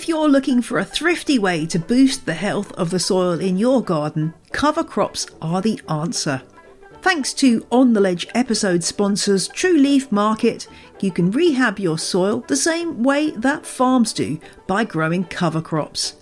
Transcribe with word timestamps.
If 0.00 0.08
you're 0.08 0.30
looking 0.30 0.62
for 0.62 0.78
a 0.78 0.84
thrifty 0.84 1.38
way 1.38 1.66
to 1.66 1.78
boost 1.78 2.24
the 2.24 2.32
health 2.32 2.72
of 2.72 2.88
the 2.88 2.98
soil 2.98 3.38
in 3.38 3.58
your 3.58 3.82
garden, 3.82 4.32
cover 4.50 4.82
crops 4.82 5.26
are 5.42 5.60
the 5.60 5.78
answer. 5.90 6.40
Thanks 7.02 7.34
to 7.34 7.66
On 7.70 7.92
the 7.92 8.00
Ledge 8.00 8.26
episode 8.34 8.82
sponsors 8.82 9.46
True 9.48 9.76
Leaf 9.76 10.10
Market, 10.10 10.66
you 11.00 11.10
can 11.10 11.30
rehab 11.30 11.78
your 11.78 11.98
soil 11.98 12.42
the 12.48 12.56
same 12.56 13.02
way 13.02 13.32
that 13.32 13.66
farms 13.66 14.14
do 14.14 14.40
by 14.66 14.84
growing 14.84 15.24
cover 15.24 15.60
crops. 15.60 16.14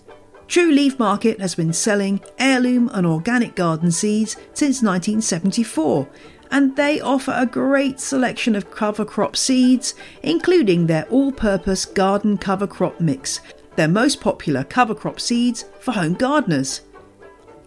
True 0.48 0.72
Leaf 0.72 0.98
Market 0.98 1.40
has 1.40 1.54
been 1.54 1.72
selling 1.72 2.20
heirloom 2.36 2.90
and 2.92 3.06
organic 3.06 3.54
garden 3.54 3.92
seeds 3.92 4.34
since 4.54 4.82
1974, 4.82 6.08
and 6.50 6.74
they 6.74 7.00
offer 7.00 7.32
a 7.36 7.46
great 7.46 8.00
selection 8.00 8.56
of 8.56 8.72
cover 8.72 9.04
crop 9.04 9.36
seeds, 9.36 9.94
including 10.22 10.86
their 10.86 11.04
all 11.10 11.30
purpose 11.30 11.84
garden 11.84 12.38
cover 12.38 12.66
crop 12.66 12.98
mix, 13.00 13.40
their 13.78 13.88
most 13.88 14.20
popular 14.20 14.64
cover 14.64 14.94
crop 14.94 15.18
seeds 15.20 15.64
for 15.78 15.92
home 15.92 16.12
gardeners. 16.14 16.80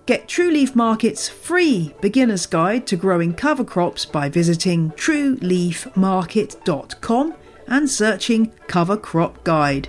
Get 0.05 0.27
True 0.27 0.51
Leaf 0.51 0.75
Market's 0.75 1.29
free 1.29 1.95
beginner's 2.01 2.45
guide 2.45 2.85
to 2.87 2.97
growing 2.97 3.33
cover 3.33 3.63
crops 3.63 4.05
by 4.05 4.27
visiting 4.27 4.91
trueleafmarket.com 4.91 7.33
and 7.67 7.89
searching 7.89 8.51
Cover 8.67 8.97
Crop 8.97 9.41
Guide 9.45 9.87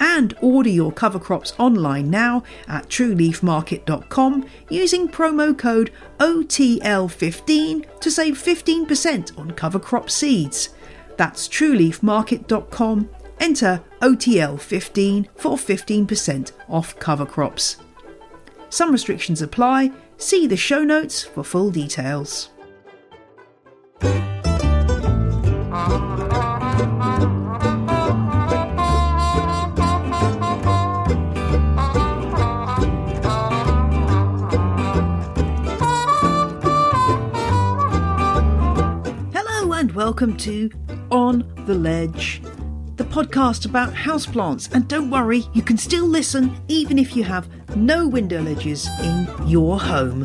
and 0.00 0.34
order 0.40 0.70
your 0.70 0.90
cover 0.90 1.20
crops 1.20 1.52
online 1.58 2.10
now 2.10 2.42
at 2.66 2.88
trueleafmarket.com 2.88 4.46
using 4.70 5.06
promo 5.06 5.56
code 5.56 5.92
OTL15 6.18 8.00
to 8.00 8.10
save 8.10 8.34
15% 8.34 9.38
on 9.38 9.52
cover 9.52 9.78
crop 9.78 10.10
seeds. 10.10 10.70
That's 11.16 11.46
trueleafmarket.com. 11.46 13.10
Enter 13.40 13.82
OTL15 14.02 15.28
for 15.34 15.56
15% 15.56 16.52
off 16.68 16.98
cover 16.98 17.24
crops. 17.24 17.78
Some 18.68 18.92
restrictions 18.92 19.40
apply. 19.40 19.90
See 20.18 20.46
the 20.46 20.58
show 20.58 20.84
notes 20.84 21.22
for 21.24 21.42
full 21.42 21.70
details. 21.70 22.50
Hello 39.32 39.72
and 39.72 39.92
welcome 39.92 40.36
to 40.36 40.70
On 41.10 41.38
the 41.64 41.74
Ledge, 41.74 42.42
the 43.00 43.06
podcast 43.06 43.64
about 43.64 43.94
houseplants. 43.94 44.70
And 44.74 44.86
don't 44.86 45.10
worry, 45.10 45.44
you 45.54 45.62
can 45.62 45.78
still 45.78 46.04
listen 46.04 46.54
even 46.68 46.98
if 46.98 47.16
you 47.16 47.24
have 47.24 47.48
no 47.74 48.06
window 48.06 48.42
ledges 48.42 48.86
in 49.02 49.26
your 49.46 49.80
home. 49.80 50.20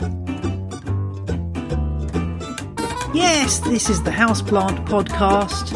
Yes, 3.14 3.59
this 3.59 3.90
is 3.90 4.04
the 4.04 4.12
Houseplant 4.12 4.86
Podcast, 4.88 5.72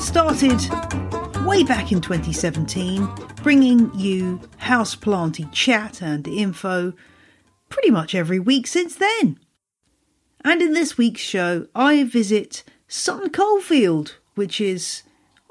started 0.00 1.46
way 1.46 1.62
back 1.62 1.92
in 1.92 2.00
2017, 2.00 3.08
bringing 3.44 3.88
you 3.96 4.40
houseplanty 4.60 5.48
chat 5.52 6.02
and 6.02 6.26
info 6.26 6.92
pretty 7.68 7.92
much 7.92 8.12
every 8.12 8.40
week 8.40 8.66
since 8.66 8.96
then. 8.96 9.38
And 10.44 10.60
in 10.62 10.72
this 10.72 10.98
week's 10.98 11.20
show, 11.20 11.68
I 11.76 12.02
visit 12.02 12.64
Sutton 12.88 13.30
Coldfield, 13.30 14.16
which 14.34 14.60
is 14.60 15.04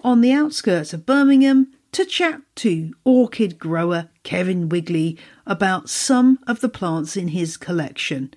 on 0.03 0.21
the 0.21 0.31
outskirts 0.31 0.93
of 0.93 1.05
Birmingham, 1.05 1.71
to 1.91 2.05
chat 2.05 2.41
to 2.55 2.93
orchid 3.03 3.57
grower 3.57 4.09
Kevin 4.23 4.69
Wigley 4.69 5.17
about 5.45 5.89
some 5.89 6.39
of 6.47 6.61
the 6.61 6.69
plants 6.69 7.17
in 7.17 7.29
his 7.29 7.57
collection. 7.57 8.33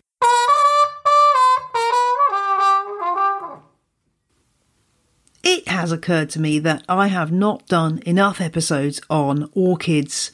It 5.43 5.67
has 5.69 5.93
occurred 5.93 6.31
to 6.31 6.41
me 6.41 6.59
that 6.61 6.85
I 6.89 7.09
have 7.09 7.33
not 7.33 7.67
done 7.67 8.01
enough 8.07 8.41
episodes 8.41 9.01
on 9.11 9.51
orchids 9.55 10.31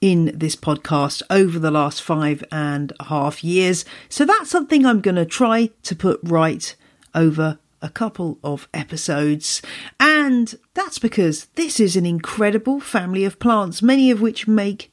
in 0.00 0.32
this 0.34 0.56
podcast 0.56 1.22
over 1.30 1.60
the 1.60 1.70
last 1.70 2.02
five 2.02 2.42
and 2.50 2.92
a 2.98 3.04
half 3.04 3.44
years. 3.44 3.84
So 4.08 4.24
that's 4.24 4.50
something 4.50 4.84
I'm 4.84 5.00
going 5.00 5.14
to 5.14 5.24
try 5.24 5.70
to 5.84 5.96
put 5.96 6.18
right 6.24 6.74
over 7.14 7.58
a 7.82 7.90
couple 7.90 8.38
of 8.42 8.68
episodes. 8.72 9.60
And 10.00 10.54
that's 10.74 10.98
because 10.98 11.46
this 11.56 11.80
is 11.80 11.96
an 11.96 12.06
incredible 12.06 12.80
family 12.80 13.24
of 13.24 13.38
plants, 13.38 13.82
many 13.82 14.10
of 14.10 14.20
which 14.20 14.48
make 14.48 14.90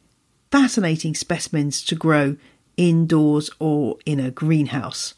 fascinating 0.52 1.16
specimens 1.16 1.84
to 1.86 1.96
grow 1.96 2.36
indoors 2.76 3.50
or 3.60 3.98
in 4.06 4.20
a 4.20 4.32
greenhouse. 4.32 5.14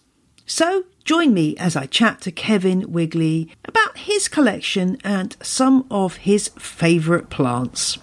So 0.45 0.83
join 1.05 1.33
me 1.33 1.55
as 1.57 1.75
I 1.75 1.85
chat 1.85 2.21
to 2.21 2.31
Kevin 2.31 2.91
Wigley 2.91 3.49
about 3.65 3.99
his 3.99 4.27
collection 4.27 4.97
and 5.03 5.37
some 5.41 5.87
of 5.89 6.17
his 6.17 6.49
favourite 6.59 7.29
plants. 7.29 7.97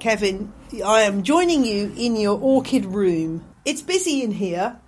Kevin, 0.00 0.52
I 0.84 1.02
am 1.02 1.22
joining 1.22 1.64
you 1.64 1.92
in 1.96 2.16
your 2.16 2.38
orchid 2.38 2.84
room. 2.84 3.44
It's 3.64 3.82
busy 3.82 4.22
in 4.22 4.32
here. 4.32 4.80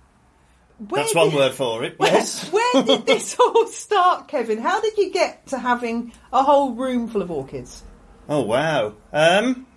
Where 0.89 1.03
That's 1.03 1.13
one 1.13 1.29
did- 1.29 1.35
word 1.35 1.53
for 1.53 1.83
it. 1.83 1.99
Where, 1.99 2.23
where 2.51 2.83
did 2.83 3.05
this 3.05 3.35
all 3.39 3.67
start, 3.67 4.27
Kevin? 4.27 4.57
How 4.59 4.81
did 4.81 4.97
you 4.97 5.11
get 5.11 5.45
to 5.47 5.59
having 5.59 6.11
a 6.33 6.41
whole 6.43 6.73
room 6.73 7.07
full 7.07 7.21
of 7.21 7.29
orchids? 7.29 7.83
Oh 8.27 8.41
wow. 8.41 8.93
Um, 9.13 9.67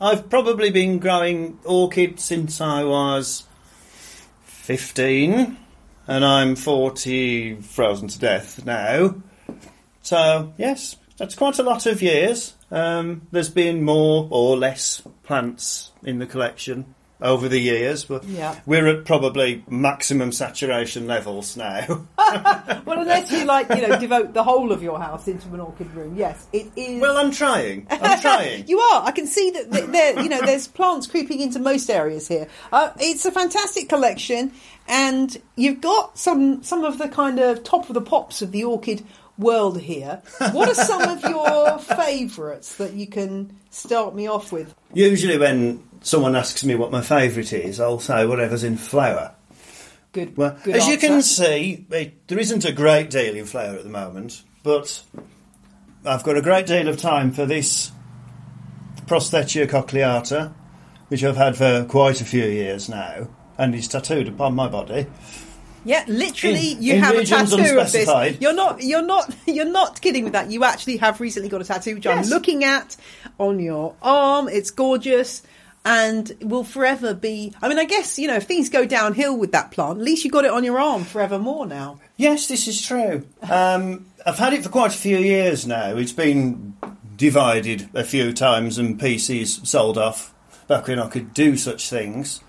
I've 0.00 0.28
probably 0.30 0.70
been 0.70 0.98
growing 0.98 1.58
orchids 1.64 2.22
since 2.24 2.60
I 2.60 2.84
was 2.84 3.44
fifteen, 4.44 5.56
and 6.06 6.24
I'm 6.24 6.56
forty, 6.56 7.56
frozen 7.56 8.08
to 8.08 8.18
death 8.18 8.64
now. 8.64 9.16
So 10.02 10.52
yes, 10.58 10.96
that's 11.16 11.34
quite 11.34 11.58
a 11.58 11.62
lot 11.62 11.86
of 11.86 12.02
years. 12.02 12.54
Um, 12.70 13.26
there's 13.32 13.48
been 13.50 13.82
more 13.82 14.28
or 14.30 14.56
less 14.56 15.02
plants 15.24 15.92
in 16.02 16.18
the 16.18 16.26
collection 16.26 16.94
over 17.22 17.48
the 17.48 17.58
years, 17.58 18.04
but 18.04 18.24
Yeah. 18.24 18.56
we're 18.66 18.86
at 18.88 19.04
probably 19.04 19.64
maximum 19.68 20.32
saturation 20.32 21.06
levels 21.06 21.56
now. 21.56 22.06
Well, 22.84 23.00
unless 23.00 23.30
you 23.30 23.44
like, 23.44 23.68
you 23.70 23.86
know, 23.86 23.98
devote 23.98 24.32
the 24.34 24.42
whole 24.42 24.72
of 24.72 24.82
your 24.82 24.98
house 24.98 25.28
into 25.28 25.46
an 25.54 25.60
orchid 25.60 25.92
room. 25.94 26.16
Yes, 26.16 26.46
it 26.52 26.70
is. 26.76 27.00
well, 27.00 27.16
I'm 27.16 27.30
trying. 27.30 27.86
I'm 27.90 28.20
trying. 28.20 28.66
You 28.68 28.78
are. 28.80 29.02
I 29.04 29.10
can 29.12 29.26
see 29.26 29.50
that 29.50 29.70
there, 29.70 30.20
you 30.22 30.28
know, 30.28 30.40
there's 30.40 30.66
plants 30.66 31.06
creeping 31.06 31.40
into 31.40 31.58
most 31.58 31.88
areas 31.90 32.26
here. 32.28 32.48
Uh, 32.72 32.90
it's 32.98 33.24
a 33.24 33.30
fantastic 33.30 33.88
collection, 33.88 34.52
and 34.88 35.36
you've 35.56 35.80
got 35.80 36.18
some 36.18 36.62
some 36.62 36.84
of 36.84 36.98
the 36.98 37.08
kind 37.08 37.38
of 37.38 37.62
top 37.64 37.88
of 37.88 37.94
the 37.94 38.00
pops 38.00 38.42
of 38.42 38.50
the 38.52 38.64
orchid 38.64 39.04
world 39.38 39.78
here. 39.80 40.22
What 40.52 40.68
are 40.68 40.74
some 40.74 41.02
of 41.02 41.22
your 41.24 41.78
favourites 42.12 42.76
that 42.76 42.94
you 42.94 43.06
can 43.06 43.54
start 43.70 44.14
me 44.14 44.26
off 44.28 44.52
with? 44.52 44.74
Usually, 44.92 45.38
when 45.38 45.82
someone 46.02 46.36
asks 46.36 46.64
me 46.64 46.74
what 46.74 46.90
my 46.90 47.00
favourite 47.00 47.52
is, 47.52 47.80
I'll 47.80 48.00
say 48.00 48.26
whatever's 48.26 48.64
in 48.64 48.76
flower. 48.76 49.34
Good. 50.12 50.36
Well, 50.36 50.58
good 50.62 50.76
as 50.76 50.88
you 50.88 50.98
can 50.98 51.22
see, 51.22 51.86
it, 51.90 52.28
there 52.28 52.38
isn't 52.38 52.64
a 52.64 52.72
great 52.72 53.08
deal 53.08 53.34
in 53.34 53.46
flower 53.46 53.76
at 53.76 53.84
the 53.84 53.90
moment, 53.90 54.42
but 54.62 55.02
I've 56.04 56.22
got 56.22 56.36
a 56.36 56.42
great 56.42 56.66
deal 56.66 56.88
of 56.88 56.98
time 56.98 57.32
for 57.32 57.46
this 57.46 57.90
Prosthechea 59.06 59.68
cochleata, 59.68 60.52
which 61.08 61.24
I've 61.24 61.36
had 61.36 61.56
for 61.56 61.84
quite 61.88 62.20
a 62.20 62.24
few 62.24 62.44
years 62.44 62.88
now, 62.88 63.28
and 63.56 63.74
is 63.74 63.88
tattooed 63.88 64.28
upon 64.28 64.54
my 64.54 64.68
body. 64.68 65.06
Yeah, 65.84 66.04
literally, 66.06 66.72
In- 66.72 66.82
you 66.82 66.94
in 66.94 67.00
have 67.02 67.16
a 67.16 67.24
tattoo 67.24 67.78
of 67.78 67.90
this. 67.90 68.40
You're 68.40 68.54
not, 68.54 68.82
you're 68.82 69.02
not, 69.02 69.34
you're 69.46 69.64
not 69.64 70.00
kidding 70.00 70.24
with 70.24 70.34
that. 70.34 70.50
You 70.50 70.64
actually 70.64 70.98
have 70.98 71.20
recently 71.20 71.48
got 71.48 71.60
a 71.60 71.64
tattoo, 71.64 71.94
which 71.94 72.06
I'm 72.06 72.24
looking 72.24 72.64
at 72.64 72.96
on 73.38 73.58
your 73.58 73.94
arm. 74.02 74.48
It's 74.48 74.70
gorgeous, 74.70 75.42
and 75.84 76.32
will 76.40 76.64
forever 76.64 77.14
be. 77.14 77.52
I 77.60 77.68
mean, 77.68 77.78
I 77.78 77.84
guess 77.84 78.18
you 78.18 78.28
know 78.28 78.36
if 78.36 78.44
things 78.44 78.68
go 78.68 78.86
downhill 78.86 79.36
with 79.36 79.52
that 79.52 79.70
plant, 79.70 79.98
at 79.98 80.04
least 80.04 80.24
you 80.24 80.30
got 80.30 80.44
it 80.44 80.50
on 80.50 80.64
your 80.64 80.78
arm 80.78 81.04
forevermore 81.04 81.66
now. 81.66 81.98
Yes, 82.16 82.46
this 82.48 82.68
is 82.68 82.80
true. 82.80 83.26
Um, 83.50 84.06
I've 84.24 84.38
had 84.38 84.52
it 84.52 84.62
for 84.62 84.68
quite 84.68 84.94
a 84.94 84.98
few 84.98 85.18
years 85.18 85.66
now. 85.66 85.96
It's 85.96 86.12
been 86.12 86.76
divided 87.16 87.88
a 87.94 88.04
few 88.04 88.32
times 88.32 88.78
and 88.78 88.98
pieces 88.98 89.60
sold 89.64 89.98
off 89.98 90.34
back 90.66 90.86
when 90.86 90.98
I 90.98 91.08
could 91.08 91.34
do 91.34 91.56
such 91.56 91.88
things. 91.90 92.40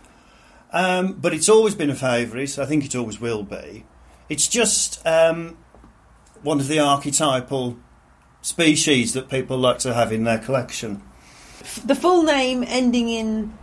Um, 0.72 1.14
but 1.14 1.34
it's 1.34 1.50
always 1.50 1.76
been 1.76 1.90
a 1.90 1.96
favourite. 1.96 2.58
I 2.58 2.66
think 2.66 2.86
it 2.86 2.96
always 2.96 3.22
will 3.22 3.44
be. 3.44 3.86
It's 4.30 4.48
just 4.48 5.06
um, 5.06 5.58
one 6.42 6.60
of 6.60 6.68
the 6.68 6.80
archetypal 6.80 7.78
species 8.42 9.14
that 9.14 9.30
people 9.30 9.58
like 9.58 9.80
to 9.80 9.94
have 9.94 10.12
in 10.12 10.24
their 10.24 10.40
collection. 10.40 11.04
The 11.86 11.96
full 11.96 12.24
name 12.24 12.64
ending 12.68 13.10
in 13.10 13.54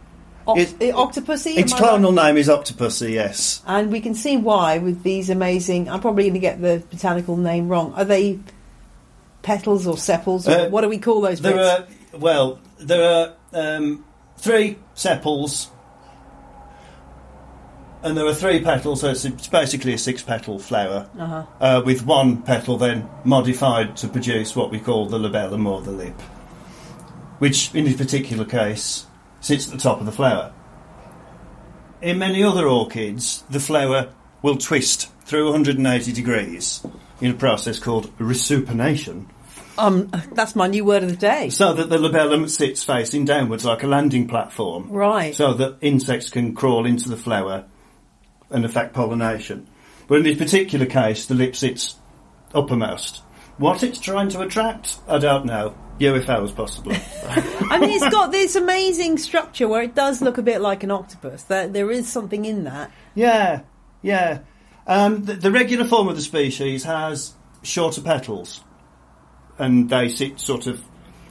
oct- 0.47 0.75
It- 0.81 0.95
octopusy. 0.95 1.57
Its 1.59 1.73
am 1.73 1.79
right? 1.83 1.91
clonal 2.01 2.15
name 2.15 2.37
is 2.37 2.49
Octopussy, 2.49 3.13
yes. 3.13 3.63
and 3.67 3.91
we 3.93 4.01
can 4.01 4.15
see 4.15 4.37
why 4.37 4.79
with 4.79 5.03
these 5.03 5.29
amazing. 5.31 5.89
I'm 5.89 6.01
probably 6.01 6.25
going 6.25 6.35
to 6.35 6.41
get 6.41 6.61
the 6.63 6.83
botanical 6.91 7.37
name 7.37 7.69
wrong. 7.69 7.93
Are 7.97 8.05
they 8.05 8.39
petals 9.43 9.87
or 9.87 9.97
sepals? 9.99 10.49
Or 10.49 10.53
Uh, 10.53 10.69
what 10.69 10.81
do 10.83 10.89
we 10.89 10.99
call 10.99 11.21
those? 11.21 11.41
There 11.41 11.55
bits? 11.55 11.91
are, 12.15 12.19
well, 12.19 12.59
there 12.79 13.03
are 13.05 13.33
um, 13.53 14.05
three 14.39 14.77
sepals, 14.95 15.69
and 18.03 18.17
there 18.17 18.25
are 18.27 18.35
three 18.35 18.61
petals, 18.61 19.03
so 19.03 19.11
it's, 19.11 19.25
it's 19.27 19.49
basically 19.49 19.93
a 19.93 19.99
six 19.99 20.23
petal 20.23 20.59
flower, 20.59 21.07
Uh-huh. 21.19 21.43
uh, 21.61 21.83
with 21.85 22.05
one 22.07 22.41
petal 22.43 22.79
then 22.79 23.09
modified 23.25 23.97
to 23.99 24.09
produce 24.09 24.57
what 24.57 24.71
we 24.71 24.79
call 24.81 25.07
the 25.07 25.19
labellum 25.19 25.67
or 25.67 25.83
the 25.83 25.91
lip, 25.91 26.15
which 27.41 27.75
in 27.75 27.85
this 27.85 27.97
particular 27.97 28.45
case 28.45 29.07
sits 29.41 29.67
at 29.67 29.73
the 29.73 29.79
top 29.79 29.99
of 29.99 30.07
the 30.07 30.13
flower. 30.13 30.53
In 32.01 32.19
many 32.19 32.43
other 32.45 32.67
orchids, 32.69 33.43
the 33.51 33.61
flower 33.61 34.11
will 34.43 34.57
twist 34.57 35.11
through 35.25 35.45
180 35.47 36.13
degrees 36.13 36.83
in 37.21 37.31
a 37.31 37.35
process 37.35 37.79
called 37.79 38.17
resupination, 38.19 39.27
Um, 39.79 40.11
that's 40.33 40.55
my 40.57 40.67
new 40.67 40.85
word 40.85 41.03
of 41.03 41.11
the 41.11 41.17
day. 41.17 41.49
so 41.51 41.73
that 41.73 41.89
the 41.89 41.97
labellum 41.99 42.49
sits 42.49 42.83
facing 42.85 43.25
downwards 43.25 43.65
like 43.65 43.83
a 43.83 43.87
landing 43.87 44.27
platform, 44.29 44.91
Right. 44.91 45.35
so 45.35 45.55
that 45.55 45.77
insects 45.81 46.29
can 46.31 46.55
crawl 46.55 46.85
into 46.87 47.09
the 47.09 47.17
flower 47.17 47.65
and 48.51 48.65
affect 48.65 48.93
pollination. 48.95 49.67
But 50.09 50.17
in 50.19 50.25
this 50.25 50.37
particular 50.39 50.87
case, 50.87 51.25
the 51.27 51.35
lip 51.35 51.55
sits 51.57 51.95
uppermost. 52.55 53.23
What 53.61 53.83
it's 53.83 54.01
trying 54.01 54.31
to 54.31 54.41
attract, 54.41 54.99
I 55.07 55.19
don't 55.19 55.45
know. 55.45 55.75
UFOs, 56.01 56.55
possibly. 56.57 56.97
I 57.71 57.79
mean, 57.79 57.91
it's 57.91 58.09
got 58.09 58.33
this 58.33 58.57
amazing 58.57 59.19
structure 59.19 59.69
where 59.69 59.83
it 59.83 59.95
does 59.95 60.23
look 60.23 60.39
a 60.39 60.43
bit 60.43 60.63
like 60.63 60.83
an 60.83 60.91
octopus. 60.91 61.43
There, 61.43 61.69
there 61.69 61.91
is 61.91 62.11
something 62.11 62.47
in 62.47 62.65
that. 62.65 62.91
yeah, 63.15 63.61
yeah. 64.03 64.39
Um, 64.87 65.25
the, 65.27 65.35
the 65.35 65.53
regular 65.53 65.85
form 65.85 66.09
of 66.09 66.17
the 66.17 66.23
species 66.23 66.85
has 66.85 67.35
shorter 67.63 68.01
petals, 68.01 68.65
and 69.59 69.91
they 69.91 70.09
sit 70.09 70.41
sort 70.41 70.67
of 70.67 70.83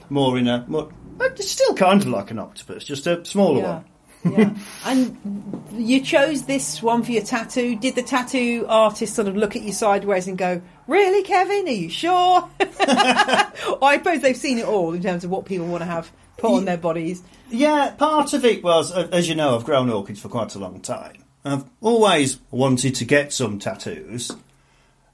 more 0.08 0.38
in 0.38 0.48
a. 0.48 0.64
More, 0.68 0.92
but 1.18 1.32
it's 1.40 1.50
still 1.50 1.74
kind 1.74 2.00
of 2.02 2.08
like 2.08 2.30
an 2.30 2.38
octopus, 2.38 2.84
just 2.84 3.08
a 3.08 3.26
smaller 3.26 3.62
Yeah. 3.62 3.74
one. 3.74 3.86
Yeah. 4.24 4.54
and 4.86 5.64
you 5.72 6.02
chose 6.02 6.44
this 6.44 6.82
one 6.82 7.04
for 7.04 7.12
your 7.12 7.24
tattoo. 7.24 7.76
Did 7.76 7.96
the 7.96 8.04
tattoo 8.04 8.66
artist 8.68 9.16
sort 9.16 9.28
of 9.28 9.36
look 9.36 9.56
at 9.56 9.62
you 9.62 9.72
sideways 9.72 10.28
and 10.28 10.38
go, 10.38 10.62
Really, 10.88 11.24
Kevin? 11.24 11.68
Are 11.68 11.72
you 11.72 11.90
sure? 11.90 12.50
I 12.60 13.96
suppose 13.98 14.22
they've 14.22 14.36
seen 14.36 14.58
it 14.58 14.66
all 14.66 14.94
in 14.94 15.04
terms 15.04 15.24
of 15.24 15.30
what 15.30 15.46
people 15.46 15.68
want 15.68 15.82
to 15.82 15.86
have 15.86 16.12
put 16.38 16.52
on 16.52 16.66
their 16.66 16.78
bodies. 16.78 17.22
Yeah, 17.50 17.94
part 17.98 18.34
of 18.34 18.44
it 18.46 18.64
was, 18.64 18.92
as 18.92 19.30
you 19.30 19.36
know, 19.36 19.56
I've 19.56 19.66
grown 19.66 19.90
orchids 19.90 20.20
for 20.20 20.30
quite 20.30 20.56
a 20.56 20.60
long 20.60 20.82
time. 20.82 21.24
I've 21.46 21.66
always 21.82 22.40
wanted 22.52 22.96
to 22.96 23.06
get 23.06 23.32
some 23.34 23.60
tattoos, 23.60 24.32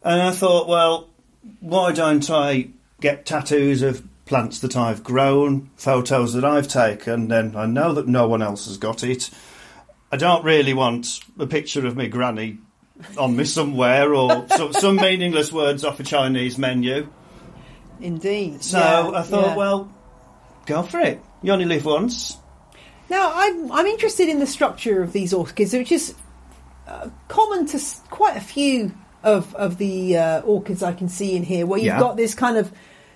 and 0.03 0.21
I 0.21 0.31
thought, 0.31 0.67
well, 0.67 1.09
why 1.59 1.91
don't 1.91 2.29
I 2.29 2.69
get 3.01 3.25
tattoos 3.25 3.81
of 3.81 4.03
plants 4.25 4.59
that 4.59 4.75
I've 4.75 5.03
grown, 5.03 5.69
photos 5.75 6.33
that 6.33 6.43
I've 6.43 6.67
taken, 6.67 7.27
then 7.27 7.55
I 7.55 7.65
know 7.65 7.93
that 7.93 8.07
no 8.07 8.27
one 8.27 8.41
else 8.41 8.65
has 8.67 8.77
got 8.77 9.03
it. 9.03 9.29
I 10.11 10.17
don't 10.17 10.43
really 10.43 10.73
want 10.73 11.19
a 11.39 11.45
picture 11.47 11.85
of 11.85 11.95
me 11.95 12.07
granny 12.07 12.57
on 13.17 13.35
me 13.35 13.43
somewhere 13.43 14.13
or 14.15 14.47
so, 14.49 14.71
some 14.71 14.95
meaningless 14.95 15.51
words 15.51 15.83
off 15.83 15.99
a 15.99 16.03
Chinese 16.03 16.57
menu. 16.57 17.07
Indeed. 18.01 18.63
So 18.63 18.77
Yeah, 18.79 19.19
I 19.19 19.21
thought, 19.23 19.47
yeah. 19.49 19.55
well, 19.55 19.91
go 20.65 20.81
for 20.83 20.99
it. 20.99 21.21
You 21.41 21.51
only 21.53 21.65
live 21.65 21.85
once. 21.85 22.37
Now, 23.09 23.31
I'm, 23.33 23.71
I'm 23.71 23.85
interested 23.85 24.29
in 24.29 24.39
the 24.39 24.47
structure 24.47 25.03
of 25.03 25.13
these 25.13 25.33
orchids, 25.33 25.73
which 25.73 25.91
is 25.91 26.15
uh, 26.87 27.09
common 27.27 27.67
to 27.67 27.77
s- 27.77 28.01
quite 28.09 28.35
a 28.37 28.41
few 28.41 28.91
of, 29.23 29.53
of 29.55 29.77
the 29.77 30.17
uh, 30.17 30.41
orchids 30.41 30.81
I 30.81 30.93
can 30.93 31.09
see 31.09 31.35
in 31.35 31.43
here, 31.43 31.65
where 31.65 31.77
you've 31.77 31.87
Yeah. 31.87 31.99
got 31.99 32.17
this 32.17 32.33
kind 32.33 32.57
of 32.57 32.71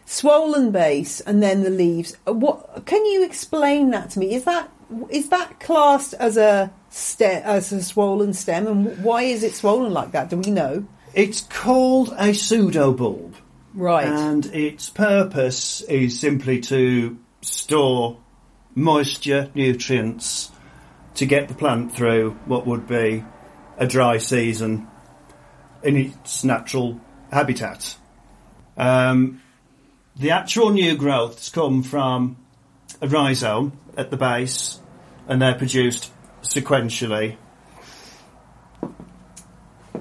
swollen 0.09 0.71
base 0.71 1.19
and 1.21 1.41
then 1.41 1.61
the 1.61 1.69
leaves. 1.69 2.17
Uh, 2.27 2.33
What 2.33 2.85
can 2.85 3.05
you 3.05 3.23
explain 3.23 3.91
that 3.91 4.09
to 4.11 4.19
me? 4.19 4.33
Is 4.33 4.43
that 4.45 4.69
is 5.09 5.29
that 5.29 5.59
classed 5.59 6.15
as 6.15 6.35
a 6.35 6.71
ste- 6.89 7.21
as 7.45 7.71
a 7.71 7.83
swollen 7.83 8.33
stem, 8.33 8.65
and 8.65 9.03
why 9.03 9.21
is 9.21 9.43
it 9.43 9.53
swollen 9.53 9.93
like 9.93 10.11
that? 10.13 10.31
Do 10.31 10.37
we 10.37 10.49
know? 10.51 10.85
It's 11.13 11.41
called 11.41 12.09
a 12.17 12.29
pseudobulb. 12.29 13.33
Right. 13.75 14.07
And 14.07 14.47
its 14.47 14.89
purpose 14.89 15.81
is 15.81 16.19
simply 16.19 16.59
to 16.61 17.17
store 17.41 18.17
moisture, 18.73 19.51
nutrients, 19.53 20.49
to 21.15 21.25
get 21.27 21.47
the 21.49 21.53
plant 21.53 21.93
through 21.93 22.31
what 22.45 22.65
would 22.65 22.87
be 22.87 23.23
a 23.77 23.85
dry 23.85 24.17
season 24.17 24.87
in 25.83 25.95
its 25.97 26.43
natural 26.43 26.99
habitat. 27.31 27.95
Um, 28.75 29.41
the 30.19 30.31
actual 30.31 30.69
new 30.69 30.95
growths 30.95 31.49
come 31.49 31.81
from 31.81 32.37
a 33.01 33.07
rhizome 33.07 33.79
at 33.95 34.11
the 34.11 34.17
base, 34.17 34.79
and 35.27 35.41
they're 35.41 35.55
produced 35.55 36.11
sequentially. 36.41 37.37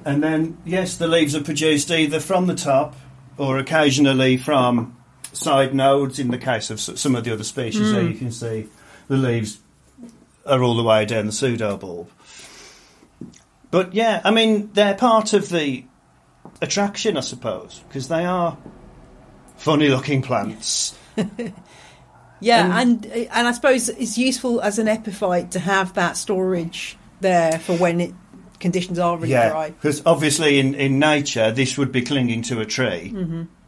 And 0.04 0.22
then, 0.22 0.58
yes, 0.64 0.96
the 0.96 1.06
leaves 1.06 1.34
are 1.34 1.42
produced 1.42 1.90
either 1.90 2.18
from 2.18 2.46
the 2.46 2.54
top 2.54 2.96
or 3.36 3.58
occasionally 3.58 4.36
from 4.36 4.96
side 5.32 5.74
nodes. 5.74 6.18
In 6.18 6.30
the 6.30 6.38
case 6.38 6.70
of 6.70 6.80
some 6.80 7.14
of 7.14 7.24
the 7.24 7.32
other 7.32 7.44
species, 7.44 7.92
there 7.92 8.02
hmm. 8.02 8.08
you 8.08 8.14
can 8.14 8.32
see 8.32 8.66
the 9.06 9.16
leaves 9.16 9.58
are 10.46 10.62
all 10.62 10.76
the 10.76 10.82
way 10.82 11.04
down 11.04 11.26
the 11.26 11.32
pseudobulb. 11.32 12.06
But 13.70 13.94
yeah, 13.94 14.20
I 14.24 14.30
mean, 14.30 14.70
they're 14.72 14.94
part 14.94 15.32
of 15.34 15.50
the 15.50 15.84
attraction, 16.62 17.16
I 17.16 17.20
suppose, 17.20 17.84
because 17.86 18.08
they 18.08 18.24
are 18.24 18.56
funny 19.58 19.88
looking 19.88 20.22
plants. 20.22 20.96
yeah, 22.40 22.80
and 22.80 23.04
and 23.06 23.48
I 23.48 23.52
suppose 23.52 23.88
it's 23.88 24.16
useful 24.16 24.60
as 24.60 24.78
an 24.78 24.88
epiphyte 24.88 25.50
to 25.52 25.58
have 25.58 25.94
that 25.94 26.16
storage 26.16 26.96
there 27.20 27.58
for 27.58 27.76
when 27.76 28.00
it 28.00 28.14
conditions 28.60 28.98
are 28.98 29.16
really 29.16 29.30
yeah, 29.30 29.50
dry. 29.50 29.70
because 29.70 30.02
obviously 30.04 30.58
in, 30.58 30.74
in 30.74 30.98
nature, 30.98 31.52
this 31.52 31.78
would 31.78 31.92
be 31.92 32.02
clinging 32.02 32.42
to 32.42 32.60
a 32.60 32.66
tree, 32.66 33.12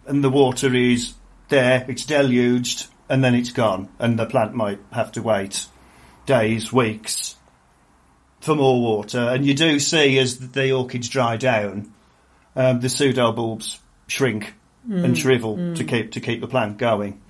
and 0.06 0.25
the 0.25 0.31
water 0.31 0.75
is 0.75 1.14
there, 1.48 1.84
it's 1.88 2.04
deluged, 2.04 2.86
and 3.08 3.22
then 3.22 3.34
it's 3.34 3.52
gone, 3.52 3.88
and 3.98 4.19
the 4.19 4.26
plant 4.26 4.54
might 4.54 4.81
have 4.93 5.12
to 5.12 5.22
wait 5.22 5.66
days, 6.26 6.72
weeks 6.72 7.36
for 8.40 8.54
more 8.54 8.81
water. 8.81 9.19
And 9.19 9.44
you 9.44 9.54
do 9.54 9.78
see 9.78 10.19
as 10.19 10.38
the 10.38 10.72
orchids 10.72 11.08
dry 11.08 11.36
down, 11.36 11.93
um, 12.56 12.81
the 12.81 12.88
pseudobulbs 12.88 13.78
shrink 14.06 14.54
and 14.88 15.17
shrivel 15.19 15.75
to 15.75 15.85
keep 15.85 16.12
to 16.12 16.21
keep 16.21 16.41
the 16.41 16.49
plant 16.49 16.79
going. 16.79 17.20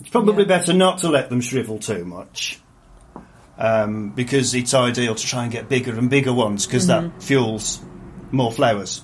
It's 0.00 0.10
probably 0.10 0.42
Yeah. 0.44 0.48
better 0.58 0.72
not 0.72 0.98
to 0.98 1.08
let 1.08 1.28
them 1.28 1.40
shrivel 1.40 1.78
too 1.78 2.04
much. 2.04 2.60
Um, 3.60 4.10
because 4.10 4.54
it's 4.54 4.72
ideal 4.72 5.16
to 5.16 5.26
try 5.26 5.42
and 5.42 5.50
get 5.50 5.68
bigger 5.68 5.98
and 5.98 6.08
bigger 6.08 6.32
ones 6.32 6.64
because 6.64 6.86
that 6.86 7.20
fuels 7.20 7.80
more 8.30 8.52
flowers 8.52 9.02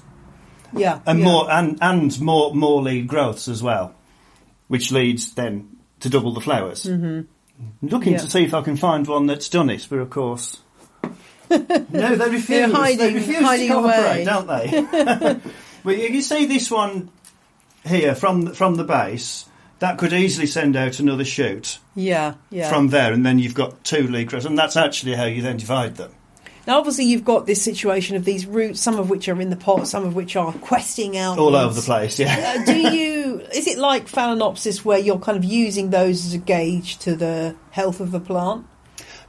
Yeah, 0.72 1.00
and 1.06 1.18
yeah. 1.18 1.24
more 1.24 1.50
and, 1.50 1.78
and 1.82 2.20
more 2.20 2.54
more 2.54 2.80
lead 2.80 3.08
growths 3.08 3.48
as 3.48 3.60
well, 3.64 3.94
which 4.68 4.92
leads 4.92 5.34
then 5.34 5.70
to 6.00 6.08
double 6.08 6.32
the 6.34 6.40
flowers. 6.40 6.84
Mm-hmm. 6.84 7.86
Looking 7.88 8.12
Yeah. 8.12 8.18
to 8.20 8.30
see 8.30 8.44
if 8.44 8.54
I 8.54 8.62
can 8.62 8.76
find 8.76 9.06
one 9.08 9.26
that's 9.26 9.48
done 9.48 9.70
it, 9.70 9.86
but 9.90 9.98
of 9.98 10.10
course, 10.10 10.60
no, 11.50 11.58
they 11.58 12.30
refuse. 12.30 12.46
They're 12.46 12.68
they 12.68 12.72
hiding- 12.72 13.14
refuse 13.14 13.40
hiding 13.42 13.68
to 13.70 13.78
away. 13.78 14.24
don't 14.24 14.46
they? 14.46 15.40
well, 15.84 15.96
you 15.96 16.22
see 16.22 16.46
this 16.46 16.70
one 16.70 17.10
here 17.84 18.14
from 18.14 18.42
the- 18.42 18.54
from 18.54 18.74
the 18.76 18.84
base. 18.84 19.46
That 19.80 19.98
could 19.98 20.12
easily 20.12 20.46
send 20.46 20.76
out 20.76 20.98
another 21.00 21.24
shoot 21.24 21.78
Yeah, 21.94 22.34
yeah. 22.48 22.70
from 22.70 22.88
there, 22.88 23.12
and 23.12 23.26
then 23.26 23.38
you've 23.38 23.54
got 23.54 23.84
two 23.84 24.06
lead 24.08 24.32
and 24.32 24.56
that's 24.56 24.76
actually 24.76 25.14
how 25.14 25.24
you 25.24 25.42
then 25.42 25.56
divide 25.58 25.96
them. 25.96 26.12
now, 26.66 26.78
obviously, 26.78 27.04
you've 27.04 27.24
got 27.24 27.44
this 27.46 27.60
situation 27.60 28.16
of 28.16 28.24
these 28.24 28.46
roots, 28.46 28.80
some 28.80 28.98
of 28.98 29.10
which 29.10 29.28
are 29.28 29.38
in 29.40 29.50
the 29.50 29.56
pot, 29.56 29.86
some 29.86 30.04
of 30.06 30.14
which 30.14 30.34
are 30.36 30.52
questing 30.54 31.18
out 31.18 31.38
All 31.38 31.54
over 31.54 31.74
the 31.74 31.82
place, 31.82 32.18
yeah. 32.18 32.54
Uh, 32.56 32.64
do 32.64 32.74
you? 32.96 33.40
Is 33.52 33.66
it 33.66 33.76
like 33.76 34.06
Phalaenopsis, 34.08 34.84
where 34.84 34.98
you're 34.98 35.18
kind 35.18 35.36
of 35.36 35.44
using 35.44 35.90
those 35.90 36.24
as 36.24 36.32
a 36.32 36.38
gauge 36.38 36.96
to 37.00 37.14
the 37.16 37.54
health 37.72 38.00
of 38.00 38.10
the 38.12 38.20
plant? 38.20 38.64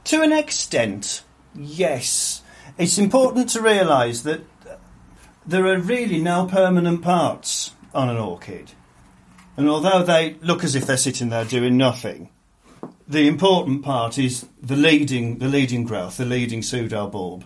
To 0.04 0.22
an 0.22 0.32
extent, 0.32 1.22
yes. 1.54 2.40
It's 2.78 2.96
important 2.96 3.50
to 3.50 3.60
realise 3.60 4.22
that 4.22 4.40
there 5.46 5.66
are 5.66 5.78
really 5.78 6.20
no 6.20 6.46
permanent 6.46 7.02
parts 7.02 7.55
on 7.96 8.08
an 8.08 8.16
orchid. 8.16 8.72
And 9.56 9.68
although 9.68 10.02
they 10.02 10.34
look 10.42 10.62
as 10.64 10.74
if 10.74 10.86
they're 10.86 10.96
sitting 10.96 11.30
there 11.30 11.44
doing 11.44 11.76
nothing, 11.76 12.28
the 13.08 13.26
important 13.26 13.82
part 13.84 14.18
is 14.18 14.46
the 14.62 14.76
leading, 14.76 15.38
the 15.38 15.48
leading 15.48 15.84
growth, 15.84 16.16
the 16.18 16.24
leading 16.24 16.60
pseudobulb. 16.60 17.44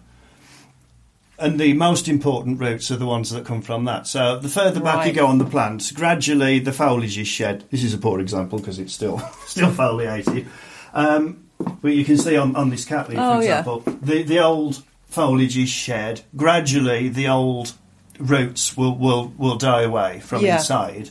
And 1.39 1.59
the 1.59 1.73
most 1.73 2.07
important 2.09 2.61
roots 2.61 2.91
are 2.91 2.97
the 2.97 3.07
ones 3.07 3.31
that 3.31 3.47
come 3.47 3.63
from 3.63 3.87
that. 3.87 4.07
So 4.07 4.39
the 4.39 4.49
further 4.49 4.81
back 4.81 5.07
you 5.07 5.13
go 5.13 5.27
on 5.27 5.39
the 5.39 5.47
plant, 5.47 5.91
gradually 5.95 6.59
the 6.59 6.73
foliage 6.73 7.17
is 7.17 7.29
shed. 7.29 7.65
This 7.71 7.83
is 7.83 7.95
a 7.95 7.99
poor 7.99 8.21
example 8.21 8.59
because 8.59 8.79
it's 8.79 8.93
still 8.93 9.19
still 9.47 9.71
foliated. 9.71 10.47
Um, 10.93 11.45
but 11.81 11.93
you 11.93 12.05
can 12.05 12.19
see 12.19 12.37
on, 12.37 12.57
on 12.57 12.69
this 12.71 12.85
Cattleya, 12.85 13.17
Oh, 13.19 13.39
for 13.39 13.45
yeah. 13.45 13.61
example, 13.61 13.81
the, 14.03 14.23
the 14.23 14.39
old 14.41 14.83
foliage 15.07 15.57
is 15.57 15.69
shed. 15.71 16.23
Gradually, 16.37 17.09
the 17.09 17.29
old 17.29 17.73
roots 18.21 18.77
will, 18.77 18.97
will, 18.97 19.33
will 19.37 19.57
die 19.57 19.83
away 19.83 20.21
from 20.21 20.45
Yeah. 20.45 20.57
inside. 20.59 21.11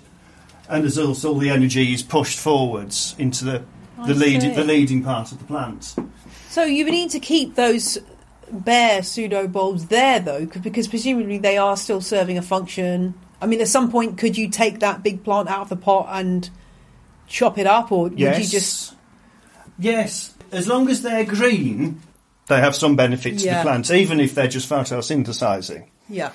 And 0.70 0.86
as 0.86 0.98
also 0.98 1.30
all 1.30 1.40
the 1.40 1.50
energy 1.50 1.94
is 1.94 2.04
pushed 2.04 2.38
forwards 2.40 3.16
into 3.18 3.44
the 3.46 3.64
the 4.06 4.14
lead, 4.14 4.42
the 4.56 4.64
leading 4.64 5.04
part 5.04 5.32
of 5.34 5.40
the 5.40 5.44
plant. 5.44 5.94
So 6.48 6.64
you 6.64 6.86
would 6.86 6.92
need 6.94 7.10
to 7.10 7.20
keep 7.20 7.56
those 7.56 7.98
bare 8.50 9.04
pseudo 9.04 9.46
bulbs 9.48 9.88
there, 9.88 10.20
though, 10.22 10.46
because 10.46 10.88
presumably 10.88 11.38
they 11.38 11.58
are 11.58 11.76
still 11.76 12.00
serving 12.00 12.38
a 12.38 12.42
function. 12.42 13.14
I 13.42 13.46
mean, 13.46 13.60
at 13.60 13.68
some 13.68 13.92
point, 13.92 14.18
could 14.18 14.38
you 14.38 14.48
take 14.48 14.80
that 14.80 15.04
big 15.04 15.24
plant 15.26 15.50
out 15.50 15.62
of 15.64 15.70
the 15.70 15.76
pot 15.76 16.08
and 16.12 16.50
chop 17.28 17.58
it 17.58 17.68
up, 17.68 17.92
or 17.92 18.10
Yes. 18.16 18.38
would 18.38 18.44
you 18.46 18.50
just? 18.50 18.94
Yes, 19.78 20.34
as 20.52 20.68
long 20.68 20.90
as 20.90 21.02
they're 21.02 21.26
green, 21.26 22.00
they 22.48 22.60
have 22.62 22.76
some 22.76 22.96
benefit 22.96 23.40
to 23.40 23.46
Yeah. 23.46 23.58
the 23.58 23.64
plant, 23.70 23.92
even 23.92 24.20
if 24.22 24.34
they're 24.34 24.48
just 24.48 24.70
photosynthesizing. 24.70 25.84
Yeah. 26.10 26.32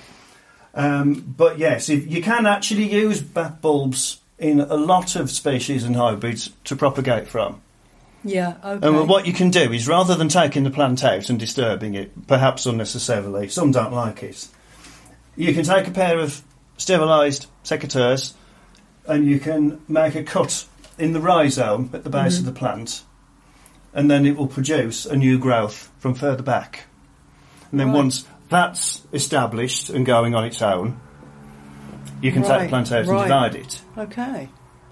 Um, 0.75 1.23
but 1.37 1.57
yes, 1.57 1.89
if 1.89 2.05
you 2.11 2.21
can 2.21 2.45
actually 2.45 2.91
use 2.91 3.21
bat 3.21 3.61
bulbs 3.61 4.19
in 4.37 4.59
a 4.59 4.75
lot 4.75 5.15
of 5.15 5.31
species 5.31 5.83
and 5.85 5.95
hybrids 5.95 6.51
to 6.65 6.75
propagate 6.75 7.27
from. 7.27 7.61
Yeah. 8.25 8.55
Okay. 8.63 8.85
And 8.87 9.07
what 9.07 9.25
you 9.25 9.33
can 9.33 9.49
do 9.51 9.71
is 9.71 9.87
rather 9.87 10.15
than 10.15 10.27
taking 10.27 10.63
the 10.63 10.71
plant 10.71 11.03
out 11.03 11.29
and 11.29 11.39
disturbing 11.39 11.93
it, 11.95 12.27
perhaps 12.27 12.65
unnecessarily, 12.65 13.47
some 13.47 13.71
don't 13.71 13.93
like 13.93 14.23
it, 14.23 14.47
you 15.37 15.53
can 15.53 15.63
take 15.63 15.87
a 15.87 15.91
pair 15.91 16.19
of 16.19 16.41
sterilised 16.77 17.47
secateurs 17.63 18.33
and 19.07 19.25
you 19.25 19.39
can 19.39 19.79
make 19.87 20.15
a 20.15 20.23
cut 20.23 20.65
in 20.97 21.13
the 21.13 21.21
rhizome 21.21 21.89
at 21.93 22.03
the 22.03 22.09
base 22.09 22.35
Mhm. 22.35 22.39
of 22.39 22.45
the 22.45 22.51
plant 22.51 23.03
and 23.93 24.11
then 24.11 24.25
it 24.25 24.35
will 24.35 24.47
produce 24.47 25.05
a 25.05 25.15
new 25.15 25.37
growth 25.39 25.89
from 25.99 26.13
further 26.15 26.43
back. 26.43 26.85
And 27.71 27.79
then 27.79 27.87
Right. 27.87 27.95
once 27.95 28.25
that's 28.49 29.01
established 29.13 29.89
and 29.89 30.05
going 30.05 30.35
on 30.35 30.45
its 30.45 30.61
own, 30.61 30.99
you 32.21 32.31
can 32.31 32.41
take 32.43 32.51
Right, 32.51 32.63
the 32.63 32.69
plant 32.69 32.91
out 32.91 33.05
right. 33.07 33.19
and 33.21 33.23
divide 33.23 33.55
it. 33.55 33.81
Okay. 33.97 34.49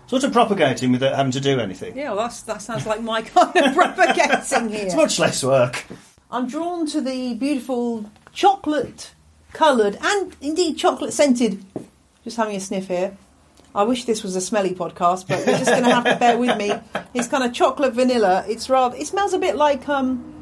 Sort 0.07 0.23
of 0.23 0.31
propagating 0.33 0.91
without 0.91 1.15
having 1.15 1.31
to 1.31 1.39
do 1.39 1.59
anything. 1.59 1.97
Yeah, 1.97 2.09
well, 2.09 2.17
that's, 2.17 2.41
that 2.43 2.61
sounds 2.61 2.85
like 2.85 3.01
my 3.01 3.21
kind 3.23 3.55
of 3.57 3.73
propagating 3.73 4.69
here. 4.69 4.85
It's 4.85 4.95
much 4.95 5.19
less 5.19 5.43
work. 5.43 5.85
I'm 6.29 6.47
drawn 6.47 6.85
to 6.87 7.01
the 7.01 7.35
beautiful 7.35 8.09
chocolate 8.33 9.11
coloured 9.53 9.97
and 10.01 10.35
indeed 10.41 10.77
chocolate 10.77 11.13
scented. 11.13 11.63
Just 12.23 12.37
having 12.37 12.55
a 12.55 12.59
sniff 12.59 12.87
here. 12.87 13.15
I 13.75 13.83
wish 13.83 14.05
this 14.05 14.23
was 14.23 14.35
a 14.35 14.41
smelly 14.41 14.75
podcast, 14.75 15.27
but 15.27 15.39
we're 15.47 15.57
just 15.57 15.65
going 15.71 15.83
to 15.83 15.89
have 15.93 16.03
to 16.05 16.15
bear 16.17 16.37
with 16.37 16.57
me. 16.57 16.71
It's 17.15 17.27
kind 17.27 17.43
of 17.43 17.53
chocolate 17.53 17.93
vanilla. 17.93 18.43
It's 18.47 18.69
rather. 18.71 18.95
It 18.97 19.05
smells 19.05 19.33
a 19.33 19.39
bit 19.39 19.55
like 19.55 19.87
um. 19.87 20.32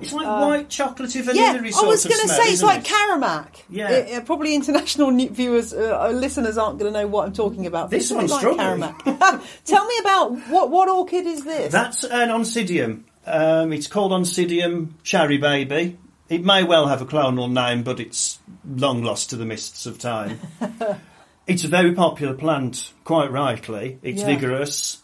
It's 0.00 0.12
like 0.12 0.26
Uh, 0.26 0.46
white 0.46 0.68
chocolatey 0.68 1.22
vanilla 1.22 1.34
yeah, 1.46 1.52
vanilla 1.52 1.68
I 1.68 1.70
sort 1.70 1.88
was 1.88 2.04
going 2.04 2.20
to 2.20 2.28
say 2.28 2.42
it's 2.52 2.62
like 2.62 2.80
it? 2.80 2.86
Caramac. 2.92 3.46
Yeah. 3.70 3.90
It- 3.90 4.14
uh, 4.18 4.20
probably 4.24 4.54
international 4.54 5.10
viewers, 5.30 5.72
uh, 5.72 6.08
uh, 6.08 6.12
listeners 6.12 6.58
aren't 6.58 6.78
going 6.78 6.92
to 6.92 7.00
know 7.00 7.06
what 7.06 7.26
I'm 7.26 7.32
talking 7.32 7.66
about. 7.66 7.90
This 7.90 8.10
It's 8.10 8.10
a 8.10 8.14
bit 8.14 8.30
one's 8.30 8.44
like. 8.44 8.56
Caramac. 8.56 9.42
Tell 9.64 9.86
me 9.86 9.94
about 10.00 10.32
what 10.48 10.70
what 10.70 10.88
orchid 10.88 11.26
is 11.26 11.44
this? 11.44 11.72
That's 11.72 12.04
an 12.04 12.28
Oncidium. 12.30 13.02
Um, 13.26 13.72
it's 13.72 13.86
called 13.86 14.12
Oncidium 14.12 14.94
Cherry 15.02 15.38
Baby. 15.38 15.98
It 16.28 16.44
may 16.44 16.64
well 16.64 16.86
have 16.88 17.02
a 17.02 17.06
clonal 17.06 17.50
name, 17.52 17.82
but 17.82 18.00
it's 18.00 18.38
long 18.66 19.02
lost 19.04 19.30
to 19.30 19.36
the 19.36 19.44
mists 19.44 19.84
of 19.86 19.98
time. 19.98 20.40
it's 21.46 21.64
a 21.64 21.68
very 21.68 21.92
popular 21.92 22.34
plant, 22.34 22.92
quite 23.04 23.30
rightly. 23.30 23.98
It's 24.02 24.20
Yeah. 24.22 24.26
vigorous. 24.28 25.01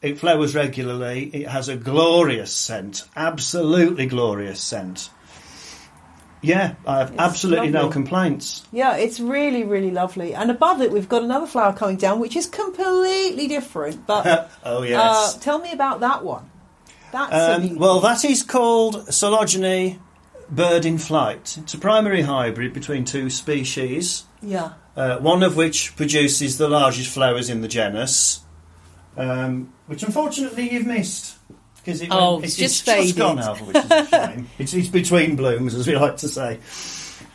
It 0.00 0.18
flowers 0.18 0.54
regularly. 0.54 1.24
It 1.32 1.48
has 1.48 1.68
a 1.68 1.76
glorious 1.76 2.52
scent, 2.52 3.04
absolutely 3.16 4.06
glorious 4.06 4.60
scent. 4.60 5.10
Yeah, 6.40 6.74
I 6.86 6.98
have 6.98 7.10
It's 7.10 7.18
absolutely 7.18 7.70
no 7.70 7.88
complaints. 7.88 8.64
Yeah, 8.72 8.96
it's 8.96 9.18
really, 9.18 9.64
really 9.64 9.90
lovely. 9.90 10.34
And 10.34 10.50
above 10.52 10.80
it, 10.80 10.92
we've 10.92 11.08
got 11.08 11.24
another 11.24 11.46
flower 11.46 11.72
coming 11.72 11.96
down, 11.96 12.20
which 12.20 12.36
is 12.36 12.46
completely 12.46 13.48
different. 13.48 14.06
But 14.06 14.50
oh 14.64 14.78
uh, 14.78 14.82
yes. 14.82 15.36
tell 15.38 15.58
me 15.58 15.72
about 15.72 16.00
that 16.00 16.24
one. 16.24 16.48
That's 17.10 17.32
Um, 17.32 17.76
well, 17.76 18.00
that 18.00 18.24
is 18.24 18.42
called 18.42 19.08
Coelogyne 19.08 19.98
bird 20.50 20.84
in 20.84 20.98
flight. 20.98 21.58
It's 21.58 21.74
a 21.74 21.78
primary 21.78 22.22
hybrid 22.22 22.72
between 22.72 23.04
two 23.04 23.30
species, 23.30 24.24
yeah, 24.42 24.74
uh, 24.96 25.18
one 25.18 25.42
of 25.42 25.56
which 25.56 25.96
produces 25.96 26.58
the 26.58 26.68
largest 26.68 27.12
flowers 27.12 27.50
in 27.50 27.62
the 27.62 27.68
genus, 27.68 28.40
um, 29.18 29.72
which 29.86 30.02
unfortunately 30.02 30.72
you've 30.72 30.86
missed. 30.86 31.36
Because 31.76 32.02
it 32.02 32.08
Oh, 32.10 32.34
went- 32.34 32.44
it's 32.44 32.54
it's, 32.54 32.60
just 32.60 32.86
just 32.86 32.98
faded. 32.98 33.16
gone 33.16 33.38
over, 33.40 33.64
which 33.64 33.76
is 33.76 33.90
a 33.90 34.06
shame. 34.10 34.48
it's, 34.58 34.74
it's 34.74 34.88
between 34.88 35.36
blooms, 35.36 35.74
as 35.74 35.86
we 35.86 35.96
like 35.96 36.16
to 36.18 36.28
say. 36.28 36.58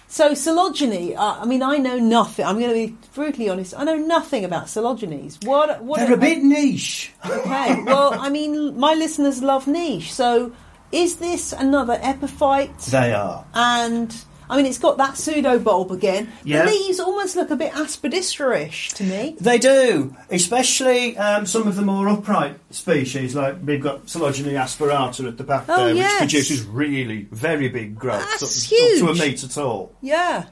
So 0.07 0.33
Coelogyne, 0.33 1.15
uh, 1.17 1.37
I 1.41 1.45
mean, 1.45 1.63
I 1.63 1.77
know 1.77 1.97
nothing. 1.97 2.45
I'm 2.45 2.59
going 2.59 2.69
to 2.69 2.93
be 2.93 2.97
brutally 3.15 3.49
honest. 3.49 3.73
I 3.75 3.83
know 3.83 3.95
nothing 3.97 4.45
about 4.45 4.65
Coelogynes. 4.67 5.43
What? 5.47 5.81
what 5.83 5.99
They're 6.01 6.13
a 6.13 6.17
bit 6.17 6.43
niche. 6.43 7.11
Okay. 7.25 7.81
Well, 7.83 8.13
I 8.13 8.29
mean, 8.29 8.77
my 8.79 8.93
listeners 8.93 9.41
love 9.41 9.65
niche. 9.65 10.13
So, 10.13 10.51
is 10.91 11.15
this 11.15 11.51
another 11.51 11.97
epiphyte? 12.03 12.77
They 12.91 13.11
are. 13.13 13.43
and 13.55 14.15
I 14.53 14.57
mean, 14.57 14.67
it's 14.67 14.77
got 14.77 14.97
that 14.97 15.17
pseudo 15.17 15.57
bulb 15.57 15.89
again. 15.91 16.31
Yeah. 16.43 16.63
The 16.65 16.69
leaves 16.69 16.99
almost 16.99 17.35
look 17.35 17.49
a 17.49 17.55
bit 17.55 17.71
aspidistra-ish 17.73 18.89
to 18.89 19.03
me. 19.03 19.35
They 19.39 19.57
do, 19.57 20.15
especially 20.29 21.17
um, 21.17 21.47
some 21.47 21.67
of 21.67 21.75
the 21.75 21.81
more 21.81 22.07
upright 22.07 22.59
species, 22.69 23.33
like 23.33 23.55
we've 23.65 23.81
got 23.81 24.05
Coelogyne 24.05 24.53
asperata 24.53 25.27
at 25.27 25.37
the 25.39 25.43
back 25.43 25.65
Oh, 25.67 25.85
there, 25.87 25.95
yes. 25.95 26.21
which 26.21 26.29
produces 26.33 26.63
really 26.65 27.27
very 27.31 27.67
big 27.67 27.97
growths, 27.97 28.39
That's 28.41 28.71
up, 28.71 28.79
up 28.79 29.15
to 29.15 29.23
a 29.23 29.27
metre 29.27 29.47
tall. 29.47 29.91
Yeah. 30.01 30.45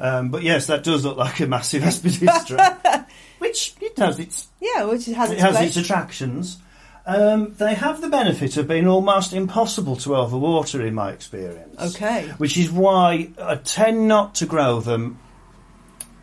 Um, 0.00 0.30
but 0.30 0.42
yes, 0.42 0.66
that 0.66 0.82
does 0.82 1.04
look 1.04 1.16
like 1.16 1.38
a 1.38 1.46
massive 1.46 1.82
aspidistra, 1.84 3.06
which 3.38 3.74
it 3.80 3.96
has 3.98 4.18
its 4.18 4.48
Yeah, 4.60 4.82
which 4.86 5.06
has 5.06 5.30
it 5.30 5.34
its 5.34 5.42
has 5.42 5.60
its 5.60 5.76
attractions. 5.76 6.58
Um, 7.06 7.54
they 7.58 7.74
have 7.74 8.00
the 8.00 8.08
benefit 8.08 8.56
of 8.56 8.66
being 8.66 8.88
almost 8.88 9.32
impossible 9.34 9.96
to 9.96 10.10
overwater, 10.10 10.86
in 10.86 10.94
my 10.94 11.10
experience. 11.10 11.94
Okay. 11.96 12.28
Which 12.38 12.56
is 12.56 12.70
why 12.70 13.28
I 13.40 13.56
tend 13.56 14.08
not 14.08 14.36
to 14.36 14.46
grow 14.46 14.80
them 14.80 15.18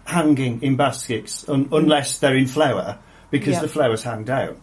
hanging 0.06 0.62
in 0.64 0.76
baskets 0.78 1.48
un- 1.48 1.70
unless 1.72 2.18
they're 2.20 2.36
in 2.36 2.48
flower, 2.48 2.98
because 3.30 3.54
Yeah. 3.54 3.62
the 3.62 3.68
flowers 3.68 4.02
hang 4.04 4.24
down. 4.24 4.58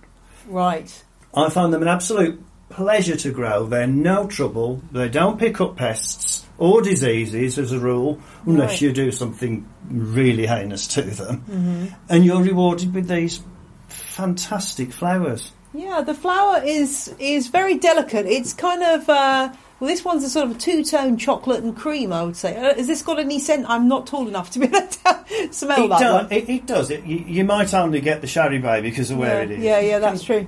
Right. 0.48 1.04
I 1.32 1.50
find 1.50 1.72
them 1.72 1.82
an 1.82 1.88
absolute 1.88 2.42
pleasure 2.68 3.16
to 3.16 3.30
grow. 3.30 3.66
They're 3.66 3.86
no 3.86 4.26
trouble. 4.26 4.82
They 4.90 5.08
don't 5.08 5.38
pick 5.38 5.60
up 5.60 5.76
pests 5.76 6.44
or 6.58 6.82
diseases 6.82 7.58
as 7.58 7.70
a 7.70 7.78
rule, 7.78 8.18
unless 8.44 8.70
Right. 8.70 8.80
you 8.82 8.92
do 8.92 9.12
something 9.12 9.64
really 9.88 10.46
heinous 10.46 10.88
to 10.88 11.02
them. 11.02 11.44
Mm-hmm. 11.48 11.86
And 12.08 12.24
you're 12.24 12.42
rewarded 12.42 12.92
with 12.92 13.06
these 13.08 13.40
fantastic 13.88 14.92
flowers. 14.92 15.52
Yeah, 15.74 16.00
the 16.00 16.14
flower 16.14 16.62
is 16.64 17.14
is 17.18 17.48
very 17.48 17.76
delicate. 17.76 18.26
It's 18.26 18.54
kind 18.54 18.82
of 18.82 19.08
uh, 19.08 19.52
well, 19.80 19.88
this 19.88 20.04
one's 20.04 20.24
a 20.24 20.30
sort 20.30 20.50
of 20.50 20.58
two 20.58 20.82
tone 20.82 21.18
chocolate 21.18 21.62
and 21.62 21.76
cream. 21.76 22.12
I 22.12 22.22
would 22.22 22.36
say. 22.36 22.56
Uh, 22.56 22.74
has 22.74 22.86
this 22.86 23.02
got 23.02 23.18
any 23.18 23.38
scent? 23.38 23.66
I'm 23.68 23.86
not 23.86 24.06
tall 24.06 24.26
enough 24.26 24.50
to 24.52 24.60
be 24.60 24.66
able 24.66 24.80
to 24.86 25.52
smell 25.52 25.84
It, 25.84 25.88
that 25.88 26.00
does, 26.00 26.22
one. 26.22 26.32
it, 26.32 26.48
it 26.48 26.66
does. 26.66 26.90
It, 26.90 27.04
you, 27.04 27.18
you 27.18 27.44
might 27.44 27.72
only 27.74 28.00
get 28.00 28.22
the 28.22 28.26
Cherry 28.26 28.58
Baby 28.58 28.90
because 28.90 29.10
of 29.10 29.18
where 29.18 29.36
yeah, 29.36 29.42
it 29.42 29.50
is. 29.50 29.64
yeah, 29.64 29.80
yeah, 29.80 29.98
that's 29.98 30.22
true. 30.22 30.46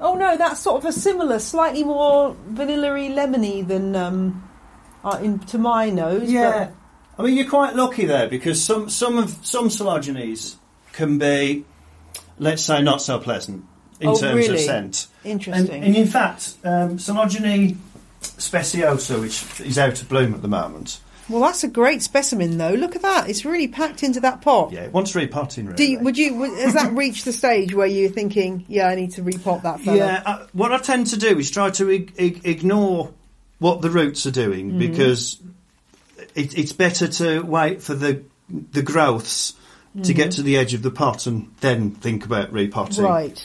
Oh 0.00 0.16
no, 0.16 0.36
that's 0.36 0.60
sort 0.60 0.82
of 0.82 0.88
a 0.88 0.92
similar, 0.92 1.38
slightly 1.38 1.84
more 1.84 2.36
vanilla-y, 2.48 3.08
lemony 3.14 3.66
than 3.66 3.94
um, 3.94 4.48
uh, 5.04 5.20
in, 5.22 5.38
to 5.38 5.56
my 5.56 5.88
nose. 5.88 6.30
Yeah. 6.30 6.72
I 7.16 7.22
mean, 7.22 7.36
you're 7.36 7.48
quite 7.48 7.76
lucky 7.76 8.06
there 8.06 8.28
because 8.28 8.62
some 8.62 8.90
some 8.90 9.18
of 9.18 9.38
some 9.46 9.70
can 10.92 11.18
be, 11.18 11.64
let's 12.40 12.62
say, 12.62 12.82
not 12.82 13.00
so 13.00 13.20
pleasant 13.20 13.64
in 14.04 14.10
Oh, 14.10 14.16
terms 14.16 14.44
of 14.46 14.50
really? 14.52 14.58
scent. 14.64 15.06
but 15.22 15.30
And, 15.30 15.32
interesting. 15.40 15.82
and 15.84 15.96
in 15.96 16.06
fact, 16.06 16.54
um, 16.64 16.98
Coelogyne 16.98 17.76
speciosa, 18.22 19.18
which 19.20 19.44
is 19.60 19.78
out 19.78 20.00
of 20.00 20.08
bloom 20.08 20.34
at 20.34 20.42
the 20.42 20.48
moment, 20.48 21.00
well, 21.28 21.40
that's 21.40 21.64
a 21.64 21.68
great 21.68 22.02
specimen, 22.02 22.58
though. 22.58 22.74
Look 22.74 22.94
at 22.96 23.00
that; 23.02 23.30
it's 23.30 23.46
really 23.46 23.66
packed 23.66 24.02
into 24.02 24.20
that 24.20 24.42
pot. 24.42 24.72
yeah, 24.72 24.80
it 24.82 24.92
wants 24.92 25.14
repotting. 25.14 25.64
Really. 25.64 25.76
Do 25.76 25.84
you, 25.90 25.98
would 26.00 26.18
you? 26.18 26.34
would- 26.34 26.58
Has 26.58 26.74
that 26.74 26.92
reached 26.96 27.24
the 27.24 27.32
stage 27.32 27.72
where 27.74 27.86
you're 27.86 28.10
thinking, 28.10 28.66
"Yeah, 28.68 28.88
I 28.88 28.94
need 28.94 29.12
to 29.12 29.22
repot 29.22 29.62
that 29.62 29.80
fella"? 29.80 29.96
Yeah, 29.96 30.22
uh, 30.26 30.46
what 30.52 30.70
I 30.72 30.76
tend 30.78 31.06
to 31.08 31.16
do 31.16 31.38
is 31.38 31.50
try 31.50 31.70
to 31.70 31.88
ig- 31.88 32.12
ig- 32.18 32.42
ignore 32.44 33.10
what 33.58 33.80
the 33.80 33.88
roots 33.88 34.26
are 34.26 34.30
doing 34.30 34.68
Mm-hmm. 34.72 34.78
because 34.80 35.38
it, 36.34 36.58
it's 36.58 36.74
better 36.74 37.08
to 37.08 37.40
wait 37.40 37.80
for 37.82 37.94
the 37.94 38.22
the 38.72 38.82
growths 38.82 39.54
to 40.02 40.12
get 40.12 40.32
to 40.32 40.42
the 40.42 40.56
edge 40.58 40.74
of 40.74 40.82
the 40.82 40.90
pot 40.90 41.26
and 41.26 41.50
then 41.60 41.92
think 41.92 42.26
about 42.26 42.52
repotting. 42.52 43.02
Right. 43.04 43.42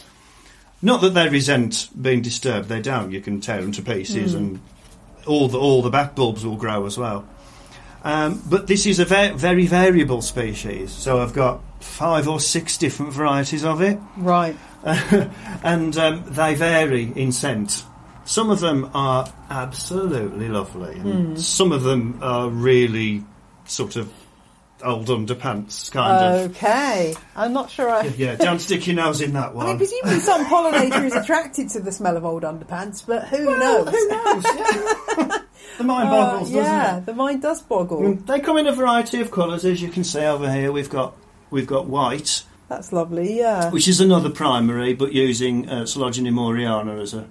Not 0.81 1.01
that 1.01 1.13
they 1.13 1.27
resent 1.29 1.89
being 2.01 2.21
disturbed; 2.21 2.69
they 2.69 2.81
don't. 2.81 3.11
You 3.11 3.21
can 3.21 3.41
tear 3.41 3.61
them 3.61 3.71
to 3.73 3.81
pieces, 3.81 4.33
Mm. 4.33 4.37
and 4.37 4.59
all 5.25 5.47
the 5.49 5.57
all 5.59 5.81
the 5.81 5.89
back 5.89 6.15
bulbs 6.15 6.45
will 6.45 6.55
grow 6.55 6.85
as 6.85 6.97
well. 6.97 7.25
Um, 8.03 8.41
but 8.49 8.67
this 8.67 8.85
is 8.85 8.99
a 8.99 9.05
ve- 9.05 9.33
very 9.35 9.67
variable 9.67 10.21
species, 10.21 10.89
so 10.91 11.19
I've 11.21 11.33
got 11.33 11.59
five 11.81 12.29
or 12.29 12.39
six 12.39 12.77
different 12.77 13.11
varieties 13.11 13.65
of 13.65 13.81
it 13.81 13.99
Right. 14.15 14.55
and 15.63 15.97
um, 15.97 16.23
they 16.27 16.55
vary 16.55 17.11
in 17.15 17.31
scent. 17.33 17.83
Some 18.23 18.49
of 18.51 18.61
them 18.61 18.89
are 18.93 19.29
absolutely 19.49 20.47
lovely, 20.47 20.95
and 20.97 21.39
some 21.39 21.71
of 21.73 21.83
them 21.83 22.19
are 22.21 22.47
really 22.49 23.23
sort 23.65 23.95
of 23.97 24.09
old 24.83 25.07
underpants, 25.07 25.91
kind 25.91 26.25
of. 26.25 26.51
Okay. 26.51 27.13
I'm 27.35 27.53
not 27.53 27.69
sure 27.69 27.89
I. 27.89 28.03
Yeah, 28.17 28.35
don't 28.35 28.59
stick 28.59 28.87
your 28.87 28.95
nose 28.95 29.21
in 29.21 29.33
that 29.33 29.53
one. 29.53 29.65
I 29.65 29.69
mean, 29.69 29.77
presumably 29.77 30.19
some 30.19 30.45
pollinator 30.51 31.03
is 31.05 31.13
attracted 31.15 31.69
to 31.69 31.79
the 31.79 31.91
smell 31.91 32.15
of 32.17 32.25
old 32.25 32.43
underpants, 32.43 33.05
but 33.05 33.27
who 33.27 33.45
Well, 33.45 33.85
knows? 33.85 33.93
who 33.93 34.07
knows? 34.09 34.43
Yeah. 34.45 35.37
the 35.77 35.83
mind 35.83 36.09
Uh, 36.09 36.11
boggles, 36.11 36.51
yeah, 36.51 36.63
doesn't 36.83 36.99
it? 36.99 37.05
the 37.05 37.13
mind 37.13 37.41
does 37.41 37.61
boggle. 37.61 38.01
Mm, 38.01 38.25
They 38.25 38.39
come 38.39 38.57
in 38.57 38.67
a 38.67 38.73
variety 38.73 39.21
of 39.21 39.31
colours, 39.31 39.65
as 39.65 39.81
you 39.81 39.89
can 39.89 40.03
see 40.03 40.21
over 40.21 40.51
here. 40.51 40.71
We've 40.71 40.89
got 40.89 41.15
we've 41.51 41.67
got 41.67 41.87
white, 41.87 42.43
That's 42.67 42.91
lovely. 42.93 43.37
Yeah. 43.37 43.69
which 43.71 43.87
is 43.87 43.99
another 44.01 44.29
primary, 44.29 44.93
but 44.93 45.13
using 45.13 45.67
uh, 45.69 45.83
Coelogyne 45.83 46.31
mooreana 46.31 47.01
as 47.01 47.13
a 47.13 47.27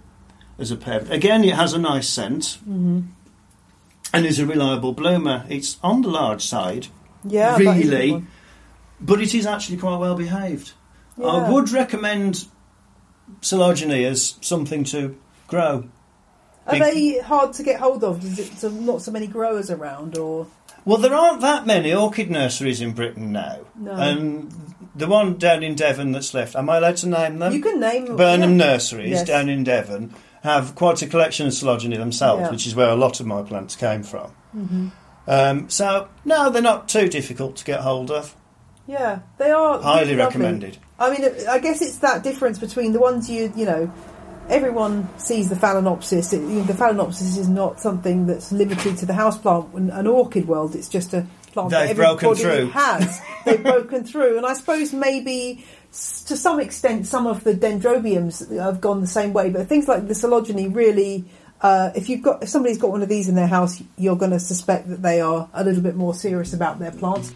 as 0.59 0.71
a 0.71 0.77
parent. 0.77 1.11
Again, 1.13 1.45
it 1.45 1.55
has 1.55 1.73
a 1.75 1.79
nice 1.79 2.09
scent 2.09 2.59
hmm 2.65 3.01
and 4.13 4.25
is 4.25 4.39
a 4.39 4.47
reliable 4.47 4.95
bloomer. 4.95 5.45
It's 5.51 5.77
on 5.83 6.01
the 6.01 6.09
large 6.09 6.43
side, 6.43 6.87
Yeah. 7.25 7.53
that 7.59 7.61
is 7.61 7.67
a 7.67 7.83
good 7.83 7.91
really, 7.91 8.25
but 9.01 9.21
it 9.21 9.35
is 9.35 9.47
actually 9.47 9.77
quite 9.79 9.97
well 9.99 10.15
behaved. 10.17 10.73
Yeah. 11.17 11.27
I 11.27 11.51
would 11.51 11.71
recommend 11.71 12.45
Coelogyne 13.43 14.05
as 14.07 14.35
something 14.41 14.85
to 14.85 15.17
grow. 15.47 15.89
Are 16.67 16.73
big- 16.73 16.83
they 16.83 17.19
hard 17.19 17.53
to 17.55 17.63
get 17.63 17.81
hold 17.81 18.05
of? 18.05 18.25
Is 18.25 18.63
it 18.63 18.73
not 18.73 19.03
so 19.03 19.11
many 19.11 19.27
growers 19.27 19.71
around, 19.71 20.17
or 20.19 20.47
Well, 20.85 20.99
there 20.99 21.15
aren't 21.15 21.41
that 21.41 21.67
many 21.67 21.93
orchid 21.95 22.31
nurseries 22.31 22.81
in 22.81 22.93
Britain 22.93 23.33
now, 23.33 23.59
no? 23.79 23.93
and 23.93 24.53
the 24.95 25.07
one 25.07 25.39
down 25.39 25.63
in 25.63 25.75
Devon 25.75 26.13
that's 26.13 26.35
left. 26.35 26.57
Am 26.57 26.69
I 26.69 26.77
allowed 26.79 26.97
to 26.99 27.09
name 27.09 27.39
them? 27.39 27.53
you 27.53 27.61
can 27.61 27.81
name 27.81 28.17
Burnham 28.17 28.59
yeah. 28.59 28.67
Nurseries 28.67 29.11
Yes. 29.11 29.27
down 29.27 29.49
in 29.49 29.65
Devon 29.65 30.15
have 30.43 30.75
quite 30.75 31.01
a 31.03 31.07
collection 31.07 31.47
of 31.47 31.53
Coelogyne 31.53 31.97
themselves, 31.97 32.43
Yeah. 32.43 32.51
which 32.51 32.67
is 32.67 32.75
where 32.75 32.89
a 32.91 32.97
lot 32.97 33.19
of 33.21 33.27
my 33.27 33.43
plants 33.43 33.75
came 33.77 34.03
from. 34.03 34.31
Mhm. 34.57 34.91
Um, 35.29 35.69
so, 35.69 36.09
no, 36.25 36.49
they're 36.49 36.63
not 36.63 36.89
too 36.89 37.09
difficult 37.09 37.57
to 37.57 37.65
get 37.65 37.81
hold 37.81 38.11
of. 38.11 38.35
Yeah, 38.87 39.21
they 39.37 39.51
are 39.51 39.79
Highly 39.81 40.13
really 40.13 40.17
recommended. 40.17 40.79
I 40.99 41.11
mean, 41.11 41.31
I 41.49 41.59
guess 41.59 41.83
it's 41.83 41.99
that 41.99 42.23
difference 42.23 42.59
between 42.59 42.93
the 42.95 42.99
ones 42.99 43.29
you, 43.29 43.53
you 43.55 43.67
know, 43.67 43.93
everyone 44.49 45.07
sees 45.19 45.51
the 45.51 45.55
phalaenopsis. 45.55 46.33
It, 46.33 46.67
the 46.67 46.73
phalaenopsis 46.73 47.37
is 47.37 47.49
not 47.49 47.79
something 47.79 48.27
that's 48.27 48.51
limited 48.51 48.97
to 48.97 49.07
the 49.07 49.13
houseplant 49.13 49.75
and, 49.75 49.91
and 49.91 50.09
orchid 50.09 50.49
world. 50.49 50.75
It's 50.75 50.89
just 50.89 51.13
a 51.13 51.27
plant 51.53 51.71
They've 51.71 51.89
that 51.89 51.97
broken 51.97 52.31
everybody 52.31 52.61
through. 52.63 52.71
has. 52.71 53.21
They've 53.45 53.63
broken 53.63 54.05
through, 54.05 54.39
and 54.39 54.47
I 54.47 54.55
suppose 54.55 54.95
maybe 54.95 55.67
to 55.91 56.37
some 56.37 56.59
extent 56.59 57.07
some 57.07 57.27
of 57.27 57.45
the 57.45 57.53
dendrobiums 57.53 58.51
have 58.59 58.81
gone 58.81 59.03
the 59.03 59.07
same 59.07 59.35
way. 59.35 59.51
But 59.51 59.69
things 59.69 59.87
like 59.87 60.09
the 60.09 60.15
Coelogyne 60.15 60.75
really. 60.75 61.27
Uh, 61.61 61.91
if 61.97 62.09
you've 62.09 62.23
got 62.23 62.43
if 62.43 62.49
somebody's 62.49 62.79
got 62.79 62.91
one 62.91 63.03
of 63.03 63.09
these 63.09 63.29
in 63.29 63.35
their 63.35 63.49
house, 63.49 63.83
you're 63.97 64.17
going 64.17 64.31
to 64.31 64.39
suspect 64.39 64.89
that 64.89 65.03
they 65.03 65.21
are 65.21 65.49
a 65.53 65.65
little 65.65 65.83
bit 65.83 65.97
more 65.97 66.15
serious 66.15 66.53
about 66.55 66.79
their 66.79 66.93
plants. 66.93 67.33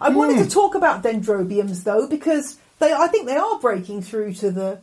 I 0.00 0.08
wanted 0.08 0.42
to 0.42 0.50
talk 0.50 0.74
about 0.74 1.02
dendrobiums 1.02 1.84
though 1.84 2.08
because 2.08 2.58
they 2.80 2.92
I 2.92 3.06
think 3.06 3.26
they 3.26 3.36
are 3.36 3.58
breaking 3.60 4.02
through 4.02 4.34
to 4.34 4.50
the 4.50 4.80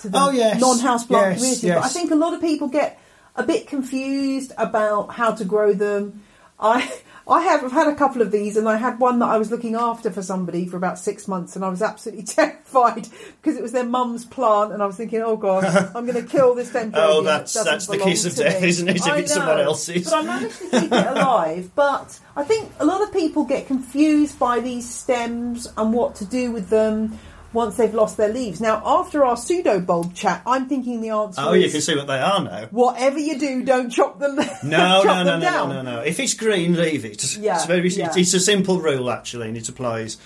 to 0.00 0.08
the 0.08 0.18
Oh, 0.18 0.30
yes. 0.30 0.60
non-house 0.60 1.06
plant 1.06 1.32
Yes, 1.32 1.38
community. 1.38 1.68
But 1.68 1.84
I 1.84 1.88
think 1.88 2.10
a 2.10 2.14
lot 2.16 2.32
of 2.34 2.40
people 2.40 2.68
get 2.68 2.98
a 3.36 3.42
bit 3.42 3.66
confused 3.66 4.52
about 4.56 5.10
how 5.12 5.32
to 5.32 5.44
grow 5.44 5.72
them. 5.74 6.22
I 6.58 6.90
I 7.26 7.42
have 7.42 7.64
I've 7.64 7.72
had 7.72 7.86
a 7.86 7.94
couple 7.94 8.22
of 8.22 8.32
these 8.32 8.56
and 8.56 8.68
I 8.68 8.76
had 8.76 8.98
one 8.98 9.18
that 9.20 9.28
I 9.28 9.38
was 9.38 9.50
looking 9.50 9.74
after 9.74 10.10
for 10.10 10.22
somebody 10.22 10.66
for 10.66 10.76
about 10.76 10.98
six 10.98 11.28
months 11.28 11.54
and 11.54 11.64
I 11.64 11.68
was 11.68 11.82
absolutely 11.82 12.24
terrified 12.24 13.08
because 13.40 13.56
it 13.56 13.62
was 13.62 13.72
their 13.72 13.84
mum's 13.84 14.24
plant 14.24 14.72
and 14.72 14.82
I 14.82 14.86
was 14.86 14.96
thinking, 14.96 15.22
oh 15.22 15.36
gosh, 15.36 15.64
I'm 15.94 16.06
going 16.06 16.22
to 16.22 16.28
kill 16.28 16.54
this 16.54 16.70
dendrobium. 16.70 16.92
Oh, 16.96 17.22
that 17.22 17.38
that's 17.38 17.64
that's 17.64 17.86
the 17.86 17.98
kiss 17.98 18.24
of 18.24 18.34
death, 18.34 18.62
me." 18.62 18.68
isn't 18.68 18.88
it? 18.88 18.96
If 18.96 19.06
I 19.06 19.18
it's 19.18 19.34
someone 19.34 19.56
know. 19.56 19.64
else's. 19.64 20.04
But 20.04 20.14
I 20.14 20.22
managed 20.22 20.58
to 20.58 20.70
keep 20.70 20.92
it 20.92 21.06
alive. 21.06 21.70
But 21.74 22.18
I 22.36 22.44
think 22.44 22.72
a 22.80 22.84
lot 22.84 23.02
of 23.02 23.12
people 23.12 23.44
get 23.44 23.66
confused 23.66 24.38
by 24.38 24.60
these 24.60 24.88
stems 24.88 25.72
and 25.76 25.92
what 25.92 26.16
to 26.16 26.24
do 26.24 26.50
with 26.50 26.68
them 26.70 27.18
once 27.52 27.76
they've 27.76 27.94
lost 27.94 28.16
their 28.16 28.28
leaves. 28.32 28.60
Now, 28.60 28.82
after 28.84 29.24
our 29.24 29.36
pseudo 29.36 29.80
bulb 29.80 30.14
chat, 30.14 30.42
I'm 30.46 30.68
thinking 30.68 31.00
the 31.00 31.10
answer 31.10 31.40
Oh, 31.44 31.52
is 31.54 31.64
you 31.64 31.70
can 31.70 31.80
see 31.80 31.96
what 31.96 32.06
they 32.06 32.18
are 32.18 32.42
now. 32.42 32.66
whatever 32.70 33.18
you 33.18 33.38
do, 33.38 33.62
don't 33.64 33.90
chop 33.90 34.18
them. 34.18 34.36
No, 34.64 35.02
chop 35.02 35.04
no, 35.04 35.24
no, 35.24 35.24
them 35.24 35.40
no, 35.40 35.46
no, 35.46 35.50
down. 35.50 35.68
no, 35.68 35.82
no. 35.96 36.00
If 36.00 36.18
it's 36.20 36.34
green, 36.34 36.74
leave 36.74 37.04
it. 37.04 37.36
Yeah, 37.36 37.56
it's 37.56 37.66
very. 37.66 37.88
yeah. 37.90 38.06
It's, 38.08 38.16
it's 38.16 38.34
a 38.34 38.40
simple 38.40 38.80
rule 38.80 39.10
actually, 39.10 39.48
and 39.48 39.56
it 39.56 39.68
applies 39.68 40.18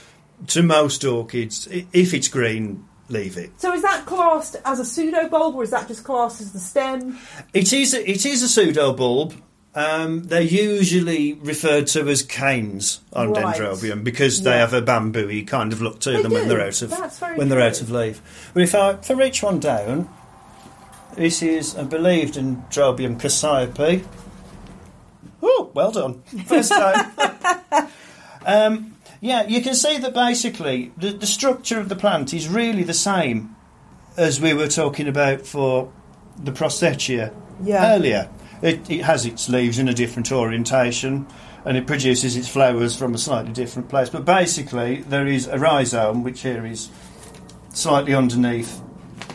to 0.48 0.62
most 0.62 1.04
orchids. 1.04 1.66
If 1.70 2.12
it's 2.14 2.28
green, 2.28 2.84
leave 3.08 3.36
it. 3.38 3.58
So 3.60 3.72
is 3.72 3.82
that 3.82 4.04
classed 4.06 4.56
as 4.64 4.78
a 4.80 4.84
pseudo 4.84 5.28
bulb, 5.28 5.54
or 5.54 5.62
is 5.62 5.70
that 5.70 5.88
just 5.88 6.04
classed 6.04 6.40
as 6.40 6.52
the 6.52 6.58
stem? 6.58 7.18
It 7.54 7.72
is. 7.72 7.94
A, 7.94 8.08
it 8.10 8.26
is 8.26 8.42
a 8.42 8.48
pseudo 8.48 8.92
bulb. 8.92 9.34
Um, 9.76 10.24
they're 10.24 10.40
usually 10.40 11.34
referred 11.34 11.86
to 11.88 12.08
as 12.08 12.22
canes 12.22 13.00
on 13.12 13.32
Right. 13.34 13.54
dendrobium 13.54 14.02
because 14.02 14.42
they 14.42 14.52
Yeah. 14.52 14.56
have 14.60 14.72
a 14.72 14.80
bamboo 14.80 15.44
kind 15.44 15.70
of 15.70 15.82
look 15.82 16.00
to 16.00 16.12
They 16.12 16.22
them 16.22 16.32
when 16.32 16.48
they're 16.48 16.62
out 16.66 16.80
of 16.80 16.92
when 17.36 17.50
they're 17.50 17.60
out 17.60 17.82
of 17.82 17.90
leaf. 17.90 18.50
But 18.54 18.62
if 18.62 18.74
I 18.74 18.96
reach 19.12 19.42
one 19.42 19.60
down, 19.60 20.08
this 21.14 21.42
is 21.42 21.76
I 21.76 21.82
believe 21.84 22.30
dendrobium 22.32 23.20
cassiope. 23.20 24.02
Oh, 25.42 25.70
well 25.74 25.92
done! 25.92 26.22
First 26.46 26.72
time. 26.72 27.12
um, 28.46 28.94
yeah, 29.20 29.46
you 29.46 29.60
can 29.60 29.74
see 29.74 29.98
that 29.98 30.14
basically 30.14 30.90
the, 30.96 31.10
the 31.12 31.26
structure 31.26 31.78
of 31.78 31.90
the 31.90 31.96
plant 31.96 32.32
is 32.32 32.48
really 32.48 32.82
the 32.82 32.94
same 32.94 33.54
as 34.16 34.40
we 34.40 34.54
were 34.54 34.68
talking 34.68 35.06
about 35.06 35.46
for 35.46 35.92
the 36.42 36.50
Prosthechea 36.52 37.30
Yeah. 37.62 37.94
earlier. 37.94 38.28
It, 38.62 38.90
it 38.90 39.04
has 39.04 39.26
its 39.26 39.48
leaves 39.48 39.78
in 39.78 39.88
a 39.88 39.94
different 39.94 40.32
orientation 40.32 41.26
and 41.64 41.76
it 41.76 41.86
produces 41.86 42.36
its 42.36 42.48
flowers 42.48 42.96
from 42.96 43.14
a 43.14 43.18
slightly 43.18 43.52
different 43.52 43.88
place. 43.88 44.08
But 44.08 44.24
basically, 44.24 45.02
there 45.02 45.26
is 45.26 45.48
a 45.48 45.58
rhizome, 45.58 46.22
which 46.22 46.42
here 46.42 46.64
is 46.64 46.90
slightly 47.70 48.14
underneath 48.14 48.80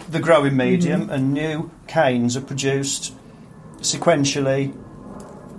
the 0.10 0.20
growing 0.20 0.56
medium, 0.56 1.02
mm-hmm. 1.02 1.10
and 1.10 1.34
new 1.34 1.72
canes 1.88 2.38
are 2.38 2.42
produced 2.42 3.14
sequentially 3.80 4.74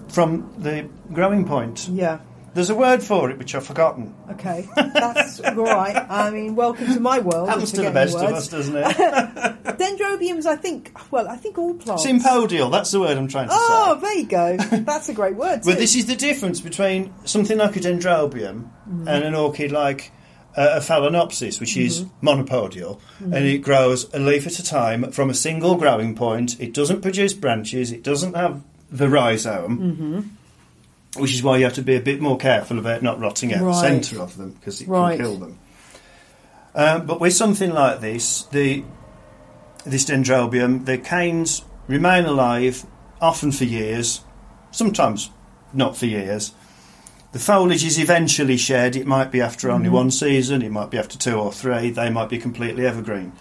from 0.09 0.53
the 0.59 0.89
growing 1.13 1.47
point. 1.47 1.89
Yeah. 1.89 2.21
There's 2.55 2.69
a 2.71 2.75
word 2.75 3.03
for 3.03 3.31
it 3.31 3.39
which 3.39 3.55
I've 3.55 3.65
forgotten. 3.67 4.15
Okay, 4.33 4.69
that's 4.77 5.41
all 5.41 5.55
right. 5.55 5.97
I 5.97 6.31
mean, 6.31 6.55
welcome 6.55 6.87
to 6.93 7.01
my 7.01 7.19
world. 7.19 7.49
Happens 7.49 7.73
to 7.73 7.83
the 7.83 7.91
best 7.91 8.15
of 8.17 8.23
us, 8.31 8.49
doesn't 8.49 8.77
it? 8.77 8.85
Dendrobiums, 9.79 10.45
I 10.47 10.57
think. 10.57 10.93
Well, 11.11 11.29
I 11.29 11.37
think 11.37 11.57
all 11.59 11.75
plants. 11.75 12.05
Sympodial, 12.07 12.71
that's 12.71 12.91
the 12.91 13.01
word 13.01 13.17
I'm 13.17 13.29
trying 13.29 13.49
to 13.49 13.55
Oh, 13.57 13.57
say. 13.59 13.99
Oh, 13.99 14.01
there 14.01 14.19
you 14.19 14.27
go. 14.27 14.57
That's 14.83 15.09
a 15.09 15.15
great 15.15 15.37
word. 15.37 15.63
But 15.65 15.79
this 15.79 15.95
is 15.97 16.07
the 16.07 16.17
difference 16.17 16.61
between 16.61 17.13
something 17.25 17.57
like 17.59 17.77
a 17.77 17.81
dendrobium 17.81 18.69
Mm-hmm. 18.89 19.09
and 19.09 19.25
an 19.25 19.35
orchid 19.35 19.73
like 19.73 20.11
uh, 20.57 20.73
a 20.75 20.81
phalaenopsis, 20.81 21.59
which 21.61 21.77
is 21.79 22.03
Mm-hmm. 22.03 22.27
monopodial, 22.29 23.01
and 23.21 23.35
it 23.47 23.59
grows 23.59 24.13
a 24.13 24.19
leaf 24.19 24.47
at 24.47 24.59
a 24.59 24.65
time 24.65 25.11
from 25.13 25.31
a 25.31 25.35
single 25.35 25.77
growing 25.77 26.15
point. 26.15 26.61
It 26.61 26.75
doesn't 26.75 27.01
produce 27.01 27.33
branches. 27.33 27.93
It 27.93 28.03
doesn't 28.03 28.35
have 28.35 28.63
the 28.91 29.09
rhizome, 29.09 29.79
Mm-hmm. 29.79 30.21
Which 31.17 31.33
is 31.35 31.43
why 31.43 31.59
you 31.59 31.65
have 31.65 31.75
to 31.75 31.83
be 31.83 31.95
a 31.97 32.01
bit 32.01 32.21
more 32.21 32.37
careful 32.39 32.79
about 32.79 33.03
not 33.03 33.21
rotting 33.21 33.53
out 33.55 33.63
Right. 33.63 33.73
the 33.73 33.81
centre 33.81 34.21
of 34.21 34.37
them 34.37 34.51
because 34.53 34.81
it 34.81 34.89
Right. 34.89 35.17
can 35.17 35.25
kill 35.27 35.37
them. 35.37 35.59
Um, 36.75 37.05
but 37.07 37.21
with 37.21 37.35
something 37.35 37.71
like 37.73 38.01
this, 38.01 38.43
the 38.51 38.85
this 39.85 40.05
dendrobium, 40.05 40.85
the 40.87 40.97
canes 40.97 41.63
remain 41.89 42.25
alive, 42.25 42.87
often 43.21 43.51
for 43.51 43.65
years, 43.65 44.21
sometimes 44.71 45.29
not 45.75 45.97
for 45.97 46.07
years. 46.07 46.53
The 47.33 47.41
foliage 47.41 47.85
is 47.85 47.99
eventually 47.99 48.57
shed. 48.57 48.95
It 48.95 49.07
might 49.09 49.33
be 49.33 49.41
after 49.41 49.71
only 49.71 49.87
Mm-hmm. 49.87 49.95
one 49.97 50.11
season, 50.13 50.63
it 50.63 50.71
might 50.71 50.91
be 50.91 50.99
after 50.99 51.19
two 51.19 51.35
or 51.35 51.53
three, 51.53 51.91
they 51.91 52.11
might 52.11 52.29
be 52.29 52.39
completely 52.39 52.87
evergreen. 52.87 53.33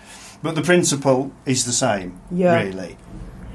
But 0.42 0.56
the 0.56 0.62
principle 0.64 1.32
is 1.46 1.66
the 1.66 1.72
same, 1.74 2.14
Yeah. 2.32 2.56
really. 2.56 2.98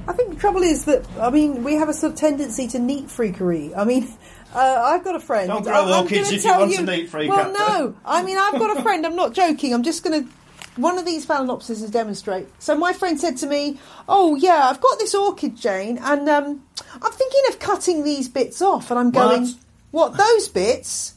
I 0.08 0.12
think 0.12 0.30
the 0.30 0.36
trouble 0.36 0.62
is 0.62 0.84
that 0.84 1.04
I 1.20 1.30
mean 1.30 1.64
we 1.64 1.74
have 1.74 1.88
a 1.88 1.94
sort 1.94 2.12
of 2.12 2.18
tendency 2.18 2.68
to 2.68 2.78
neat 2.78 3.06
freakery. 3.06 3.76
I 3.76 3.84
mean, 3.84 4.08
uh, 4.54 4.82
I've 4.84 5.04
got 5.04 5.16
a 5.16 5.20
friend. 5.20 5.48
Don't 5.48 5.62
grow 5.62 5.74
I'm 5.74 6.02
orchids 6.04 6.32
if 6.32 6.44
you 6.44 6.50
want 6.50 6.72
to 6.72 6.82
neat 6.84 7.08
freak 7.08 7.30
Well, 7.30 7.52
no. 7.52 7.96
I 8.04 8.22
mean, 8.22 8.38
I've 8.38 8.54
got 8.54 8.76
a 8.76 8.82
friend. 8.82 9.04
I'm 9.04 9.16
not 9.16 9.32
joking. 9.34 9.74
I'm 9.74 9.82
just 9.82 10.02
going 10.04 10.24
to. 10.24 10.30
One 10.76 10.98
of 10.98 11.06
these 11.06 11.24
phalaenopsis 11.24 11.82
to 11.82 11.90
demonstrate. 11.90 12.48
So 12.58 12.76
my 12.76 12.92
friend 12.92 13.18
said 13.18 13.38
to 13.38 13.46
me, 13.46 13.78
"Oh 14.10 14.34
yeah, 14.34 14.68
I've 14.70 14.80
got 14.80 14.98
this 14.98 15.14
orchid, 15.14 15.56
Jane, 15.56 15.96
and 15.96 16.28
um, 16.28 16.62
I'm 17.00 17.12
thinking 17.12 17.40
of 17.48 17.58
cutting 17.58 18.04
these 18.04 18.28
bits 18.28 18.60
off." 18.60 18.90
And 18.90 19.00
I'm 19.00 19.10
going, 19.10 19.46
What? 19.90 20.12
"What? 20.12 20.18
Those 20.18 20.48
bits?" 20.48 21.14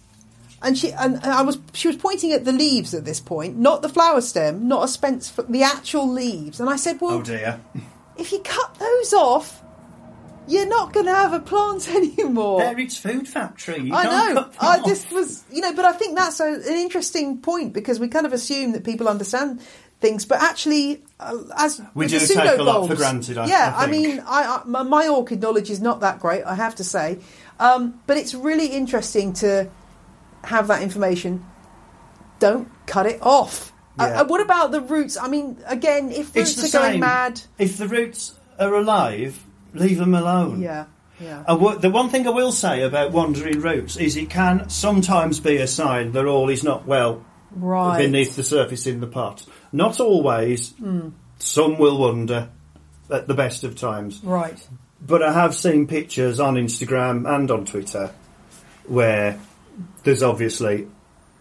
And 0.62 0.78
she 0.78 0.93
and 0.93 1.15
and 1.15 1.25
I 1.25 1.41
was 1.41 1.58
she 1.73 1.89
was 1.89 1.97
pointing 1.97 2.32
at 2.32 2.45
the 2.45 2.54
leaves 2.54 2.93
at 2.93 3.04
this 3.04 3.19
point, 3.19 3.58
not 3.58 3.82
the 3.82 3.89
flower 3.89 4.21
stem, 4.21 4.69
not 4.69 4.86
a 4.86 4.88
spence, 4.88 5.30
the 5.49 5.63
actual 5.63 6.10
leaves. 6.10 6.62
And 6.62 6.69
I 6.69 6.78
said, 6.78 7.02
"Well, 7.02 7.15
Oh 7.15 7.21
dear. 7.21 7.60
if 8.19 8.32
you 8.32 8.39
cut 8.39 8.75
those 8.75 9.13
off, 9.13 9.62
you're 10.47 10.67
not 10.67 10.93
going 10.93 11.05
to 11.05 11.13
have 11.13 11.34
a 11.34 11.39
plant 11.39 11.88
anymore. 11.95 12.60
There, 12.62 12.79
it's 12.79 12.97
food 12.97 13.27
factory. 13.27 13.82
You 13.82 13.93
I 13.93 14.03
know. 14.34 14.49
I 14.60 14.82
just 14.86 15.12
was, 15.12 15.43
you 15.51 15.62
know, 15.62 15.73
but 15.73 15.86
I 15.86 15.91
think 15.93 16.17
that's 16.17 16.39
a, 16.39 16.45
an 16.47 16.63
interesting 16.77 17.39
point 17.39 17.73
because 17.73 17.99
we 17.99 18.08
kind 18.08 18.25
of 18.25 18.34
assume 18.34 18.71
that 18.73 18.84
people 18.84 19.08
understand 19.08 19.62
things, 19.99 20.25
but 20.25 20.41
actually, 20.41 21.03
uh, 21.19 21.38
as 21.58 21.82
We 21.93 22.08
do 22.08 22.19
the 22.19 22.25
take 22.25 22.60
a 22.60 22.63
lot 22.63 22.88
for 22.88 22.95
granted, 22.95 23.38
I- 23.38 23.47
yeah, 23.47 23.73
I 23.75 23.84
I, 23.84 23.88
mean, 23.88 24.19
I, 24.21 24.62
I 24.62 24.62
my, 24.65 24.84
my 24.84 25.08
orchid 25.10 25.41
knowledge 25.41 25.69
is 25.69 25.82
not 25.82 25.99
that 26.01 26.19
great, 26.19 26.43
I 26.43 26.55
have 26.55 26.75
to 26.75 26.84
say, 26.84 27.19
um, 27.60 27.99
but 28.08 28.15
it's 28.17 28.34
really 28.34 28.67
interesting 28.67 29.34
to 29.34 29.69
have 30.45 30.67
that 30.67 30.82
information. 30.82 31.45
Don't 32.39 32.69
cut 32.86 33.05
it 33.05 33.21
off. 33.21 33.73
Uh, 33.99 34.07
Yeah. 34.07 34.21
Uh, 34.21 34.25
what 34.25 34.41
about 34.41 34.71
the 34.71 34.81
roots? 34.81 35.17
I 35.17 35.27
mean, 35.27 35.57
again, 35.67 36.12
if 36.12 36.35
roots 36.35 36.73
are 36.73 36.79
going 36.79 36.99
mad, 36.99 37.41
If 37.57 37.77
the 37.77 37.88
roots 37.88 38.33
are 38.59 38.73
alive, 38.73 39.43
leave 39.73 39.97
them 39.97 40.13
alone. 40.15 40.62
yeah, 40.62 40.85
yeah, 41.19 41.43
And 41.47 41.59
what, 41.62 41.81
the 41.81 41.89
one 41.89 42.09
thing 42.09 42.25
I 42.27 42.31
will 42.31 42.51
say 42.51 42.81
about 42.83 43.12
wandering 43.12 43.59
roots 43.62 43.97
is 43.97 44.15
it 44.17 44.29
can 44.29 44.69
sometimes 44.69 45.39
be 45.39 45.57
a 45.57 45.67
sign 45.67 46.12
that 46.13 46.25
all 46.25 46.49
is 46.49 46.63
not 46.63 46.85
well 46.88 47.23
right, 47.51 47.97
beneath 47.99 48.35
the 48.35 48.43
surface 48.43 48.88
in 48.88 48.99
the 49.01 49.07
pot. 49.07 49.45
Not 49.71 49.99
always. 49.99 50.71
Hmm. 50.73 51.09
Some 51.39 51.77
will 51.77 51.97
wander 51.97 52.49
at 53.09 53.27
the 53.27 53.33
best 53.33 53.63
of 53.63 53.75
times. 53.75 54.21
right, 54.23 54.59
But 55.01 55.23
I 55.23 55.31
have 55.33 55.55
seen 55.55 55.88
pictures 55.88 56.39
on 56.39 56.55
Instagram 56.55 57.25
and 57.33 57.49
on 57.49 57.65
Twitter 57.65 58.12
where 58.88 59.39
there's 60.03 60.21
obviously 60.23 60.88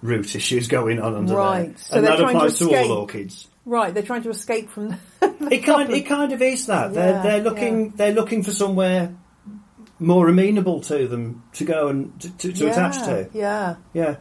root 0.02 0.34
issues 0.34 0.68
going 0.68 1.00
on 1.00 1.14
under 1.14 1.34
Right. 1.34 1.66
there. 1.68 1.74
So 1.78 1.96
and 1.98 2.06
that 2.06 2.18
trying 2.18 2.32
to 2.32 2.36
applies 2.38 2.58
to, 2.58 2.74
all 2.76 2.92
orchids. 2.92 3.48
right. 3.64 3.92
They're 3.92 4.02
trying 4.02 4.22
to 4.22 4.30
escape 4.30 4.70
from. 4.70 4.96
It 5.50 5.64
kind, 5.64 5.90
it 5.90 6.02
kind 6.02 6.32
of 6.32 6.42
is 6.42 6.66
that. 6.66 6.92
They're, 6.92 7.12
Yeah, 7.14 7.22
they're 7.22 7.40
looking 7.40 7.90
they're 7.92 8.12
looking 8.12 8.42
for 8.42 8.50
somewhere 8.50 9.14
more 9.98 10.28
amenable 10.28 10.80
to 10.82 11.08
them 11.08 11.42
to 11.54 11.64
go 11.64 11.88
and 11.88 12.20
to, 12.20 12.30
to, 12.36 12.52
to 12.52 12.64
yeah, 12.66 12.70
attach 12.70 12.98
to. 13.06 13.28
Yeah. 13.32 13.76
Yeah. 13.94 14.16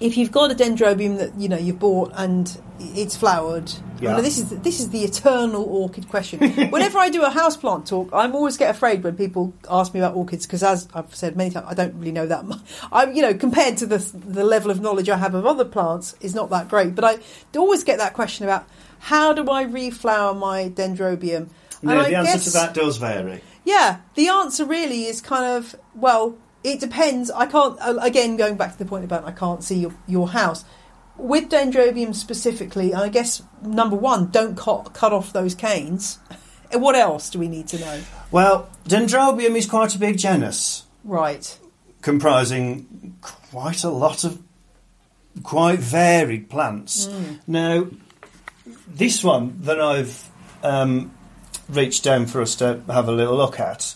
If 0.00 0.16
you've 0.16 0.30
got 0.32 0.50
a 0.50 0.54
dendrobium 0.54 1.18
that 1.18 1.34
you 1.38 1.48
know 1.48 1.56
you've 1.58 1.78
bought 1.78 2.12
and 2.16 2.60
it's 2.80 3.16
flowered, 3.16 3.72
Yeah. 4.00 4.16
I 4.16 4.20
this 4.20 4.38
is 4.38 4.50
this 4.60 4.78
is 4.80 4.90
the 4.90 5.02
eternal 5.02 5.64
orchid 5.64 6.08
question. 6.08 6.38
Whenever 6.70 6.98
I 6.98 7.08
do 7.10 7.24
a 7.24 7.30
houseplant 7.30 7.86
talk, 7.86 8.08
I'm 8.12 8.34
always 8.34 8.56
get 8.56 8.70
afraid 8.70 9.02
when 9.02 9.16
people 9.16 9.52
ask 9.68 9.92
me 9.92 10.00
about 10.00 10.14
orchids 10.14 10.46
because, 10.46 10.62
as 10.62 10.86
I've 10.94 11.14
said 11.14 11.36
many 11.36 11.50
times, 11.50 11.66
I 11.68 11.74
don't 11.74 11.94
really 11.98 12.12
know 12.12 12.26
that 12.26 12.44
much. 12.44 12.60
I'm 12.92 13.12
you 13.14 13.22
know, 13.22 13.34
compared 13.34 13.76
to 13.78 13.86
the 13.86 13.98
the 14.14 14.44
level 14.44 14.70
of 14.70 14.80
knowledge 14.80 15.08
I 15.08 15.16
have 15.16 15.34
of 15.34 15.44
other 15.46 15.64
plants, 15.64 16.14
is 16.20 16.34
not 16.34 16.50
that 16.50 16.68
great. 16.68 16.94
But 16.94 17.04
I 17.04 17.18
always 17.56 17.82
get 17.84 17.98
that 17.98 18.14
question 18.14 18.44
about 18.44 18.66
how 19.00 19.32
do 19.32 19.48
I 19.50 19.64
reflower 19.64 20.36
my 20.38 20.68
dendrobium? 20.68 21.48
And 21.82 21.90
I 21.92 22.08
the 22.08 22.16
answer 22.16 22.32
guess- 22.32 22.44
to 22.44 22.50
that 22.52 22.74
does 22.74 22.96
vary. 22.98 23.40
yeah, 23.64 23.98
the 24.14 24.28
answer 24.28 24.64
really 24.64 25.04
is 25.06 25.20
kind 25.20 25.44
of 25.56 25.74
well, 25.94 26.36
it 26.64 26.80
depends. 26.80 27.30
I 27.30 27.46
can't 27.46 27.78
again 27.80 28.36
going 28.36 28.56
back 28.56 28.72
to 28.72 28.78
the 28.78 28.84
point 28.84 29.04
about 29.04 29.24
I 29.24 29.32
can't 29.32 29.62
see 29.62 29.78
your, 29.78 29.94
your 30.06 30.28
house 30.28 30.64
with 31.16 31.48
dendrobium 31.48 32.14
specifically. 32.14 32.94
I 32.94 33.08
guess 33.08 33.42
number 33.62 33.96
one, 33.96 34.30
don't 34.30 34.56
cut 34.56 34.92
cut 34.94 35.12
off 35.12 35.32
those 35.32 35.54
canes. 35.54 36.18
And 36.72 36.82
what 36.82 36.94
else 36.94 37.30
do 37.30 37.38
we 37.38 37.48
need 37.48 37.68
to 37.68 37.78
know? 37.78 38.00
Well, 38.30 38.68
Dendrobium 38.86 39.56
is 39.56 39.66
quite 39.66 39.94
a 39.94 39.98
big 39.98 40.18
genus, 40.18 40.84
Right. 41.04 41.58
comprising 42.02 43.16
quite 43.20 43.84
a 43.84 43.90
lot 43.90 44.24
of 44.24 44.42
quite 45.42 45.78
varied 45.78 46.50
plants. 46.50 47.06
Mm. 47.06 47.38
Now, 47.46 47.86
this 48.86 49.24
one 49.24 49.56
that 49.62 49.80
I've 49.80 50.28
um, 50.62 51.10
reached 51.68 52.04
down 52.04 52.26
for 52.26 52.42
us 52.42 52.54
to 52.56 52.82
have 52.88 53.08
a 53.08 53.12
little 53.12 53.36
look 53.36 53.58
at 53.60 53.94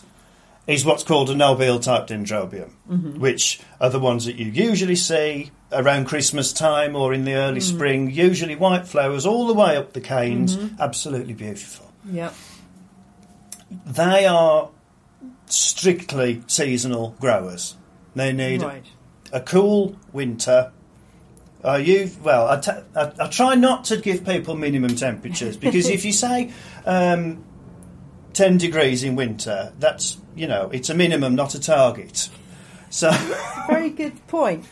is 0.67 0.85
what's 0.85 1.03
called 1.03 1.29
a 1.29 1.35
nobile 1.35 1.79
type 1.79 2.07
dendrobium, 2.07 2.71
Mm-hmm. 2.89 3.19
which 3.19 3.59
are 3.81 3.89
the 3.89 3.99
ones 3.99 4.25
that 4.25 4.35
you 4.35 4.45
usually 4.45 4.95
see 4.95 5.51
around 5.71 6.05
Christmas 6.05 6.53
time 6.53 6.95
or 6.95 7.13
in 7.13 7.25
the 7.25 7.33
early 7.33 7.59
Mm. 7.59 7.63
spring. 7.75 8.11
Usually 8.11 8.55
white 8.55 8.87
flowers 8.87 9.25
all 9.25 9.47
the 9.47 9.53
way 9.53 9.75
up 9.75 9.93
the 9.93 10.01
canes, 10.01 10.55
Mm-hmm. 10.55 10.75
absolutely 10.81 11.33
beautiful. 11.33 11.91
Yeah. 12.09 12.31
They 13.85 14.25
are 14.25 14.69
strictly 15.47 16.43
seasonal 16.47 17.15
growers. 17.19 17.75
They 18.15 18.31
need 18.33 18.61
Right. 18.61 18.85
a 19.31 19.41
cool 19.41 19.95
winter. 20.11 20.71
I 21.63 21.77
use 21.77 22.17
well. 22.21 22.47
I, 22.49 22.59
t- 22.59 22.71
I, 22.95 23.11
I 23.19 23.27
try 23.27 23.55
not 23.55 23.85
to 23.85 23.97
give 23.97 24.25
people 24.25 24.55
minimum 24.55 24.95
temperatures 24.95 25.57
because 25.57 25.89
if 25.97 26.05
you 26.05 26.11
say 26.11 26.51
um, 26.85 27.43
ten 28.33 28.57
degrees 28.57 29.03
in 29.03 29.15
winter, 29.15 29.73
that's 29.79 30.17
you 30.35 30.47
know 30.47 30.69
it's 30.71 30.89
a 30.89 30.93
minimum, 30.95 31.35
not 31.35 31.55
a 31.55 31.59
target. 31.59 32.29
So, 32.89 33.11
Very 33.67 33.89
good 33.89 34.25
point. 34.27 34.65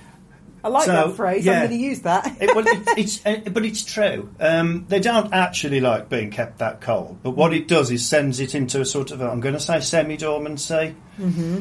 I 0.64 0.68
like 0.68 0.86
So, 0.86 0.92
that 0.92 1.16
phrase. 1.16 1.44
yeah. 1.44 1.54
I'm 1.64 1.68
going 1.70 1.80
to 1.80 1.84
use 1.88 2.02
that. 2.02 2.38
it, 2.40 2.56
well, 2.56 2.68
it, 2.68 2.88
it's 2.98 3.26
uh, 3.26 3.40
but 3.52 3.66
it's 3.66 3.84
true. 3.84 4.30
Um, 4.40 4.86
they 4.90 5.00
don't 5.00 5.34
actually 5.34 5.80
like 5.80 6.08
being 6.08 6.30
kept 6.30 6.60
that 6.60 6.82
cold, 6.82 7.18
but 7.24 7.32
what 7.32 7.52
it 7.52 7.68
does 7.68 7.90
is 7.90 8.06
sends 8.08 8.40
it 8.40 8.54
into 8.54 8.80
a 8.80 8.86
sort 8.86 9.10
of—I'm 9.10 9.40
going 9.40 9.56
to 9.56 9.60
say 9.60 9.80
semi-dormancy, 9.80 10.96
mm-hmm. 11.20 11.60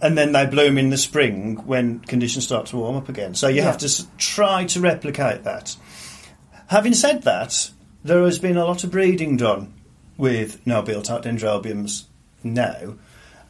and 0.00 0.16
then 0.16 0.32
they 0.32 0.46
bloom 0.46 0.78
in 0.78 0.88
the 0.88 0.96
spring 0.96 1.56
when 1.66 1.98
conditions 2.00 2.44
start 2.44 2.64
to 2.66 2.76
warm 2.78 2.96
up 2.96 3.10
again. 3.10 3.34
So 3.34 3.48
you 3.48 3.56
Yeah. 3.56 3.64
have 3.64 3.78
to 3.78 3.86
s- 3.86 4.06
try 4.16 4.64
to 4.64 4.80
replicate 4.80 5.44
that. 5.44 5.76
Having 6.68 6.94
said 6.94 7.22
that, 7.24 7.70
there 8.02 8.22
has 8.24 8.38
been 8.38 8.56
a 8.56 8.64
lot 8.64 8.82
of 8.82 8.90
breeding 8.90 9.36
done 9.36 9.74
with 10.16 10.66
nobile 10.66 11.02
type 11.02 11.22
dendrobiums 11.22 12.04
now, 12.42 12.94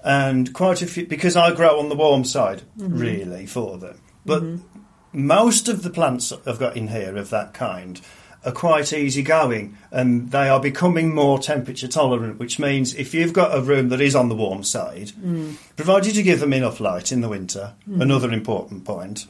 and 0.05 0.53
quite 0.55 0.83
a 0.83 0.87
few 0.87 1.07
because 1.07 1.37
I 1.37 1.55
grow 1.55 1.79
on 1.79 1.89
the 1.89 1.97
warm 1.97 2.25
side 2.25 2.63
mm-hmm. 2.79 2.99
really 2.99 3.47
for 3.47 3.79
them. 3.79 4.01
But 4.25 4.43
mm-hmm. 4.43 4.81
most 5.13 5.69
of 5.69 5.83
the 5.83 5.91
plants 5.91 6.33
I've 6.33 6.59
got 6.59 6.77
in 6.77 6.89
here 6.89 7.17
of 7.17 7.31
that 7.31 7.55
kind 7.55 8.01
are 8.45 8.53
quite 8.53 8.93
easygoing 8.93 9.77
and 9.91 10.31
they 10.31 10.49
are 10.49 10.61
becoming 10.61 11.13
more 11.13 11.39
temperature 11.39 11.89
tolerant, 11.89 12.39
which 12.39 12.61
means 12.61 12.95
if 12.95 13.13
you've 13.13 13.33
got 13.33 13.57
a 13.57 13.61
room 13.61 13.89
that 13.89 14.01
is 14.01 14.15
on 14.15 14.29
the 14.29 14.37
warm 14.37 14.63
side, 14.63 15.09
mm. 15.09 15.57
provided 15.75 16.15
you 16.15 16.23
give 16.23 16.39
them 16.39 16.53
enough 16.53 16.79
light 16.79 17.11
in 17.11 17.21
the 17.21 17.29
winter, 17.29 17.75
mm. 17.89 18.01
another 18.01 18.33
important 18.33 18.85
point, 18.85 19.27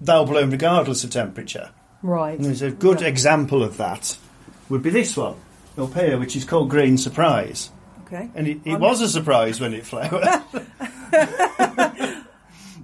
they'll 0.00 0.26
bloom 0.26 0.50
regardless 0.50 1.02
of 1.04 1.10
temperature. 1.10 1.70
Right. 2.02 2.36
And 2.36 2.44
there's 2.44 2.62
a 2.62 2.70
good 2.70 3.00
Yeah. 3.00 3.08
example 3.08 3.62
of 3.62 3.78
that 3.78 4.18
would 4.68 4.82
be 4.82 4.90
this 4.90 5.16
one 5.16 5.36
up 5.78 5.94
here, 5.94 6.18
which 6.18 6.36
is 6.36 6.44
called 6.44 6.70
Green 6.70 6.96
Surprise. 6.98 7.70
Okay. 8.06 8.30
And 8.34 8.48
it, 8.48 8.58
it 8.64 8.78
was 8.80 9.00
a 9.02 9.08
surprise 9.08 9.60
when 9.60 9.74
it 9.74 9.84
flowered. 9.84 10.22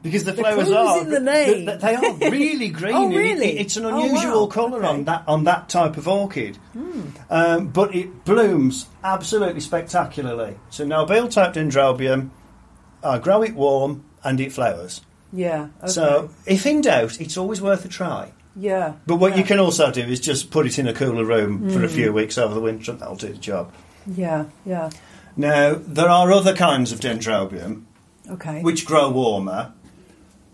because 0.03 0.25
the, 0.25 0.33
The 0.33 0.35
flowers 0.35 0.71
are 0.71 1.01
in 1.01 1.09
the 1.11 1.21
name. 1.21 1.67
th- 1.67 1.81
they 1.81 1.95
are 1.95 2.15
really 2.31 2.69
green. 2.81 2.95
Oh, 2.95 3.11
It- 3.11 3.39
it- 3.41 3.57
it's 3.61 3.77
an 3.77 3.87
Oh, 3.87 4.05
unusual 4.05 4.43
wow. 4.43 4.47
colour 4.53 4.79
Okay. 4.79 4.87
On 4.89 5.05
that 5.05 5.25
on 5.27 5.45
that 5.45 5.69
type 5.71 5.97
of 5.97 6.07
orchid, 6.07 6.59
um, 7.31 7.69
but 7.69 7.95
it 7.95 8.25
blooms 8.25 8.87
absolutely 9.03 9.61
spectacularly. 9.61 10.59
So 10.71 10.85
nobile 10.85 11.29
type 11.29 11.55
dendrobium, 11.55 12.31
I 13.03 13.19
grow 13.19 13.43
it 13.43 13.55
warm 13.55 14.05
and 14.23 14.39
it 14.41 14.53
flowers. 14.53 15.01
Yeah. 15.33 15.69
Okay. 15.83 15.89
So 15.93 16.31
if 16.47 16.67
in 16.67 16.83
doubt, 16.83 17.21
it's 17.21 17.37
always 17.39 17.61
worth 17.63 17.85
a 17.85 17.89
try. 17.89 18.33
Yeah. 18.57 18.95
But 19.07 19.17
what 19.17 19.33
yeah. 19.33 19.39
you 19.39 19.45
can 19.45 19.59
also 19.59 19.91
do 19.91 20.03
is 20.03 20.21
just 20.21 20.51
put 20.51 20.67
it 20.67 20.79
in 20.79 20.87
a 20.87 20.93
cooler 20.93 21.25
room 21.25 21.71
for 21.71 21.85
a 21.85 21.89
few 21.89 22.13
weeks 22.13 22.39
over 22.39 22.55
the 22.55 22.61
winter, 22.61 22.93
and 22.93 23.01
that'll 23.01 23.17
do 23.17 23.29
the 23.29 23.39
job. 23.39 23.73
Yeah. 24.07 24.47
Yeah. 24.65 24.91
Now, 25.37 25.75
there 25.75 26.09
are 26.09 26.31
other 26.33 26.55
kinds 26.55 26.93
of 26.93 27.01
dendrobium 27.01 27.85
Okay. 28.31 28.63
which 28.63 28.87
grow 28.87 29.11
warmer. 29.11 29.73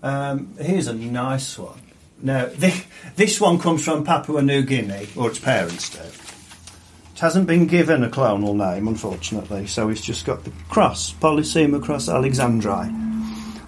Um, 0.02 0.54
here's 0.58 0.86
a 0.86 0.94
nice 0.94 1.58
one. 1.58 1.80
Now, 2.22 2.46
thi- 2.48 2.86
this 3.16 3.40
one 3.40 3.58
comes 3.58 3.84
from 3.84 4.04
Papua 4.04 4.42
New 4.42 4.62
Guinea, 4.62 5.08
or 5.16 5.28
its 5.28 5.38
parents 5.38 5.90
do. 5.90 6.00
It 6.00 7.20
hasn't 7.20 7.46
been 7.46 7.66
given 7.66 8.02
a 8.02 8.08
clonal 8.08 8.56
name, 8.56 8.88
unfortunately, 8.88 9.66
so 9.66 9.90
it's 9.90 10.00
just 10.00 10.24
got 10.24 10.44
the 10.44 10.52
cross, 10.70 11.12
Polysema 11.12 11.82
cross 11.82 12.08
alexandrae. 12.08 12.88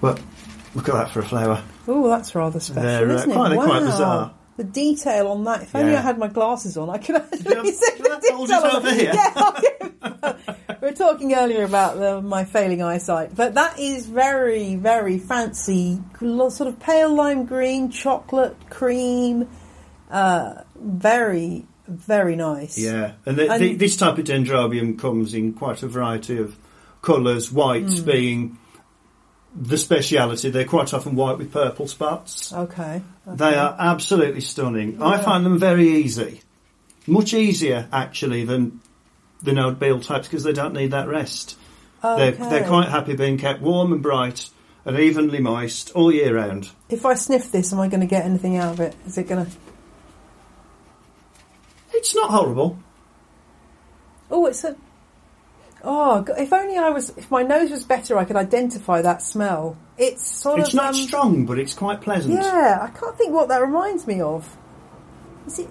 But 0.00 0.22
look 0.74 0.88
at 0.88 0.94
that 0.94 1.10
for 1.10 1.20
a 1.20 1.24
flower. 1.24 1.62
Oh, 1.88 2.08
that's 2.08 2.34
rather 2.34 2.60
special, 2.60 2.82
They're, 2.82 3.10
uh, 3.10 3.14
isn't 3.14 3.30
it? 3.30 3.34
quite- 3.34 3.48
they're 3.50 3.58
wow. 3.58 3.64
quite 3.66 3.80
bizarre. 3.84 4.34
The 4.58 4.64
detail 4.64 5.28
on 5.28 5.44
that. 5.44 5.62
If 5.62 5.74
only 5.74 5.92
Yeah. 5.92 5.98
I 5.98 6.02
had 6.02 6.18
my 6.18 6.28
glasses 6.28 6.76
on, 6.76 6.90
I 6.90 6.98
could 6.98 7.16
actually 7.16 7.72
see 7.72 7.96
the 7.98 8.02
do 8.02 8.04
you 8.04 8.10
have- 8.10 8.22
hold 8.32 8.48
detail 8.48 8.76
on 8.76 8.86
it. 8.86 8.94
here? 9.00 9.12
Yeah, 9.14 10.36
we 10.82 10.88
were 10.88 10.94
talking 10.94 11.34
earlier 11.34 11.64
about 11.64 11.98
the, 11.98 12.20
my 12.20 12.44
failing 12.44 12.82
eyesight, 12.82 13.34
but 13.34 13.54
that 13.54 13.78
is 13.78 14.06
very, 14.06 14.76
very 14.76 15.18
fancy, 15.18 16.00
lo- 16.20 16.50
sort 16.50 16.68
of 16.68 16.78
pale 16.80 17.12
lime 17.14 17.46
green, 17.46 17.90
chocolate 17.90 18.56
cream. 18.68 19.48
Uh, 20.10 20.62
very, 20.78 21.64
very 21.88 22.36
nice. 22.36 22.76
Yeah, 22.78 23.12
and, 23.24 23.36
the, 23.38 23.50
And- 23.50 23.62
the, 23.62 23.74
this 23.76 23.96
type 23.96 24.18
of 24.18 24.24
dendrobium 24.26 24.98
comes 24.98 25.32
in 25.32 25.54
quite 25.54 25.82
a 25.82 25.88
variety 25.88 26.38
of 26.38 26.56
colours, 27.00 27.50
whites 27.50 28.00
Hmm. 28.00 28.04
being 28.04 28.58
the 29.54 29.76
speciality. 29.78 30.50
They're 30.50 30.64
quite 30.64 30.92
often 30.94 31.14
white 31.14 31.38
with 31.38 31.52
purple 31.52 31.86
spots. 31.88 32.52
Okay. 32.52 33.02
They 33.26 33.54
are 33.54 33.76
absolutely 33.78 34.40
stunning. 34.40 35.02
I 35.02 35.22
find 35.22 35.44
them 35.44 35.58
very 35.58 35.88
easy. 35.88 36.40
Much 37.06 37.34
easier, 37.34 37.88
actually, 37.92 38.44
than 38.44 38.80
the 39.42 39.52
nobile 39.52 40.00
types 40.00 40.28
because 40.28 40.44
they 40.44 40.52
don't 40.52 40.72
need 40.74 40.92
that 40.92 41.08
rest. 41.08 41.56
They're, 42.02 42.32
Okay. 42.32 42.48
they're 42.50 42.66
quite 42.66 42.88
happy 42.88 43.14
being 43.14 43.38
kept 43.38 43.60
warm 43.60 43.92
and 43.92 44.02
bright 44.02 44.48
and 44.84 44.98
evenly 44.98 45.38
moist 45.40 45.90
all 45.94 46.12
year 46.12 46.34
round. 46.36 46.70
If 46.88 47.04
I 47.06 47.14
sniff 47.14 47.52
this, 47.52 47.72
am 47.72 47.78
I 47.80 47.88
going 47.88 48.00
to 48.00 48.06
get 48.06 48.24
anything 48.24 48.56
out 48.56 48.72
of 48.74 48.80
it? 48.80 48.96
Is 49.06 49.18
it 49.18 49.28
going 49.28 49.46
to? 49.46 49.52
It's 51.92 52.14
not 52.14 52.30
horrible. 52.30 52.78
Oh, 54.30 54.46
it's 54.46 54.64
a. 54.64 54.76
Oh, 55.84 56.24
if 56.38 56.52
only 56.52 56.76
I 56.78 56.90
was. 56.90 57.10
If 57.16 57.30
my 57.30 57.42
nose 57.42 57.70
was 57.70 57.84
better, 57.84 58.16
I 58.18 58.24
could 58.24 58.36
identify 58.36 59.02
that 59.02 59.20
smell. 59.22 59.76
It's 59.98 60.22
sort 60.26 60.60
It's 60.60 60.68
of. 60.68 60.70
It's 60.70 60.74
not 60.74 60.88
um, 60.88 60.94
strong, 60.94 61.46
but 61.46 61.58
it's 61.58 61.74
quite 61.74 62.00
pleasant. 62.00 62.34
Yeah, 62.34 62.78
I 62.82 62.88
can't 62.98 63.16
think 63.18 63.32
what 63.32 63.48
that 63.48 63.60
reminds 63.60 64.06
me 64.06 64.20
of. 64.20 64.56
Is 65.46 65.58
it? 65.58 65.68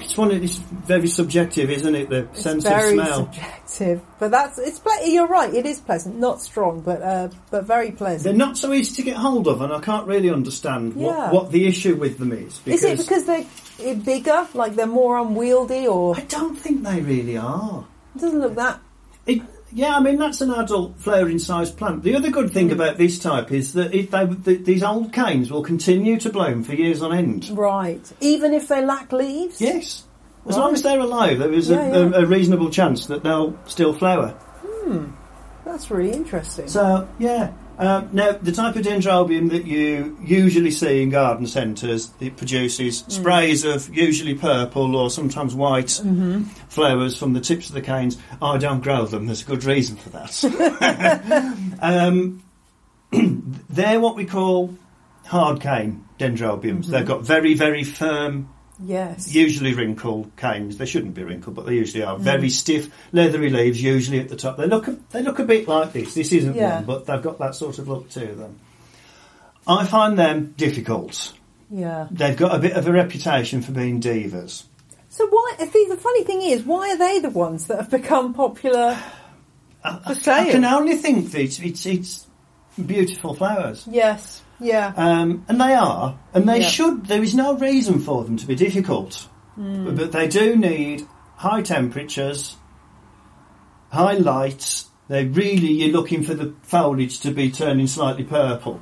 It's 0.00 0.18
one 0.18 0.32
of 0.32 0.42
it's 0.42 0.56
very 0.56 1.06
subjective, 1.06 1.70
isn't 1.70 1.94
it? 1.94 2.08
The 2.10 2.28
sense 2.32 2.66
of 2.66 2.80
smell. 2.82 3.16
subjective, 3.32 4.02
but 4.18 4.32
that's 4.32 4.58
it's. 4.58 4.80
ple- 4.80 5.06
You're 5.06 5.28
right. 5.28 5.54
It 5.54 5.66
is 5.66 5.80
pleasant, 5.80 6.16
not 6.16 6.42
strong, 6.42 6.80
but 6.80 7.00
uh, 7.00 7.28
but 7.50 7.64
very 7.64 7.92
pleasant. 7.92 8.24
They're 8.24 8.46
not 8.46 8.58
so 8.58 8.72
easy 8.72 8.96
to 8.96 9.02
get 9.02 9.16
hold 9.16 9.46
of, 9.46 9.60
and 9.62 9.72
I 9.72 9.80
can't 9.80 10.06
really 10.08 10.30
understand 10.30 10.94
Yeah. 10.96 11.06
what, 11.06 11.32
what 11.32 11.52
the 11.52 11.66
issue 11.66 11.94
with 11.94 12.18
them 12.18 12.32
is. 12.32 12.58
Because 12.58 12.82
Is 12.84 13.00
it 13.00 13.04
because 13.04 13.24
they're 13.24 13.46
uh, 13.88 13.94
bigger, 13.94 14.48
like 14.52 14.74
they're 14.74 14.86
more 14.86 15.16
unwieldy, 15.18 15.86
or 15.86 16.16
I 16.16 16.22
don't 16.22 16.56
think 16.56 16.82
they 16.82 17.00
really 17.00 17.36
are. 17.38 17.86
It 18.14 18.20
doesn't 18.20 18.40
look 18.40 18.54
that? 18.56 18.80
It, 19.26 19.42
yeah, 19.72 19.96
I 19.96 20.00
mean 20.00 20.18
that's 20.18 20.40
an 20.40 20.50
adult 20.52 20.98
flowering-sized 21.00 21.76
plant. 21.76 22.02
The 22.02 22.14
other 22.14 22.30
good 22.30 22.52
thing 22.52 22.70
about 22.70 22.96
this 22.96 23.18
type 23.18 23.50
is 23.50 23.72
that 23.72 23.94
it, 23.94 24.10
they, 24.10 24.26
th 24.26 24.64
these 24.64 24.82
old 24.82 25.12
canes 25.12 25.50
will 25.50 25.62
continue 25.62 26.18
to 26.20 26.30
bloom 26.30 26.62
for 26.62 26.74
years 26.74 27.02
on 27.02 27.12
end. 27.12 27.48
Right. 27.50 28.12
Even 28.20 28.52
if 28.52 28.68
they 28.68 28.84
lack 28.84 29.12
leaves. 29.12 29.60
Yes, 29.60 30.04
as 30.46 30.54
Right. 30.56 30.62
long 30.62 30.74
as 30.74 30.82
they're 30.82 31.00
alive, 31.00 31.38
there 31.38 31.52
is 31.52 31.70
a, 31.70 31.74
Yeah, 31.74 31.88
yeah. 31.88 31.96
A, 32.18 32.22
a 32.22 32.26
reasonable 32.26 32.70
chance 32.70 33.06
that 33.06 33.22
they'll 33.24 33.58
still 33.66 33.92
flower. 33.94 34.28
Hmm, 34.64 35.06
that's 35.64 35.90
really 35.90 36.12
interesting. 36.12 36.68
So 36.68 37.08
yeah. 37.18 37.52
Um, 37.78 38.08
now, 38.12 38.32
the 38.32 38.52
type 38.52 38.76
of 38.76 38.82
dendrobium 38.82 39.50
that 39.50 39.66
you 39.66 40.16
usually 40.22 40.70
see 40.70 41.02
in 41.02 41.10
garden 41.10 41.46
centres, 41.46 42.10
it 42.20 42.36
produces 42.36 43.02
Mm. 43.02 43.10
sprays 43.10 43.64
of 43.64 43.94
usually 43.94 44.34
purple 44.34 44.94
or 44.94 45.10
sometimes 45.10 45.54
white 45.54 45.86
Mm-hmm. 45.88 46.42
flowers 46.68 47.16
from 47.18 47.32
the 47.32 47.40
tips 47.40 47.68
of 47.68 47.74
the 47.74 47.80
canes. 47.80 48.16
I 48.40 48.58
don't 48.58 48.82
grow 48.82 49.06
them. 49.06 49.26
There's 49.26 49.42
a 49.42 49.46
good 49.46 49.64
reason 49.64 49.96
for 49.96 50.10
that. 50.10 51.56
um, 51.80 52.42
they're 53.70 54.00
what 54.00 54.16
we 54.16 54.24
call 54.24 54.74
hard 55.26 55.60
cane 55.60 56.04
dendrobiums. 56.18 56.82
Mm-hmm. 56.84 56.92
They've 56.92 57.06
got 57.06 57.22
very, 57.22 57.54
very 57.54 57.82
firm 57.84 58.48
yes. 58.82 59.32
usually 59.32 59.74
wrinkled 59.74 60.34
canes. 60.36 60.76
They 60.78 60.86
shouldn't 60.86 61.14
be 61.14 61.22
wrinkled, 61.24 61.56
but 61.56 61.66
they 61.66 61.74
usually 61.74 62.02
are. 62.02 62.16
Mm. 62.16 62.20
Very 62.20 62.50
stiff, 62.50 62.92
leathery 63.12 63.50
leaves, 63.50 63.82
usually 63.82 64.20
at 64.20 64.28
the 64.28 64.36
top. 64.36 64.56
They 64.56 64.66
look 64.66 64.88
a, 64.88 64.96
they 65.10 65.22
look 65.22 65.38
a 65.38 65.44
bit 65.44 65.68
like 65.68 65.92
this. 65.92 66.14
This 66.14 66.32
isn't 66.32 66.54
Yeah. 66.54 66.76
one, 66.76 66.84
but 66.84 67.06
they've 67.06 67.22
got 67.22 67.38
that 67.38 67.54
sort 67.54 67.78
of 67.78 67.88
look 67.88 68.10
to 68.10 68.26
them. 68.26 68.58
I 69.66 69.86
find 69.86 70.18
them 70.18 70.54
difficult. 70.56 71.32
Yeah. 71.70 72.08
They've 72.10 72.36
got 72.36 72.54
a 72.54 72.58
bit 72.58 72.72
of 72.72 72.86
a 72.86 72.92
reputation 72.92 73.62
for 73.62 73.72
being 73.72 74.00
divas. 74.00 74.64
So 75.08 75.26
why? 75.28 75.54
The, 75.58 75.86
the 75.88 75.96
funny 75.96 76.24
thing 76.24 76.42
is, 76.42 76.64
why 76.64 76.90
are 76.90 76.98
they 76.98 77.20
the 77.20 77.30
ones 77.30 77.68
that 77.68 77.78
have 77.78 77.90
become 77.90 78.34
popular 78.34 78.98
I, 79.84 80.14
for 80.14 80.30
I 80.30 80.50
can 80.50 80.64
only 80.64 80.96
think 80.96 81.30
that 81.32 81.40
it's 81.40 81.60
it's, 81.60 81.86
it's 81.86 82.26
beautiful 82.84 83.34
flowers. 83.34 83.86
Yes. 83.90 84.42
Yeah. 84.60 84.92
Um, 84.96 85.44
and 85.48 85.60
they 85.60 85.74
are, 85.74 86.16
and 86.32 86.48
they 86.48 86.60
Yeah. 86.60 86.68
should. 86.68 87.06
There 87.06 87.22
is 87.22 87.34
no 87.34 87.54
reason 87.56 87.98
for 87.98 88.24
them 88.24 88.36
to 88.36 88.46
be 88.46 88.54
difficult, 88.54 89.28
Hmm. 89.56 89.94
but, 89.96 90.12
they 90.12 90.28
do 90.28 90.56
need 90.56 91.06
high 91.36 91.62
temperatures, 91.62 92.56
high 93.90 94.14
lights. 94.14 94.86
They 95.08 95.24
really 95.26 95.70
you're 95.72 95.92
looking 95.92 96.22
for 96.22 96.34
the 96.34 96.54
foliage 96.62 97.20
to 97.20 97.30
be 97.30 97.50
turning 97.50 97.86
slightly 97.86 98.24
purple 98.24 98.80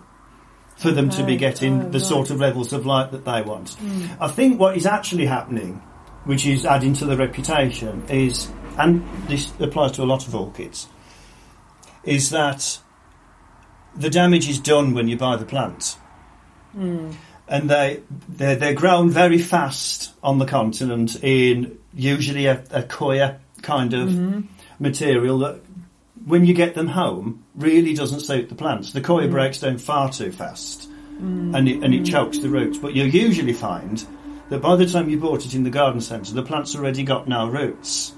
for 0.77 0.91
them 0.91 1.11
to 1.11 1.25
be 1.25 1.37
getting 1.37 1.81
Oh, 1.81 1.89
the 1.91 1.99
right. 1.99 2.07
sort 2.07 2.31
of 2.31 2.41
levels 2.41 2.73
of 2.73 2.87
light 2.87 3.11
that 3.13 3.25
they 3.25 3.43
want. 3.43 3.77
I 4.21 4.29
think 4.29 4.59
what 4.61 4.77
is 4.77 4.87
actually 4.87 5.27
happening, 5.27 5.83
which 6.25 6.47
is 6.47 6.65
adding 6.65 6.93
to 6.95 7.05
the 7.07 7.17
reputation, 7.17 8.05
is 8.09 8.49
and 8.79 9.03
this 9.29 9.53
applies 9.61 9.93
to 9.93 10.03
a 10.03 10.05
lot 10.07 10.27
of 10.27 10.35
orchids, 10.35 10.89
is 12.05 12.31
that 12.31 12.79
the 13.97 14.11
damage 14.11 14.49
is 14.49 14.59
done 14.59 14.95
when 14.95 15.09
you 15.09 15.17
buy 15.17 15.37
the 15.37 15.45
plant. 15.45 15.97
Hmm. 16.73 17.11
And 17.49 17.69
they 17.69 18.03
they're, 18.29 18.57
they're 18.57 18.75
grown 18.75 19.11
very 19.11 19.39
fast 19.39 20.13
on 20.23 20.39
the 20.39 20.47
continent 20.47 21.23
in 21.23 21.79
usually 21.95 22.47
a, 22.47 22.65
a 22.71 22.83
coir 22.83 23.41
kind 23.61 23.93
of 23.95 24.09
mm-hmm. 24.09 24.41
material 24.79 25.39
that 25.41 25.61
when 26.25 26.47
you 26.47 26.55
get 26.55 26.75
them 26.75 26.87
home 26.87 27.45
really 27.55 27.95
doesn't 27.95 28.21
suit 28.21 28.49
the 28.49 28.55
plants. 28.55 28.93
The 28.93 29.01
coir 29.01 29.27
mm. 29.27 29.31
breaks 29.31 29.61
down 29.61 29.79
far 29.79 30.11
too 30.11 30.33
fast 30.33 30.89
mm. 31.23 31.57
and 31.57 31.69
it, 31.69 31.83
and 31.83 31.95
it 31.95 32.05
chokes 32.05 32.39
the 32.39 32.49
roots. 32.49 32.79
But 32.79 32.95
you 32.95 33.05
usually 33.05 33.53
find 33.53 34.05
that 34.49 34.61
by 34.61 34.77
the 34.77 34.87
time 34.87 35.09
you 35.09 35.19
bought 35.19 35.45
it 35.45 35.55
in 35.55 35.65
the 35.65 35.71
garden 35.71 36.01
centre, 36.01 36.35
the 36.35 36.43
plant's 36.43 36.77
already 36.77 37.05
got 37.05 37.29
now 37.29 37.49
roots. 37.49 38.13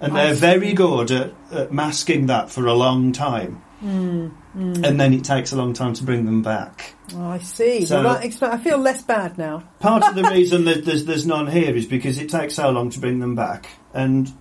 And 0.00 0.12
I 0.12 0.26
they're 0.26 0.34
see. 0.34 0.40
very 0.40 0.72
good 0.72 1.10
at, 1.10 1.34
at 1.52 1.72
masking 1.72 2.26
that 2.26 2.50
for 2.50 2.66
a 2.66 2.74
long 2.74 3.12
time. 3.12 3.62
And 3.84 5.00
then 5.00 5.12
it 5.12 5.24
takes 5.24 5.52
a 5.52 5.56
long 5.56 5.72
time 5.74 5.94
to 5.94 6.04
bring 6.04 6.24
them 6.24 6.42
back. 6.42 6.94
Oh, 7.14 7.28
I 7.28 7.38
see. 7.38 7.84
So- 7.84 8.02
well, 8.02 8.18
expla- 8.20 8.52
I 8.52 8.58
feel 8.58 8.78
less 8.78 9.02
bad 9.02 9.36
now. 9.38 9.58
Part 9.80 10.04
of 10.04 10.14
the 10.14 10.22
reason 10.30 10.64
that 10.64 10.84
there's, 10.84 11.04
there's 11.04 11.26
none 11.26 11.46
here 11.46 11.76
is 11.76 11.86
because 11.86 12.18
it 12.18 12.28
takes 12.30 12.54
so 12.54 12.70
long 12.70 12.90
to 12.90 13.00
bring 13.00 13.18
them 13.20 13.34
back. 13.34 13.68
And 13.92 14.32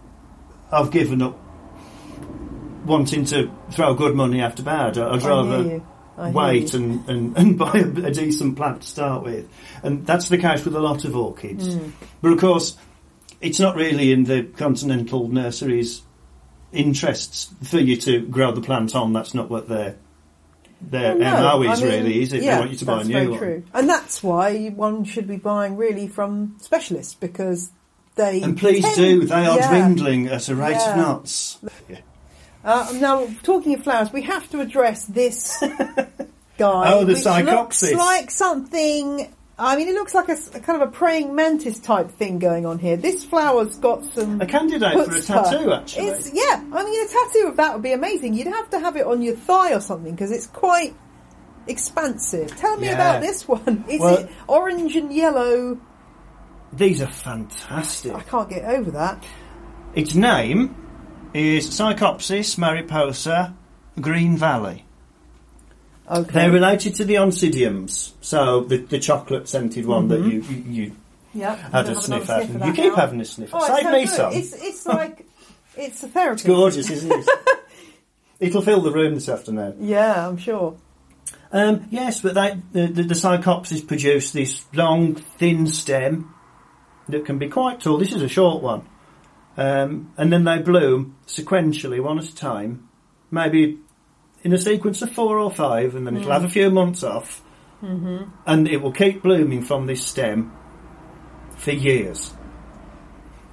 I've 0.72 0.92
given 0.92 1.22
up 1.22 1.38
wanting 2.86 3.26
to 3.26 3.52
throw 3.72 3.94
good 3.94 4.16
money 4.16 4.42
after 4.42 4.64
bad. 4.64 4.98
I'd 4.98 5.24
rather. 5.24 5.82
Wait 6.18 6.74
and, 6.76 7.10
and, 7.10 7.38
and 7.38 7.58
buy 7.58 7.72
a, 7.74 8.06
a 8.06 8.12
decent 8.12 8.56
plant 8.56 8.84
to 8.84 8.88
start 8.88 9.24
with. 9.24 9.50
And 9.82 10.06
that's 10.06 10.30
the 10.30 10.38
case 10.38 10.64
with 10.64 10.76
a 10.76 10.80
lot 10.80 11.06
of 11.06 11.16
orchids. 11.16 11.74
Hmm. 11.74 11.90
But 12.22 12.34
of 12.34 12.40
course, 12.40 12.78
it's 13.42 13.60
not 13.60 13.76
really 13.76 14.12
in 14.12 14.24
the 14.24 14.44
continental 14.44 15.28
nurseries' 15.28 16.04
interests 16.74 17.50
for 17.64 17.78
you 17.80 17.96
to 17.98 18.22
grow 18.22 18.52
the 18.52 18.62
plant 18.62 18.96
on. 18.96 19.14
That's 19.14 19.34
not 19.34 19.50
what 19.50 19.68
their 19.70 19.96
their 20.82 21.16
Well, 21.16 21.42
no, 21.42 21.60
MO 21.66 21.72
is 21.72 21.82
I 21.82 21.86
mean, 21.86 21.94
really, 21.94 22.22
is 22.24 22.34
it? 22.34 22.44
yeah, 22.44 22.56
they 22.56 22.60
want 22.60 22.72
you 22.72 22.78
to 22.78 22.86
buy 22.86 23.02
a 23.02 23.04
new 23.06 23.14
very 23.14 23.28
one. 23.30 23.40
True. 23.40 23.64
And 23.74 23.90
that's 23.90 24.22
why 24.22 24.68
one 24.70 25.06
should 25.06 25.28
be 25.28 25.38
buying 25.38 25.78
really 25.78 26.08
from 26.08 26.56
specialists 26.60 27.14
because 27.14 27.72
they. 28.16 28.42
And 28.42 28.58
please 28.58 28.84
tend- 28.84 28.96
do, 28.98 29.26
they 29.26 29.46
are 29.46 29.58
yeah. 29.58 29.70
dwindling 29.70 30.28
at 30.28 30.50
a 30.50 30.56
rate 30.56 30.72
Yeah. 30.72 30.92
of 30.92 30.98
knots. 30.98 31.60
Yeah. 31.90 31.98
Uh, 32.66 32.94
now, 33.00 33.28
talking 33.44 33.74
of 33.76 33.84
flowers, 33.84 34.12
we 34.14 34.22
have 34.24 34.50
to 34.52 34.62
address 34.62 35.06
this 35.06 35.58
guy. 36.58 36.94
Oh, 36.94 37.04
the 37.06 37.14
which. 37.14 37.46
Looks 37.46 37.92
like 37.94 38.32
something. 38.32 39.34
I 39.58 39.76
mean, 39.76 39.88
it 39.88 39.94
looks 39.94 40.16
like 40.16 40.30
a 40.30 40.36
kind 40.62 40.82
of 40.82 40.88
a 40.88 40.92
praying 40.92 41.36
mantis 41.36 41.80
type 41.80 42.10
thing 42.12 42.40
going 42.40 42.66
on 42.66 42.80
here. 42.80 42.98
This 42.98 43.24
flower's 43.24 43.78
got 43.78 44.04
some. 44.14 44.42
A 44.42 44.48
candidate 44.48 44.94
for 45.06 45.16
a 45.16 45.22
tattoo, 45.22 45.72
actually. 45.72 46.08
It's 46.08 46.34
yeah. 46.34 46.64
I 46.74 46.84
mean, 46.84 47.06
a 47.06 47.08
tattoo 47.08 47.48
of 47.50 47.58
that 47.58 47.74
would 47.74 47.84
be 47.84 47.92
amazing. 47.94 48.34
You'd 48.34 48.48
have 48.48 48.70
to 48.72 48.80
have 48.80 48.96
it 48.98 49.06
on 49.06 49.22
your 49.22 49.36
thigh 49.36 49.74
or 49.74 49.80
something 49.80 50.12
because 50.12 50.32
it's 50.32 50.48
quite 50.48 50.96
expansive. 51.68 52.56
Tell 52.58 52.78
me 52.78 52.88
Yeah. 52.88 52.94
about 52.94 53.22
this 53.22 53.48
one. 53.48 53.86
Is 53.88 54.00
Well- 54.00 54.18
it 54.18 54.30
orange 54.48 54.96
and 54.96 55.14
yellow? 55.14 55.78
These 56.74 57.02
are 57.04 57.08
fantastic. 57.08 58.16
I 58.16 58.22
can't 58.22 58.50
get 58.50 58.66
over 58.66 58.92
that. 58.92 59.24
Its 59.94 60.16
name 60.16 60.76
is 61.36 61.70
Psychopsis 61.72 62.58
mariposa 62.58 63.54
Green 64.02 64.36
Valley. 64.38 64.86
Okay. 66.10 66.32
They're 66.32 66.52
related 66.52 66.96
to 66.96 67.06
the 67.06 67.16
oncidiums, 67.16 68.12
so 68.22 68.62
the, 68.62 68.78
the 68.78 69.00
chocolate 69.00 69.48
scented 69.48 69.86
one 69.86 70.10
that 70.10 70.20
you, 70.20 70.42
you, 70.42 70.64
you 70.68 70.96
yeah. 71.34 71.56
had 71.56 71.88
a 71.88 71.96
sniff 71.96 72.30
at. 72.30 72.50
You 72.50 72.60
that 72.60 72.76
keep 72.76 72.96
having 72.96 73.22
a 73.22 73.26
sniff. 73.26 73.52
Oh, 73.54 73.60
it's 73.60 73.82
Save 73.82 73.92
me 73.92 74.06
good. 74.06 74.10
some. 74.10 74.34
It's, 74.34 74.54
it's 74.54 74.86
like 74.86 75.26
it's 75.78 76.04
a 76.04 76.10
therapy. 76.10 76.34
It's 76.34 76.44
gorgeous, 76.44 76.90
isn't 76.90 77.12
it? 77.12 77.30
It'll 78.40 78.62
fill 78.62 78.82
the 78.82 78.92
room 78.92 79.16
this 79.16 79.30
afternoon. 79.30 79.78
Yeah, 79.80 80.28
I'm 80.28 80.38
sure. 80.38 80.78
Um, 81.54 81.88
yes, 81.92 82.20
but 82.20 82.34
they, 82.34 82.60
the, 82.74 82.88
the, 82.92 83.04
the 83.04 83.16
Psychopsis 83.16 83.82
produce 83.82 84.32
this 84.32 84.66
long, 84.74 85.16
thin 85.16 85.68
stem 85.68 86.34
that 87.08 87.26
can 87.26 87.38
be 87.38 87.48
quite 87.48 87.80
tall. 87.80 87.98
This 87.98 88.12
is 88.12 88.22
a 88.22 88.28
short 88.28 88.62
one. 88.62 88.88
Um, 89.56 90.12
and 90.18 90.34
then 90.34 90.44
they 90.44 90.58
bloom 90.58 91.16
sequentially, 91.28 92.02
one 92.02 92.18
at 92.18 92.26
a 92.26 92.36
time, 92.36 92.90
maybe 93.30 93.78
in 94.44 94.54
a 94.54 94.58
sequence 94.58 95.02
of 95.02 95.12
four 95.12 95.40
or 95.40 95.50
five, 95.52 95.96
and 95.96 96.06
then 96.06 96.18
it'll 96.18 96.32
have 96.32 96.44
a 96.44 96.50
few 96.50 96.70
months 96.70 97.04
off. 97.04 97.42
Mm-hmm. 97.82 98.30
And 98.46 98.68
it 98.68 98.78
will 98.78 98.92
keep 98.92 99.24
blooming 99.24 99.64
from 99.64 99.88
this 99.88 100.06
stem 100.06 100.52
for 101.58 101.72
years. 101.72 102.34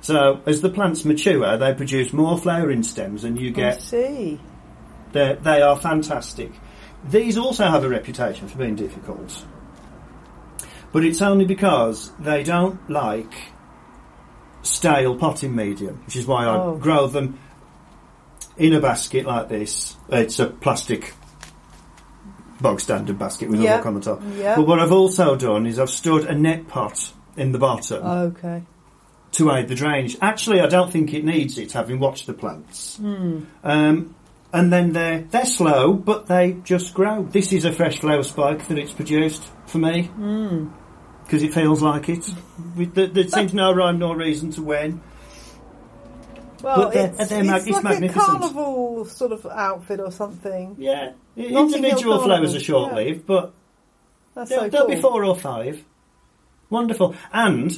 So, 0.02 0.40
as 0.46 0.60
the 0.62 0.70
plants 0.70 1.04
mature, 1.04 1.56
they 1.56 1.74
produce 1.74 2.12
more 2.12 2.38
flowering 2.38 2.82
stems, 2.82 3.24
and 3.24 3.38
you 3.38 3.48
I 3.48 3.52
get 3.52 3.82
see. 3.82 4.40
they're, 5.12 5.36
they 5.36 5.60
are 5.62 5.76
fantastic. 5.76 6.52
These 7.08 7.36
also 7.38 7.66
have 7.66 7.84
a 7.84 7.88
reputation 7.88 8.48
for 8.48 8.58
being 8.58 8.76
difficult. 8.76 9.46
But 10.92 11.04
it's 11.04 11.22
only 11.22 11.44
because 11.44 12.10
they 12.18 12.42
don't 12.42 12.78
like 12.90 13.32
stale 14.62 15.16
potting 15.16 15.54
medium, 15.54 16.02
which 16.04 16.16
is 16.16 16.26
why 16.26 16.44
I 16.46 16.56
Oh. 16.56 16.76
grow 16.76 17.06
them 17.06 17.38
in 18.56 18.72
a 18.74 18.80
basket 18.80 19.26
like 19.26 19.48
this. 19.48 19.96
It's 20.10 20.38
a 20.38 20.46
plastic 20.46 21.14
bog 22.60 22.80
standard 22.80 23.18
basket 23.18 23.48
with 23.48 23.60
a 23.60 23.76
hook 23.76 23.86
on 23.86 23.94
the 23.94 24.00
top. 24.00 24.22
Yeah. 24.36 24.56
But 24.56 24.66
what 24.66 24.78
I've 24.80 24.92
also 24.92 25.34
done 25.36 25.66
is 25.66 25.78
I've 25.78 25.90
stood 25.90 26.26
a 26.26 26.34
net 26.34 26.68
pot 26.68 27.12
in 27.36 27.52
the 27.52 27.58
bottom 27.58 28.04
Okay. 28.04 28.62
to 29.32 29.52
aid 29.52 29.68
the 29.68 29.74
drainage. 29.74 30.16
Actually, 30.20 30.60
I 30.60 30.66
don't 30.66 30.90
think 30.92 31.14
it 31.14 31.24
needs 31.24 31.56
it, 31.58 31.72
having 31.72 31.98
watched 32.00 32.26
the 32.26 32.34
plants. 32.34 32.98
Um, 32.98 34.14
and 34.52 34.72
then 34.72 34.92
they're 34.92 35.20
they're 35.20 35.44
slow, 35.46 35.92
but 35.94 36.26
they 36.26 36.56
just 36.64 36.92
grow. 36.92 37.22
This 37.22 37.52
is 37.52 37.64
a 37.64 37.72
fresh 37.72 38.00
flower 38.00 38.24
spike 38.24 38.66
that 38.68 38.78
it's 38.78 38.92
produced 38.92 39.44
for 39.66 39.78
me 39.78 40.10
because 41.24 41.42
it 41.44 41.54
feels 41.54 41.80
like 41.80 42.08
it. 42.08 42.28
With 42.76 42.94
the, 42.94 43.06
there 43.06 43.28
seems 43.28 43.54
no 43.54 43.72
rhyme 43.72 44.00
nor 44.00 44.16
reason 44.16 44.50
to 44.52 44.62
when. 44.62 45.00
Well, 46.62 46.90
they're- 46.90 47.14
it's, 47.18 47.28
they're 47.28 47.56
it's 47.56 47.68
like 47.68 47.84
magnificent. 47.84 48.10
a 48.10 48.26
carnival 48.26 49.04
sort 49.06 49.32
of 49.32 49.46
outfit 49.46 50.00
or 50.00 50.10
something. 50.12 50.76
Yeah, 50.78 51.12
Notting 51.36 51.74
individual 51.76 52.14
Hill 52.18 52.24
flowers 52.26 52.50
Carnival, 52.52 52.56
are 52.56 52.60
short 52.60 52.94
lived, 52.94 53.26
but 53.26 53.52
That's 54.34 54.50
there'll, 54.50 54.64
so 54.64 54.68
there'll 54.70 54.86
cool. 54.86 54.96
be 54.96 55.00
four 55.02 55.24
or 55.24 55.36
five. 55.36 55.84
Wonderful. 56.68 57.14
And 57.32 57.76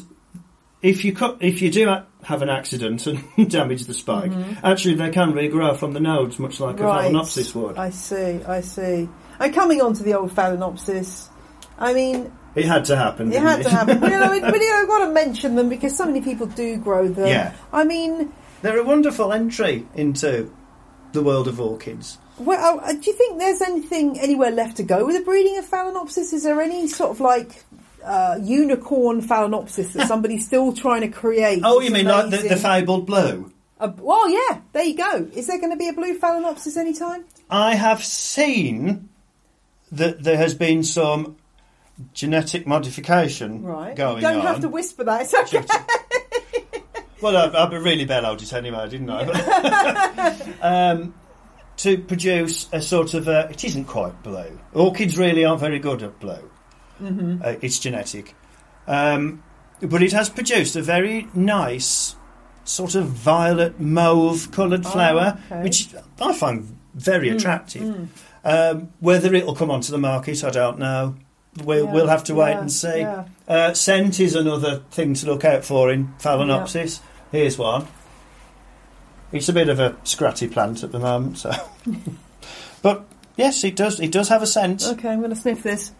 if 0.82 1.04
you 1.04 1.12
cut, 1.14 1.38
if 1.40 1.62
you 1.62 1.70
do 1.70 1.86
ha- 1.88 2.04
have 2.24 2.42
an 2.42 2.48
accident 2.50 3.06
and 3.36 3.50
damage 3.50 3.84
the 3.84 3.94
spike, 3.94 4.32
actually 4.62 4.94
they 4.94 5.10
can 5.10 5.32
regrow 5.32 5.76
from 5.76 5.92
the 5.92 6.00
nodes, 6.00 6.38
much 6.38 6.60
like 6.60 6.76
Mm-hmm. 6.76 6.84
Right. 6.84 7.06
a 7.06 7.14
phalaenopsis 7.14 7.54
would. 7.54 7.76
I 7.78 7.90
see, 7.90 8.40
I 8.46 8.60
see. 8.60 9.08
And 9.40 9.54
coming 9.54 9.80
on 9.80 9.94
to 9.94 10.02
the 10.02 10.14
old 10.14 10.30
phalaenopsis, 10.34 11.28
I 11.78 11.94
mean, 11.94 12.30
It 12.54 12.64
had 12.66 12.84
to 12.86 12.96
happen. 12.96 13.28
it 13.28 13.32
didn't 13.32 13.46
had 13.48 13.62
to 13.62 13.70
happen. 13.70 13.98
but, 14.00 14.10
you 14.12 14.18
know, 14.20 14.28
but, 14.28 14.54
you 14.60 14.70
know, 14.70 14.82
I've 14.82 14.88
got 14.88 15.06
to 15.06 15.12
mention 15.12 15.54
them 15.56 15.68
because 15.68 15.96
so 15.96 16.04
many 16.04 16.20
people 16.20 16.46
do 16.46 16.76
grow 16.76 17.08
them. 17.08 17.26
Yeah. 17.26 17.54
I 17.72 17.84
mean, 17.84 18.32
They're 18.62 18.78
a 18.78 18.84
wonderful 18.84 19.32
entry 19.32 19.86
into 19.94 20.52
the 21.12 21.22
world 21.22 21.46
of 21.48 21.60
orchids. 21.60 22.18
well, 22.38 22.80
uh, 22.82 22.92
do 22.92 23.00
you 23.10 23.12
think 23.12 23.38
there's 23.38 23.60
anything 23.60 24.18
anywhere 24.18 24.50
left 24.50 24.76
to 24.78 24.82
go 24.82 25.04
with 25.04 25.16
the 25.16 25.22
breeding 25.24 25.58
of 25.58 25.68
phalaenopsis? 25.68 26.32
Is 26.32 26.44
there 26.44 26.60
any 26.60 26.86
sort 26.88 27.10
of 27.10 27.20
like 27.20 27.64
uh, 28.04 28.38
unicorn 28.42 29.20
phalaenopsis 29.20 29.92
that 29.92 30.08
somebody's 30.12 30.46
still 30.46 30.72
trying 30.72 31.02
to 31.02 31.08
create? 31.08 31.60
Oh, 31.64 31.80
you 31.80 31.90
mean 31.90 32.06
like 32.06 32.30
the, 32.30 32.38
the 32.38 32.56
fabled 32.56 33.06
blue? 33.06 33.52
Uh, 33.78 33.92
well, 33.98 34.30
yeah, 34.30 34.60
there 34.72 34.84
you 34.84 34.96
go. 34.96 35.28
Is 35.34 35.48
there 35.48 35.58
going 35.58 35.72
to 35.72 35.76
be 35.76 35.88
a 35.88 35.92
blue 35.92 36.18
phalaenopsis 36.18 36.76
anytime? 36.76 37.24
I 37.50 37.74
have 37.74 38.02
seen 38.04 39.08
that 39.90 40.22
there 40.22 40.36
has 40.38 40.54
been 40.54 40.82
some 40.84 41.36
genetic 42.14 42.66
modification 42.66 43.62
Right. 43.64 43.94
going 43.94 44.16
you 44.16 44.22
don't 44.22 44.38
on. 44.40 44.46
have 44.46 44.60
to 44.60 44.68
whisper 44.68 45.04
that. 45.04 45.22
It's 45.22 45.34
okay. 45.34 45.62
Well, 47.22 47.36
I've, 47.36 47.54
I 47.54 47.76
really 47.76 48.04
bellowed 48.04 48.42
it 48.42 48.52
anyway, 48.52 48.88
didn't 48.88 49.08
I? 49.10 50.40
um, 50.60 51.14
to 51.78 51.98
produce 51.98 52.68
a 52.72 52.80
sort 52.82 53.14
of 53.14 53.28
a, 53.28 53.48
it 53.50 53.64
isn't 53.64 53.84
quite 53.84 54.22
blue. 54.22 54.58
Orchids 54.74 55.16
really 55.16 55.44
aren't 55.44 55.60
very 55.60 55.78
good 55.78 56.02
at 56.02 56.18
blue. 56.20 56.50
Mm-hmm. 57.00 57.42
Uh, 57.42 57.54
it's 57.60 57.78
genetic, 57.78 58.34
um, 58.86 59.42
but 59.80 60.02
it 60.02 60.12
has 60.12 60.28
produced 60.28 60.76
a 60.76 60.82
very 60.82 61.26
nice 61.34 62.14
sort 62.64 62.94
of 62.94 63.06
violet 63.06 63.80
mauve 63.80 64.50
coloured 64.52 64.86
Oh, 64.86 64.90
flower, 64.90 65.38
okay. 65.46 65.54
Mm, 65.56 65.62
which 65.64 65.88
I 66.20 66.32
find 66.32 66.76
very 66.94 67.30
attractive. 67.30 68.08
Um, 68.44 68.92
whether 69.00 69.34
it'll 69.34 69.54
come 69.54 69.70
onto 69.70 69.90
the 69.90 69.98
market, 69.98 70.44
I 70.44 70.50
don't 70.50 70.78
know. 70.78 71.16
We'll, 71.64 71.84
Yeah, 71.86 71.92
we'll 71.92 72.06
have 72.08 72.24
to 72.24 72.34
wait 72.34 72.52
yeah, 72.52 72.60
and 72.60 72.72
see. 72.72 73.00
yeah. 73.00 73.24
Uh, 73.48 73.74
scent 73.74 74.20
is 74.20 74.34
another 74.34 74.82
thing 74.90 75.14
to 75.14 75.26
look 75.26 75.44
out 75.44 75.64
for 75.64 75.90
in 75.90 76.08
Phalaenopsis. 76.18 77.00
Here's 77.32 77.58
one. 77.58 77.86
It's 79.32 79.48
a 79.48 79.52
bit 79.52 79.68
of 79.70 79.80
a 79.80 79.90
scratty 80.04 80.50
plant 80.52 80.82
at 80.84 80.92
the 80.92 80.98
moment, 80.98 81.38
so. 81.38 81.50
but 82.82 83.04
yes, 83.36 83.64
it 83.64 83.74
does. 83.76 83.98
It 83.98 84.12
does 84.12 84.28
have 84.28 84.42
a 84.42 84.46
scent. 84.46 84.82
Okay, 84.86 85.08
I'm 85.08 85.20
going 85.20 85.30
to 85.34 85.36
sniff 85.40 85.62
this. 85.62 85.92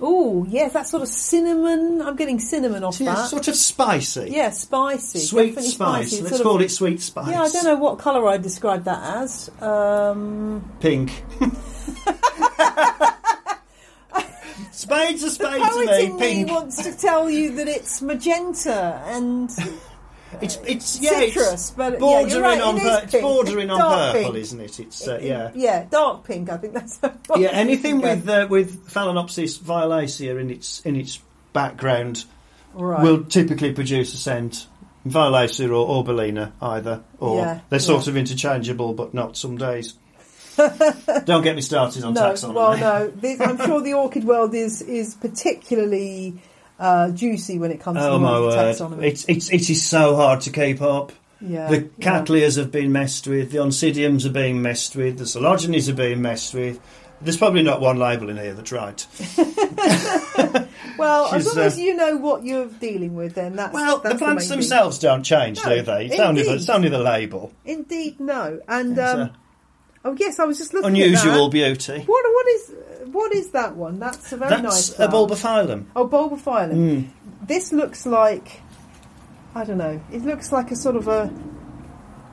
Oh, 0.00 0.44
yes, 0.48 0.72
that 0.74 0.86
sort 0.86 1.02
of 1.02 1.08
cinnamon. 1.08 2.02
I'm 2.02 2.16
getting 2.16 2.38
cinnamon 2.38 2.84
off 2.84 3.00
Yeah, 3.00 3.14
that. 3.14 3.28
sort 3.28 3.48
of 3.48 3.54
spicy. 3.56 4.28
yeah, 4.30 4.50
spicy. 4.50 5.18
Sweet 5.20 5.46
definitely 5.54 5.70
spice. 5.70 6.06
spicy. 6.08 6.22
Let's 6.22 6.28
Sort 6.36 6.40
of- 6.40 6.46
call 6.46 6.60
it 6.62 6.70
sweet 6.70 7.00
spice. 7.00 7.28
Yeah, 7.30 7.42
I 7.42 7.48
don't 7.48 7.64
know 7.64 7.76
what 7.76 7.98
colour 7.98 8.26
I'd 8.28 8.42
describe 8.42 8.84
that 8.84 9.02
as. 9.22 9.50
Um, 9.62 10.70
Pink. 10.80 11.10
spades 14.70 15.22
are 15.22 15.26
the 15.26 15.30
spades 15.32 15.64
to 15.64 15.70
poet 15.70 15.86
me. 15.86 16.04
in 16.04 16.16
me 16.16 16.44
wants 16.52 16.82
to 16.82 16.92
tell 16.96 17.28
you 17.30 17.54
that 17.56 17.68
it's 17.68 18.00
magenta 18.02 19.02
and 19.06 19.50
It's 20.40 20.56
it's 20.66 21.00
yeah. 21.00 21.18
citrus, 21.20 21.52
it's 21.52 21.70
but 21.70 21.94
yeah, 21.94 21.98
bordering 21.98 22.30
you're 22.30 22.42
right, 22.42 22.60
on 22.60 22.76
it 22.76 22.82
is 22.82 23.10
pur- 23.10 23.20
bordering 23.20 23.70
on 23.70 23.80
purple, 23.80 24.22
pink. 24.32 24.36
isn't 24.36 24.60
it? 24.60 24.80
It's 24.80 25.08
uh, 25.08 25.18
yeah. 25.22 25.50
yeah, 25.54 25.86
dark 25.90 26.24
pink. 26.24 26.50
I 26.50 26.56
think 26.58 26.74
that's 26.74 26.98
Yeah, 27.36 27.48
anything 27.48 28.00
with 28.00 28.28
uh, 28.28 28.46
with 28.48 28.86
Phalaenopsis 28.88 29.58
violacea 29.58 30.40
in 30.40 30.50
its 30.50 30.80
in 30.80 30.96
its 30.96 31.20
background 31.52 32.24
right. 32.74 33.02
will 33.02 33.24
typically 33.24 33.72
produce 33.72 34.14
a 34.14 34.16
scent. 34.16 34.66
Violacea 35.06 35.68
or 35.70 36.02
Orbelina, 36.04 36.50
either, 36.60 37.04
or 37.20 37.38
Yeah, 37.38 37.60
they're 37.68 37.78
sort 37.78 38.06
yeah. 38.06 38.10
of 38.10 38.16
interchangeable, 38.16 38.92
but 38.92 39.14
not 39.14 39.36
some 39.36 39.56
days. 39.56 39.94
Don't 40.56 41.44
get 41.44 41.54
me 41.54 41.60
started 41.62 42.02
on 42.02 42.14
no, 42.14 42.22
taxonomy. 42.22 42.54
well, 42.54 42.76
no. 42.76 43.44
I'm 43.44 43.56
sure 43.58 43.80
the 43.82 43.92
orchid 43.94 44.24
world 44.24 44.52
is 44.54 44.82
is 44.82 45.14
particularly 45.14 46.34
uh, 46.78 47.10
juicy 47.10 47.58
when 47.58 47.70
it 47.70 47.80
comes 47.80 47.98
Oh 48.00 48.12
to 48.14 48.18
my 48.18 48.34
the 48.38 48.42
word! 48.42 48.54
taxonomy. 48.54 49.04
It's 49.04 49.24
it's 49.28 49.50
it 49.52 49.68
is 49.70 49.84
so 49.84 50.16
hard 50.16 50.40
to 50.42 50.50
keep 50.50 50.80
up. 50.82 51.12
yeah, 51.40 51.68
The 51.68 51.90
yeah. 51.98 52.20
cattleyas 52.20 52.56
have 52.56 52.70
been 52.70 52.92
messed 52.92 53.26
with. 53.26 53.50
The 53.52 53.58
oncidiums 53.58 54.24
are 54.26 54.30
being 54.32 54.62
messed 54.62 54.96
with. 54.96 55.18
The 55.18 55.24
Coelogynes 55.24 55.88
are 55.88 55.94
being 55.94 56.20
messed 56.22 56.54
with. 56.54 56.80
There's 57.20 57.38
probably 57.38 57.62
not 57.62 57.80
one 57.80 57.98
label 57.98 58.28
in 58.28 58.36
here 58.36 58.52
that's 58.54 58.72
right. 58.72 59.06
Well, 60.98 61.34
as 61.34 61.46
long 61.54 61.66
as 61.66 61.76
uh, 61.76 61.80
you 61.80 61.94
know 61.94 62.16
what 62.16 62.42
you're 62.44 62.68
dealing 62.68 63.14
with, 63.14 63.34
then 63.34 63.56
that's 63.56 63.74
Well, 63.74 63.98
that's 63.98 64.14
the 64.14 64.18
plants 64.18 64.44
thing. 64.48 64.56
themselves 64.58 64.98
don't 64.98 65.22
change, 65.22 65.62
No, 65.62 65.76
do 65.76 65.82
they? 65.82 66.06
It's 66.06 66.18
only, 66.18 66.42
the, 66.42 66.54
it's 66.54 66.70
only 66.70 66.88
the 66.88 66.98
label. 67.00 67.52
Indeed, 67.66 68.18
no. 68.18 68.60
And 68.66 68.98
um, 68.98 69.20
uh, 69.20 69.28
oh 70.06 70.16
yes, 70.18 70.38
I 70.38 70.44
was 70.44 70.56
just 70.56 70.72
looking 70.72 70.88
unusual 70.88 71.50
beauty. 71.50 71.98
What 72.06 72.24
what 72.34 72.46
is 72.48 72.72
what 73.12 73.34
is 73.34 73.50
that 73.50 73.76
one? 73.76 73.98
That's 73.98 74.32
a 74.32 74.36
very 74.36 74.50
That's 74.50 74.62
nice. 74.62 74.88
That's 74.90 75.12
a 75.12 75.16
bulbophyllum. 75.16 75.86
Oh, 75.94 76.08
bulbophyllum. 76.08 76.74
Mm. 76.74 77.08
This 77.46 77.72
looks 77.72 78.06
like 78.06 78.60
I 79.54 79.64
don't 79.64 79.78
know. 79.78 80.00
It 80.12 80.22
looks 80.22 80.52
like 80.52 80.70
a 80.70 80.76
sort 80.76 80.96
of 80.96 81.08
a 81.08 81.32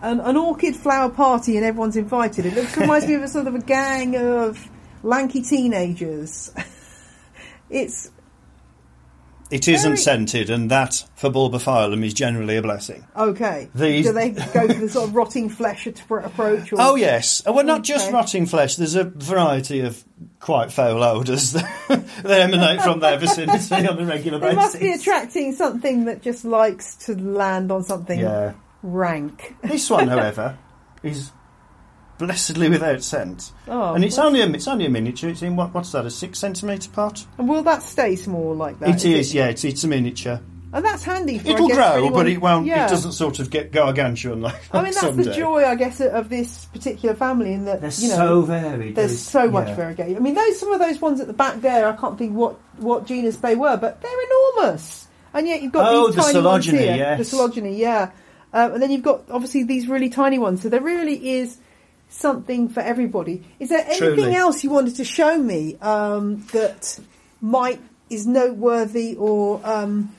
an, 0.02 0.20
an 0.20 0.36
orchid 0.36 0.76
flower 0.76 1.10
party, 1.10 1.56
and 1.56 1.66
everyone's 1.66 1.96
invited. 1.96 2.46
It 2.46 2.54
looks 2.54 2.76
reminds 2.76 3.08
me 3.08 3.14
of 3.16 3.24
a 3.24 3.30
sort 3.30 3.48
of 3.48 3.56
a 3.56 3.62
gang 3.62 4.18
of 4.18 4.70
lanky 5.04 5.42
teenagers. 5.42 6.52
it's 7.70 8.12
It 9.54 9.68
isn't 9.68 9.92
Very- 9.92 9.98
scented, 9.98 10.50
and 10.50 10.72
that 10.72 11.04
for 11.16 11.30
bulbophyllum 11.30 12.04
is 12.04 12.13
generally 12.16 12.58
a 12.58 12.62
blessing. 12.63 13.06
okay. 13.16 13.70
These- 13.76 14.08
Do 14.08 14.13
they 14.13 14.30
go 14.30 14.68
for 14.68 14.74
the 14.74 14.89
sort 14.89 15.10
of 15.10 15.16
rotting 15.16 15.48
flesh 15.50 15.86
approach? 15.86 16.74
Or, 16.74 16.78
Oh 16.80 16.96
yes, 16.96 17.44
well 17.46 17.63
not 17.63 17.84
just 17.84 18.06
Okay. 18.08 18.13
rotting 18.16 18.46
flesh. 18.48 18.76
There's 18.78 18.96
a 18.96 19.04
variety 19.04 19.82
of 19.82 20.04
quite 20.39 20.72
foul 20.72 21.04
odours 21.04 21.52
that, 21.88 22.04
that 22.24 22.42
emanate 22.42 22.82
from 22.82 23.00
their 23.00 23.18
vicinity 23.20 23.88
on 23.88 24.00
a 24.00 24.06
regular 24.06 24.39
They 24.39 24.48
basis. 24.56 24.56
must 24.63 24.80
be 24.80 24.92
attracting 24.92 25.54
something 25.54 26.06
that 26.06 26.24
just 26.24 26.46
likes 26.46 26.96
to 27.06 27.13
land 27.16 27.72
on 27.72 27.84
something 27.84 28.20
Yeah, 28.20 28.54
rank. 28.82 29.56
this 29.63 29.88
one, 29.89 30.08
however, 30.16 30.58
is 31.04 31.32
blessedly 32.17 32.69
without 32.69 33.02
scent, 33.04 33.52
Oh, 33.67 33.93
and 33.93 34.04
it's 34.06 34.17
only 34.17 34.41
a, 34.41 34.49
it's 34.49 34.67
only 34.67 34.86
a 34.86 34.89
miniature. 34.89 35.30
It's 35.30 35.41
in 35.41 35.56
what, 35.56 35.73
what's 35.73 35.91
that? 35.93 36.06
A 36.06 36.12
six 36.12 36.39
centimetre 36.39 36.89
pot? 36.91 37.26
And 37.38 37.47
will 37.49 37.63
that 37.63 37.84
stay 37.84 38.15
small 38.15 38.56
like 38.56 38.80
that? 38.80 38.89
it 38.89 39.06
is, 39.06 39.34
yeah. 39.34 39.47
It's 39.47 39.63
it's 39.63 39.84
a 39.84 39.88
miniature. 39.88 40.39
And 40.76 40.84
that's 40.84 41.04
handy 41.04 41.38
for 41.38 41.49
It'll 41.49 41.67
guess, 41.67 41.78
grow, 41.78 41.91
anyone- 41.93 42.13
but 42.13 42.28
it 42.28 42.41
won't. 42.41 42.65
Yeah. 42.65 42.88
It 42.88 42.89
doesn't 42.89 43.12
sort 43.12 43.38
of 43.38 43.52
get 43.52 43.71
gargantuan 43.71 44.41
like, 44.41 44.56
I 44.73 44.78
mean, 44.78 44.86
that's 44.86 45.02
some 45.02 45.17
the 45.17 45.32
joy, 45.32 45.63
I 45.65 45.76
guess, 45.76 46.02
of 46.02 46.30
this 46.30 46.65
particular 46.65 47.13
family 47.13 47.54
in 47.54 47.65
that 47.65 47.80
They're 47.82 47.91
you 47.91 48.08
know 48.10 48.15
so 48.17 48.41
varied. 48.41 48.95
there's 48.95 49.19
so 49.19 49.52
much 49.52 49.67
yeah. 49.67 49.76
variegation. 49.76 50.15
I 50.17 50.19
mean, 50.19 50.34
those 50.34 50.60
some 50.60 50.71
of 50.73 50.80
those 50.80 50.99
ones 50.99 51.19
at 51.21 51.28
the 51.28 51.34
back 51.34 51.62
there, 51.62 51.88
I 51.88 51.95
can't 51.95 52.17
think 52.17 52.34
what 52.34 52.58
what 52.78 53.06
genus 53.06 53.38
they 53.38 53.56
were, 53.56 53.78
but 53.78 54.02
they're 54.02 54.23
enormous. 54.58 55.08
And 55.36 55.47
yet 55.47 55.62
you've 55.62 55.71
got 55.73 55.91
Oh, 55.93 56.08
these 56.08 56.15
the 56.15 56.21
tiny 56.34 56.41
ones 56.41 56.65
here. 56.65 56.95
yes. 56.95 57.30
The 57.32 57.38
Coelogyne, 57.38 57.78
yeah. 57.78 58.09
Um, 58.51 58.74
and 58.74 58.82
then 58.82 58.89
you've 58.91 59.03
got 59.03 59.30
obviously 59.30 59.64
these 59.64 59.88
really 59.88 60.09
tiny 60.09 60.39
ones. 60.39 60.61
So 60.64 60.70
there 60.70 60.82
really 60.82 61.38
is 61.38 61.57
something 62.14 62.70
for 62.70 62.80
everybody. 62.82 63.43
Is 63.59 63.70
there 63.70 63.84
anything 63.86 64.16
Truly. 64.16 64.36
else 64.36 64.64
you 64.64 64.70
wanted 64.70 64.95
to 64.97 65.03
show 65.03 65.38
me 65.38 65.76
um, 65.82 66.45
that 66.53 66.99
might 67.41 67.82
is 68.09 68.28
noteworthy 68.28 69.16
or 69.18 69.59
um, 69.64 70.14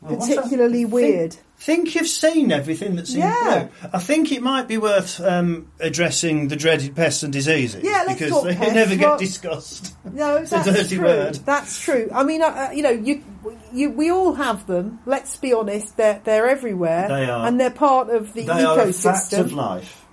Well, 0.00 0.16
particularly 0.18 0.82
Think- 0.82 0.92
weird? 0.92 1.36
think 1.60 1.96
you've 1.96 2.06
seen 2.06 2.52
everything 2.52 2.94
that's 2.94 3.12
in 3.14 3.18
Yeah. 3.20 3.66
blue. 3.82 3.88
I 3.92 3.98
think 3.98 4.30
it 4.30 4.42
might 4.42 4.68
be 4.68 4.78
worth 4.78 5.20
um, 5.20 5.66
addressing 5.80 6.46
the 6.46 6.54
dreaded 6.54 6.94
pests 6.94 7.24
and 7.24 7.32
diseases 7.32 7.82
Yeah, 7.82 8.04
let's 8.06 8.12
because 8.20 8.30
talk 8.30 8.44
they 8.44 8.54
pests. 8.54 8.74
never 8.74 8.94
get 8.94 9.08
Well- 9.08 9.18
discussed. 9.18 9.94
No, 10.12 10.36
It's 10.42 10.52
a 10.52 10.56
that's 10.56 10.66
dirty 10.68 10.96
true. 10.96 11.04
word. 11.06 11.34
That's 11.44 11.80
true. 11.80 12.08
I 12.14 12.22
mean, 12.22 12.42
uh, 12.42 12.46
uh, 12.46 12.70
you 12.72 12.82
know, 12.84 12.90
you, 12.90 13.24
you, 13.72 13.90
we 13.90 14.08
all 14.12 14.34
have 14.34 14.68
them. 14.68 15.00
Let's 15.04 15.36
be 15.36 15.52
honest; 15.52 15.96
they're 15.96 16.20
they're 16.22 16.48
everywhere. 16.48 17.08
They 17.08 17.24
are. 17.28 17.46
and 17.48 17.58
they're 17.58 17.70
part 17.70 18.08
of 18.10 18.32
the 18.34 18.42
They 18.44 18.62
are 18.64 18.78
a 18.78 18.92
fact 18.92 19.32
of 19.32 19.46
ecosystem. 19.48 19.52
life. 19.56 20.04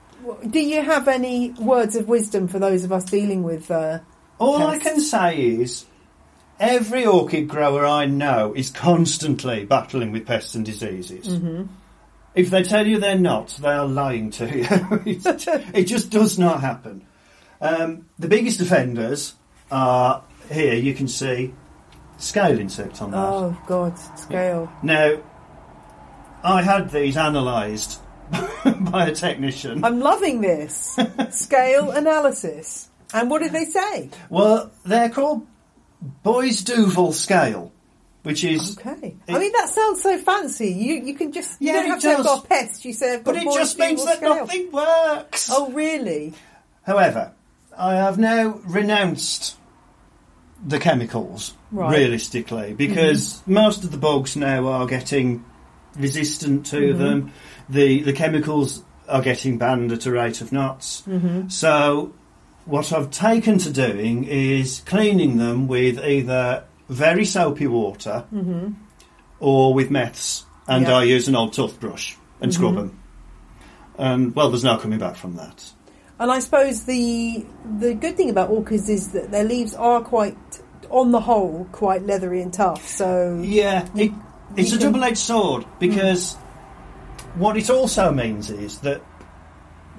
Do 0.49 0.59
you 0.59 0.81
have 0.81 1.07
any 1.07 1.51
words 1.51 1.95
of 1.95 2.07
wisdom 2.07 2.47
for 2.47 2.59
those 2.59 2.83
of 2.83 2.91
us 2.91 3.05
dealing 3.05 3.43
with? 3.43 3.69
Uh, 3.69 3.99
All 4.39 4.65
I 4.65 4.79
can 4.79 4.99
say 4.99 5.37
is 5.37 5.85
every 6.59 7.05
orchid 7.05 7.47
grower 7.47 7.85
I 7.85 8.05
know 8.05 8.53
is 8.55 8.69
constantly 8.69 9.65
battling 9.65 10.11
with 10.11 10.25
pests 10.25 10.55
and 10.55 10.65
diseases. 10.65 11.27
Mm-hmm. 11.27 11.63
If 12.33 12.49
they 12.49 12.63
tell 12.63 12.85
you 12.85 12.99
they're 12.99 13.17
not, 13.17 13.49
they 13.61 13.69
are 13.69 13.87
lying 13.87 14.29
to 14.31 14.45
you. 14.45 14.67
it, 15.73 15.83
just 15.85 16.09
does 16.09 16.37
not 16.37 16.61
happen. 16.61 17.05
Um, 17.61 18.09
the 18.19 18.27
biggest 18.27 18.59
offenders 18.59 19.35
are 19.71 20.23
here. 20.51 20.75
You 20.75 20.93
can 20.93 21.07
see 21.07 21.53
scale 22.17 22.59
insect 22.59 23.01
on 23.01 23.11
that. 23.11 23.17
Oh 23.17 23.57
God, 23.67 23.97
scale. 24.17 24.71
Now, 24.83 25.21
I 26.43 26.61
had 26.61 26.91
these 26.91 27.15
analysed 27.15 28.01
by 28.91 29.07
a 29.07 29.11
technician. 29.15 29.83
I'm 29.83 29.99
loving 29.99 30.41
this 30.41 30.97
scale 31.31 31.91
analysis. 31.91 32.89
And 33.13 33.29
what 33.29 33.41
did 33.41 33.51
they 33.53 33.65
say? 33.65 34.09
Well, 34.29 34.71
they're 34.85 35.09
called 35.09 35.45
Boisduval 36.23 37.13
scale, 37.13 37.71
which 38.23 38.43
is. 38.43 38.77
Okay. 38.77 39.15
It- 39.27 39.35
I 39.35 39.39
mean, 39.39 39.51
that 39.53 39.69
sounds 39.69 40.01
so 40.01 40.17
fancy. 40.17 40.69
You 40.71 40.95
you 40.95 41.13
can 41.15 41.31
just 41.31 41.61
you 41.61 41.67
Yeah, 41.67 41.73
don't 41.81 41.89
have 41.91 41.99
to 42.01 42.09
have 42.09 42.23
got 42.25 42.45
a 42.45 42.47
pest. 42.47 42.83
You 42.85 42.93
say, 42.93 43.21
But 43.23 43.35
it 43.37 43.43
just 43.53 43.77
means 43.79 44.03
that 44.05 44.17
scale. 44.17 44.35
nothing 44.35 44.71
works. 44.71 45.49
Oh 45.51 45.71
really? 45.71 46.33
However, 46.83 47.31
I 47.77 47.95
have 47.95 48.17
now 48.17 48.59
renounced 48.65 49.57
the 50.65 50.79
chemicals, 50.79 51.53
Right. 51.71 51.85
Mm-hmm. 51.87 51.95
realistically, 52.01 52.73
because 52.73 53.41
most 53.45 53.83
of 53.83 53.91
the 53.91 53.97
bugs 53.97 54.35
now 54.35 54.67
are 54.67 54.85
getting 54.87 55.43
resistant 55.95 56.65
to 56.67 56.77
Mm-hmm. 56.77 56.99
them. 56.99 57.31
The 57.69 58.01
the 58.03 58.13
chemicals 58.13 58.83
are 59.07 59.21
getting 59.21 59.57
banned 59.57 59.91
at 59.91 60.05
a 60.05 60.11
rate 60.11 60.41
of 60.41 60.51
knots. 60.51 61.03
Mm-hmm. 61.07 61.49
So, 61.49 62.13
what 62.65 62.91
I've 62.91 63.11
taken 63.11 63.57
to 63.59 63.69
doing 63.71 64.23
is 64.25 64.81
cleaning 64.85 65.37
them 65.37 65.67
with 65.67 65.99
either 66.03 66.63
very 66.89 67.25
soapy 67.25 67.67
water 67.67 68.25
Mm-hmm. 68.33 68.73
or 69.39 69.73
with 69.73 69.89
meths, 69.89 70.43
and 70.67 70.85
Yeah. 70.87 70.97
I 70.97 71.03
use 71.03 71.27
an 71.27 71.35
old 71.35 71.53
toothbrush 71.53 72.15
and 72.41 72.53
scrub 72.53 72.73
Mhm. 72.73 72.75
them. 72.77 72.99
And 73.97 74.35
well, 74.35 74.49
there's 74.49 74.63
no 74.63 74.77
coming 74.77 74.99
back 74.99 75.15
from 75.15 75.35
that. 75.37 75.63
And 76.19 76.31
I 76.31 76.39
suppose 76.39 76.83
the 76.83 77.45
the 77.79 77.93
good 77.93 78.15
thing 78.17 78.29
about 78.29 78.49
orchids 78.49 78.89
is 78.89 79.09
that 79.09 79.31
their 79.31 79.43
leaves 79.43 79.73
are 79.75 80.01
quite, 80.01 80.37
on 80.89 81.11
the 81.11 81.19
whole, 81.19 81.67
quite 81.71 82.05
leathery 82.05 82.41
and 82.41 82.53
tough. 82.53 82.87
So 82.87 83.41
Yeah, 83.43 83.87
it, 83.95 84.11
it's 84.55 84.71
a 84.73 84.79
double-edged 84.79 85.17
sword 85.17 85.65
because 85.79 86.37
what 87.37 87.57
it 87.57 87.69
also 87.69 88.11
means 88.11 88.49
is 88.49 88.79
that 88.79 89.01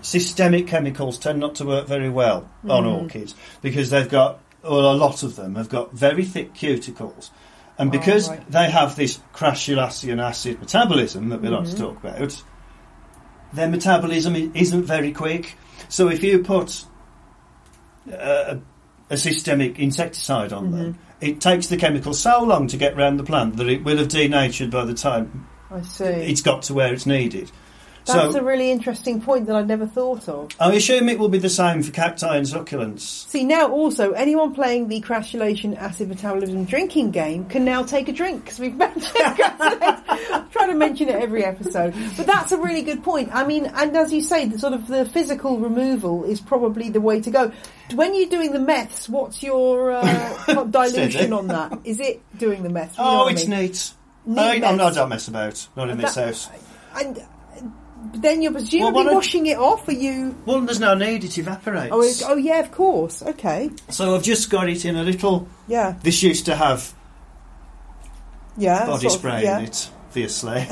systemic 0.02 0.66
chemicals 0.66 1.18
tend 1.18 1.40
not 1.40 1.54
to 1.56 1.64
work 1.64 1.86
very 1.86 2.08
well 2.10 2.48
on 2.68 2.84
Mhm. 2.84 3.02
orchids 3.02 3.34
because 3.62 3.90
they've 3.90 4.08
got, 4.08 4.38
well, 4.62 4.92
a 4.92 4.94
lot 4.96 5.22
of 5.22 5.36
them 5.36 5.54
have 5.56 5.68
got 5.68 5.92
very 5.92 6.24
thick 6.24 6.54
cuticles. 6.54 7.30
And 7.78 7.88
Oh, 7.88 7.92
because 7.92 8.28
right. 8.28 8.50
they 8.50 8.70
have 8.70 8.96
this 8.96 9.18
crassulacean 9.34 10.20
acid 10.22 10.60
metabolism 10.60 11.28
that 11.30 11.42
we 11.42 11.48
like 11.48 11.64
to 11.66 11.74
Mhm. 11.74 11.78
talk 11.78 12.04
about, 12.04 12.42
their 13.52 13.68
metabolism 13.68 14.34
isn't 14.54 14.84
very 14.84 15.12
quick. 15.12 15.56
So 15.88 16.08
if 16.08 16.22
you 16.22 16.40
put 16.40 16.84
uh, 18.12 18.54
a 19.10 19.16
systemic 19.16 19.80
insecticide 19.80 20.52
on 20.52 20.70
them, 20.70 20.80
Mm-hmm. 20.92 21.24
it 21.26 21.40
takes 21.40 21.66
the 21.66 21.76
chemical 21.76 22.14
so 22.14 22.42
long 22.44 22.68
to 22.68 22.76
get 22.76 22.96
round 22.96 23.18
the 23.18 23.24
plant 23.24 23.56
that 23.56 23.68
it 23.68 23.82
will 23.84 23.96
have 23.98 24.08
denatured 24.08 24.70
by 24.70 24.84
the 24.84 24.94
time 24.94 25.46
I 25.70 25.82
see. 25.82 26.04
it's 26.04 26.42
got 26.42 26.62
to 26.64 26.74
where 26.74 26.92
it's 26.92 27.06
needed. 27.06 27.50
That's 28.06 28.34
so 28.34 28.38
a 28.38 28.44
really 28.44 28.70
interesting 28.70 29.20
point 29.20 29.46
that 29.46 29.56
I'd 29.56 29.66
never 29.66 29.84
thought 29.84 30.28
of. 30.28 30.50
I 30.60 30.72
assume 30.74 31.08
it 31.08 31.18
will 31.18 31.28
be 31.28 31.38
the 31.38 31.50
same 31.50 31.82
for 31.82 31.90
cacti 31.90 32.36
and 32.36 32.46
succulents. 32.46 33.00
See, 33.28 33.42
now 33.42 33.68
also, 33.72 34.12
anyone 34.12 34.54
playing 34.54 34.86
the 34.86 35.00
crassulacean 35.00 35.76
acid 35.76 36.08
metabolism 36.08 36.66
drinking 36.66 37.10
game 37.10 37.46
can 37.46 37.64
now 37.64 37.82
take 37.82 38.06
a 38.08 38.12
drink 38.12 38.44
because 38.44 38.60
we've 38.60 38.76
mentioned 38.76 39.16
I'm 39.18 40.48
trying 40.50 40.68
to 40.70 40.74
mention 40.76 41.08
it 41.08 41.16
every 41.16 41.44
episode. 41.44 41.94
But 42.16 42.26
that's 42.26 42.52
a 42.52 42.58
really 42.58 42.82
good 42.82 43.02
point. 43.02 43.30
I 43.32 43.44
mean, 43.44 43.66
and 43.66 43.96
as 43.96 44.12
you 44.12 44.22
say, 44.22 44.46
the 44.46 44.58
sort 44.60 44.72
of 44.74 44.86
the 44.86 45.04
physical 45.06 45.58
removal 45.58 46.22
is 46.22 46.40
probably 46.40 46.90
the 46.90 47.00
way 47.00 47.20
to 47.22 47.30
go. 47.32 47.50
When 47.94 48.14
you're 48.14 48.28
doing 48.30 48.52
the 48.52 48.60
meths, 48.60 49.08
what's 49.08 49.42
your 49.42 49.90
uh, 49.90 50.64
dilution 50.70 51.32
on 51.32 51.48
that? 51.48 51.80
Is 51.82 51.98
it 51.98 52.22
doing 52.38 52.62
the 52.62 52.68
meths? 52.70 52.96
You 52.98 53.02
know 53.04 53.10
Oh, 53.10 53.18
what 53.24 53.28
I 53.28 53.32
it's 53.32 53.48
mean? 53.48 53.60
neat. 53.62 53.92
I, 54.28 54.54
I'm 54.56 54.76
not. 54.76 54.92
I 54.92 54.94
don't 54.96 55.08
mess 55.08 55.28
about. 55.28 55.66
Not 55.76 55.90
in 55.90 55.98
this 55.98 56.14
That- 56.14 56.26
house. 56.26 56.48
And 56.96 57.18
uh, 57.18 57.22
then 58.14 58.42
you're 58.42 58.52
presumably 58.52 59.06
I- 59.08 59.12
washing 59.14 59.46
it 59.46 59.58
off. 59.58 59.86
Are 59.88 59.92
you? 59.92 60.36
Well, 60.46 60.60
there's 60.62 60.80
no 60.80 60.94
need. 60.94 61.24
It 61.24 61.36
evaporates. 61.38 61.92
Oh, 61.92 62.02
it, 62.02 62.22
oh 62.26 62.36
yeah, 62.36 62.60
of 62.60 62.72
course. 62.72 63.22
Okay, 63.22 63.70
So 63.90 64.14
I've 64.16 64.22
just 64.22 64.50
got 64.50 64.68
it 64.68 64.84
in 64.84 64.96
a 64.96 65.02
little. 65.04 65.48
yeah, 65.68 65.96
This 66.02 66.22
used 66.22 66.46
to 66.46 66.56
have 66.56 66.92
yeah. 68.56 68.86
body 68.86 69.00
sort 69.08 69.14
of, 69.14 69.18
spray 69.20 69.42
yeah. 69.44 69.58
in 69.58 69.64
it, 69.66 69.90
obviously. 70.08 70.66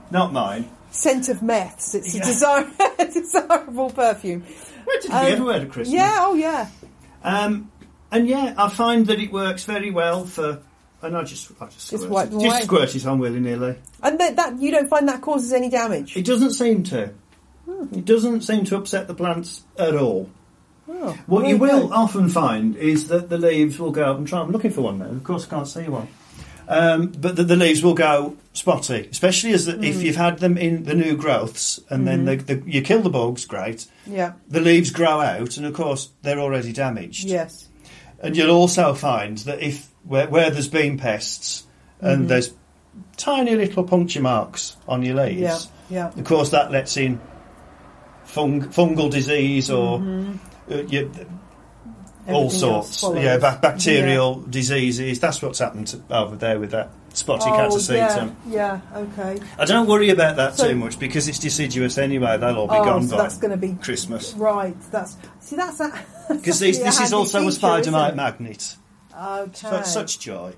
not 0.10 0.32
mine. 0.32 0.68
scent 0.90 1.28
of 1.28 1.42
meths. 1.42 1.94
It's 1.94 2.14
Yeah. 2.14 2.22
a 2.22 2.26
desir- 2.26 3.20
desirable 3.22 3.90
perfume. 3.90 4.44
Where 4.84 5.00
did 5.00 5.10
Um, 5.10 5.24
we 5.24 5.30
ever 5.32 5.44
wear 5.44 5.60
at 5.62 5.70
Christmas? 5.70 5.94
Yeah, 5.94 6.16
oh 6.20 6.34
yeah. 6.34 6.68
Um, 7.22 7.70
and 8.10 8.26
yeah, 8.28 8.54
I 8.58 8.68
find 8.68 9.06
that 9.06 9.18
it 9.20 9.32
works 9.32 9.64
very 9.64 9.90
well 9.90 10.24
for. 10.26 10.60
And 11.02 11.16
I 11.16 11.24
just, 11.24 11.50
I 11.60 11.66
just, 11.66 11.90
Just 11.90 12.04
squirt 12.04 12.10
wipe 12.10 12.26
it. 12.28 12.30
them 12.30 12.40
just 12.40 12.62
squirt 12.64 12.94
it 12.94 13.06
on 13.06 13.18
willy 13.18 13.40
nilly. 13.40 13.76
And 14.02 14.18
that, 14.20 14.36
that 14.36 14.60
you 14.60 14.70
don't 14.70 14.88
find 14.88 15.08
that 15.08 15.20
causes 15.20 15.52
any 15.52 15.68
damage. 15.68 16.16
It 16.16 16.24
doesn't 16.24 16.52
seem 16.52 16.84
to. 16.84 17.12
Hmm. 17.64 17.98
It 17.98 18.04
doesn't 18.04 18.42
seem 18.42 18.64
to 18.66 18.76
upset 18.76 19.08
the 19.08 19.14
plants 19.14 19.62
at 19.78 19.94
all. 19.96 20.30
Oh, 20.88 21.16
What 21.26 21.46
you 21.48 21.56
will 21.58 21.92
often 21.92 22.28
find 22.28 22.76
is 22.76 23.08
that 23.08 23.28
the 23.30 23.38
leaves 23.38 23.78
will 23.78 23.92
go. 23.92 24.14
I'm 24.14 24.24
trying. 24.26 24.46
I'm 24.46 24.50
looking 24.52 24.70
for 24.72 24.82
one 24.82 24.98
now. 24.98 25.06
Of 25.06 25.24
course, 25.24 25.46
I 25.46 25.50
can't 25.50 25.68
see 25.68 25.88
one. 25.88 26.08
Um, 26.68 27.08
but 27.08 27.34
the, 27.36 27.42
the 27.42 27.56
leaves 27.56 27.82
will 27.82 27.94
go 27.94 28.36
spotty, 28.52 29.08
especially 29.10 29.52
as 29.52 29.66
the, 29.66 29.72
Hmm. 29.74 29.84
if 29.84 30.02
you've 30.02 30.16
had 30.16 30.38
them 30.38 30.56
in 30.56 30.84
the 30.84 30.94
new 30.94 31.16
growths, 31.16 31.80
and 31.90 32.06
then 32.06 32.24
the, 32.24 32.36
the, 32.36 32.62
you 32.70 32.82
kill 32.82 33.02
the 33.02 33.10
bugs. 33.10 33.44
Great. 33.44 33.86
Yeah. 34.06 34.34
The 34.48 34.60
leaves 34.60 34.90
grow 34.90 35.20
out, 35.20 35.56
and 35.56 35.66
of 35.66 35.74
course 35.74 36.10
they're 36.22 36.38
already 36.38 36.72
damaged. 36.72 37.24
Yes. 37.24 37.68
And 38.22 38.36
you'll 38.36 38.50
also 38.50 38.94
find 38.94 39.36
that 39.38 39.60
if 39.60 39.88
where, 40.04 40.28
where 40.28 40.50
there's 40.50 40.68
been 40.68 40.98
pests 40.98 41.66
Mm-hmm. 42.02 42.06
and 42.10 42.28
there's 42.28 42.52
tiny 43.16 43.54
little 43.54 43.84
puncture 43.84 44.20
marks 44.20 44.76
on 44.88 45.02
your 45.04 45.14
leaves, 45.14 45.40
Yeah. 45.40 45.58
Yeah. 45.88 46.06
of 46.08 46.24
course 46.24 46.50
that 46.50 46.72
lets 46.72 46.96
in 46.96 47.20
fung, 48.24 48.62
fungal 48.62 49.08
disease 49.08 49.70
or 49.70 50.02
uh, 50.70 50.74
you, 50.88 51.10
all 52.28 52.50
sorts. 52.50 53.02
Yeah, 53.02 53.38
ba- 53.38 53.58
bacterial 53.60 54.40
diseases. 54.42 55.20
That's 55.20 55.42
what's 55.42 55.58
happened 55.58 55.94
over 56.10 56.36
there 56.36 56.58
with 56.58 56.70
that 56.70 56.90
spotty 57.12 57.44
Oh, 57.46 57.52
catasetum. 57.52 58.34
yeah. 58.46 58.80
Yeah. 58.94 58.98
Okay. 58.98 59.40
I 59.58 59.64
don't 59.64 59.86
worry 59.86 60.10
about 60.10 60.36
that 60.36 60.56
So- 60.56 60.68
too 60.68 60.76
much 60.76 60.98
because 60.98 61.28
it's 61.28 61.38
deciduous 61.38 61.98
anyway. 61.98 62.38
They'll 62.38 62.56
all 62.56 62.68
be 62.68 62.74
oh, 62.74 62.84
gone 62.84 63.06
so 63.06 63.16
by 63.16 63.22
that's 63.24 63.38
going 63.38 63.50
to 63.50 63.56
be 63.56 63.74
Christmas. 63.82 64.34
right. 64.34 64.76
That's 64.90 65.16
see. 65.40 65.56
That's 65.56 65.80
a, 65.80 65.92
Because 66.28 66.60
this, 66.60 66.78
this 66.78 67.00
is 67.00 67.12
also 67.12 67.38
a 67.38 67.42
feature, 67.42 67.52
spider 67.52 67.80
isn't 67.80 67.92
mite 67.92 68.16
magnet. 68.16 68.76
Okay. 69.14 69.52
Such, 69.68 69.86
such 69.86 70.18
joy. 70.20 70.54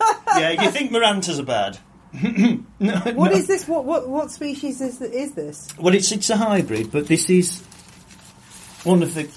yeah, 0.36 0.50
you 0.62 0.70
think 0.70 0.90
Marantas 0.90 1.38
are 1.38 1.42
bad? 1.44 1.78
no, 2.78 2.92
What 3.14 3.32
no. 3.32 3.36
is 3.36 3.46
this? 3.48 3.66
What 3.66 3.84
what 3.84 4.08
what 4.08 4.30
species 4.30 4.80
is 4.80 5.00
is 5.00 5.32
this? 5.34 5.68
Well, 5.78 5.94
it's 5.94 6.12
it's 6.12 6.30
a 6.30 6.36
hybrid, 6.36 6.92
but 6.92 7.08
this 7.08 7.28
is 7.28 7.60
one 8.84 9.02
of 9.02 9.14
the 9.14 9.28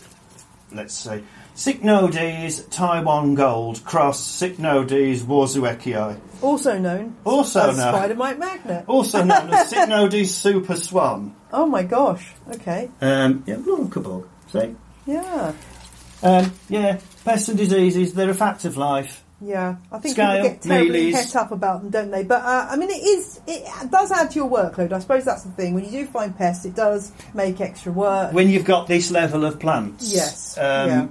let's 0.72 0.94
say 0.94 1.24
Cycnodes 1.58 2.70
Taiwan 2.70 3.34
Gold 3.34 3.84
cross 3.84 4.22
Cycnodes 4.22 5.24
Warzuekii, 5.24 6.16
Also 6.44 6.78
known 6.78 7.16
Also 7.26 7.72
as 7.72 7.78
known- 7.78 7.94
spider 7.96 8.14
mite 8.16 8.38
magnet. 8.38 8.84
also 8.88 9.24
known 9.24 9.52
as 9.52 9.72
Cycnodes 9.74 10.28
Super 10.28 10.76
Swan. 10.76 11.34
Oh 11.54 11.66
my 11.66 11.82
gosh. 11.82 12.36
Okay. 12.54 12.90
Um, 13.02 13.42
yeah, 13.48 13.56
look 13.66 13.96
a 13.96 14.02
bug. 14.02 14.28
See, 14.52 14.76
Yeah. 15.06 15.54
um, 16.22 16.52
yeah, 16.70 17.00
pests 17.26 17.48
and 17.48 17.58
diseases. 17.58 18.14
They're 18.14 18.30
a 18.30 18.34
fact 18.36 18.66
of 18.66 18.76
life. 18.78 19.24
Yeah, 19.42 19.78
I 19.92 20.00
think 20.00 20.14
Scale, 20.16 20.36
people 20.36 20.50
get 20.50 20.62
terribly 20.62 21.12
mealies. 21.14 21.16
het 21.16 21.36
up 21.38 21.52
about 21.52 21.82
them, 21.82 21.90
don't 21.90 22.12
they? 22.12 22.24
But 22.24 22.44
uh, 22.44 22.68
I 22.70 22.76
mean, 22.76 22.90
it 22.92 23.02
is 23.02 23.40
it 23.48 23.66
does 23.90 24.12
add 24.12 24.30
to 24.32 24.36
your 24.36 24.50
workload. 24.50 24.92
I 24.92 25.00
suppose 25.00 25.24
that's 25.26 25.44
the 25.44 25.52
thing. 25.52 25.74
When 25.74 25.86
you 25.86 25.92
do 25.92 26.06
find 26.06 26.38
pests, 26.38 26.66
it 26.66 26.76
does 26.76 27.12
make 27.34 27.62
extra 27.62 27.92
work. 27.94 28.34
When 28.34 28.50
you've 28.50 28.66
got 28.66 28.88
this 28.88 29.10
level 29.10 29.46
of 29.46 29.60
plants, 29.60 30.14
Yes, 30.14 30.58
um, 30.58 30.64
yeah. 30.90 31.08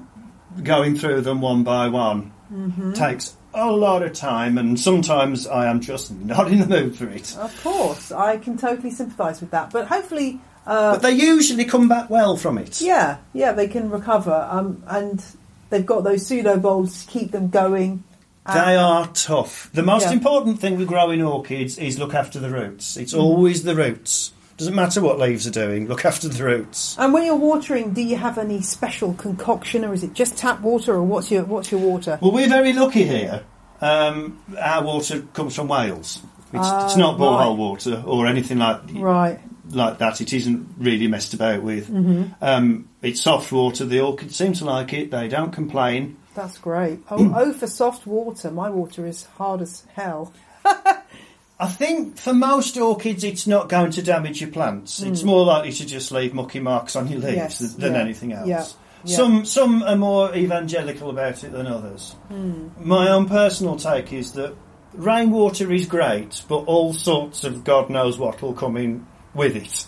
Going 0.63 0.97
through 0.97 1.21
them 1.23 1.41
one 1.41 1.63
by 1.65 1.89
one 1.89 2.33
Mm-hmm. 2.53 2.93
takes 2.93 3.35
a 3.55 3.69
lot 3.73 4.03
of 4.05 4.13
time, 4.13 4.57
and 4.57 4.79
sometimes 4.79 5.49
I 5.49 5.67
am 5.67 5.81
just 5.81 6.13
not 6.13 6.47
in 6.53 6.61
the 6.61 6.67
mood 6.67 6.95
for 6.97 7.09
it. 7.09 7.37
Of 7.37 7.61
course, 7.65 8.13
I 8.13 8.37
can 8.37 8.57
totally 8.57 8.93
sympathise 8.93 9.41
with 9.41 9.51
that. 9.51 9.73
But 9.73 9.89
hopefully, 9.89 10.39
uh, 10.65 10.93
But 10.93 11.03
they 11.03 11.11
usually 11.13 11.65
come 11.65 11.89
back 11.89 12.09
well 12.09 12.37
from 12.37 12.57
it. 12.59 12.81
yeah, 12.81 13.17
yeah, 13.33 13.51
they 13.51 13.67
can 13.67 13.91
recover. 13.91 14.47
Um, 14.49 14.83
and 14.87 15.25
they've 15.71 15.85
got 15.85 16.05
those 16.05 16.25
pseudo 16.25 16.57
bulbs 16.59 17.05
to 17.05 17.11
keep 17.11 17.33
them 17.33 17.49
going. 17.49 18.05
They 18.47 18.77
are 18.77 19.09
tough. 19.09 19.69
The 19.73 19.83
most 19.83 20.05
Yeah. 20.05 20.13
important 20.13 20.61
thing 20.61 20.79
with 20.79 20.87
growing 20.87 21.21
orchids 21.21 21.79
is 21.79 21.99
look 21.99 22.15
after 22.15 22.39
the 22.39 22.51
roots. 22.51 22.97
It's 22.97 23.13
always 23.13 23.65
the 23.65 23.75
roots 23.75 24.31
Doesn't 24.57 24.75
matter 24.75 25.03
what 25.03 25.19
leaves 25.19 25.47
are 25.47 25.51
doing. 25.51 25.87
Look 25.87 26.05
after 26.07 26.29
the 26.29 26.43
roots. 26.43 26.97
And 26.99 27.13
when 27.13 27.25
you're 27.27 27.37
watering, 27.37 27.93
do 27.93 28.01
you 28.03 28.17
have 28.17 28.39
any 28.39 28.63
special 28.63 29.13
concoction, 29.15 29.85
or 29.85 29.93
is 29.93 30.03
it 30.03 30.15
just 30.15 30.37
tap 30.39 30.61
water, 30.63 30.95
or 30.95 31.03
what's 31.03 31.31
your 31.31 31.45
what's 31.45 31.71
your 31.71 31.81
water? 31.81 32.19
Well, 32.23 32.33
we're 32.33 32.49
very 32.49 32.73
lucky 32.73 33.05
here. 33.05 33.45
Um, 33.83 34.41
our 34.59 34.83
water 34.83 35.21
comes 35.35 35.55
from 35.55 35.69
Wales. 35.69 36.23
It's, 36.55 36.63
Ah, 36.67 36.87
it's 36.87 36.97
not 36.97 37.19
borehole 37.19 37.51
right. 37.51 37.59
water 37.59 38.03
or 38.07 38.27
anything 38.27 38.59
like 38.59 38.81
Right. 38.95 39.39
like 39.71 39.99
that. 39.99 40.21
It 40.23 40.33
isn't 40.33 40.75
really 40.79 41.07
messed 41.09 41.35
about 41.35 41.63
with. 41.63 41.89
Mm-hmm. 41.91 42.33
Um, 42.41 42.89
it's 43.03 43.21
soft 43.21 43.53
water. 43.53 43.85
The 43.85 44.01
orchids 44.01 44.37
seem 44.37 44.55
to 44.55 44.65
like 44.65 44.93
it. 44.95 45.11
They 45.11 45.29
don't 45.29 45.53
complain. 45.53 46.17
That's 46.35 46.57
great. 46.57 47.01
Oh, 47.11 47.33
oh, 47.37 47.53
for 47.53 47.67
soft 47.67 48.07
water. 48.07 48.51
My 48.51 48.71
water 48.71 49.05
is 49.07 49.25
hard 49.37 49.61
as 49.61 49.85
hell. 49.95 50.33
I 51.59 51.69
think 51.69 52.19
for 52.19 52.35
most 52.35 52.77
orchids, 52.77 53.25
it's 53.25 53.47
not 53.47 53.69
going 53.71 53.91
to 53.93 54.03
damage 54.03 54.41
your 54.43 54.51
plants. 54.51 55.01
It's 55.01 55.23
more 55.23 55.45
likely 55.47 55.73
to 55.73 55.87
just 55.87 56.13
leave 56.13 56.35
mucky 56.35 56.61
marks 56.61 56.95
on 56.97 57.09
your 57.09 57.21
leaves 57.21 57.33
Mm. 57.33 57.37
Yes, 57.37 57.59
th- 57.59 57.71
than 57.73 57.95
yeah, 57.95 58.01
anything 58.01 58.33
else. 58.35 58.47
yeah, 58.49 58.67
yeah. 59.05 59.17
Some 59.17 59.45
some 59.47 59.83
are 59.83 59.97
more 59.97 60.35
evangelical 60.35 61.09
about 61.11 61.43
it 61.45 61.53
than 61.53 61.67
others. 61.67 62.15
Hmm. 62.29 62.69
My 62.79 63.09
own 63.09 63.27
personal 63.29 63.77
take 63.77 64.13
is 64.13 64.33
that 64.33 64.55
rainwater 64.95 65.73
is 65.73 65.87
great, 65.87 66.43
but 66.49 66.59
all 66.67 66.93
sorts 66.93 67.45
of 67.45 67.65
God 67.65 67.89
knows 67.89 68.19
what 68.19 68.43
will 68.43 68.53
come 68.55 68.77
in 68.77 69.07
with 69.35 69.57
it. 69.57 69.87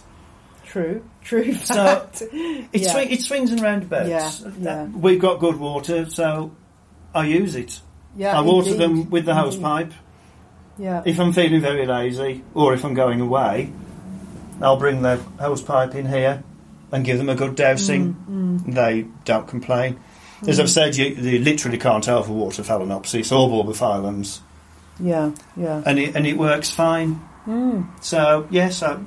True. 0.65 1.03
True 1.23 1.53
So 1.55 2.07
it, 2.23 2.69
Yeah. 2.83 2.93
swing, 2.93 3.11
it 3.11 3.21
swings 3.23 3.51
and 3.53 3.61
roundabouts. 3.61 4.09
Yeah, 4.09 4.51
yeah. 4.61 4.85
We've 4.85 5.21
got 5.21 5.39
good 5.41 5.57
water, 5.57 6.09
so 6.09 6.53
I 7.15 7.27
use 7.27 7.57
it. 7.57 7.81
yeah. 8.17 8.39
I 8.39 8.43
water 8.43 8.69
indeed. 8.71 8.81
them 8.81 9.11
with 9.11 9.25
the 9.27 9.35
hose 9.35 9.55
Indeed. 9.57 9.95
Yeah. 10.79 11.03
If 11.05 11.19
I'm 11.19 11.33
feeling 11.33 11.61
very 11.61 11.87
lazy, 11.87 12.45
or 12.55 12.73
if 12.75 12.85
I'm 12.85 12.95
going 12.95 13.21
away, 13.21 13.73
I'll 14.61 14.77
bring 14.79 15.03
the 15.03 15.17
hose 15.41 15.63
pipe 15.63 15.95
in 15.95 16.07
here 16.07 16.43
and 16.93 17.05
give 17.05 17.19
them 17.19 17.29
a 17.29 17.35
good 17.35 17.55
dousing. 17.57 18.15
Mm, 18.31 18.75
They 18.75 19.07
don't 19.25 19.47
complain. 19.47 19.99
As 20.47 20.61
I've 20.61 20.71
said, 20.71 20.97
you, 20.97 21.07
you 21.07 21.41
literally 21.41 21.79
can't 21.79 22.05
overwater 22.05 22.65
Phalaenopsis 22.65 23.33
or 23.37 23.49
Bulbophyllums, 23.49 24.39
Yeah. 25.01 25.33
Yeah. 25.57 25.83
and 25.85 25.99
it, 25.99 26.15
and 26.15 26.27
it 26.27 26.37
works 26.39 26.71
fine. 26.71 27.21
Mm. 27.45 27.89
So, 28.05 28.47
yes, 28.51 28.83
I, 28.85 29.01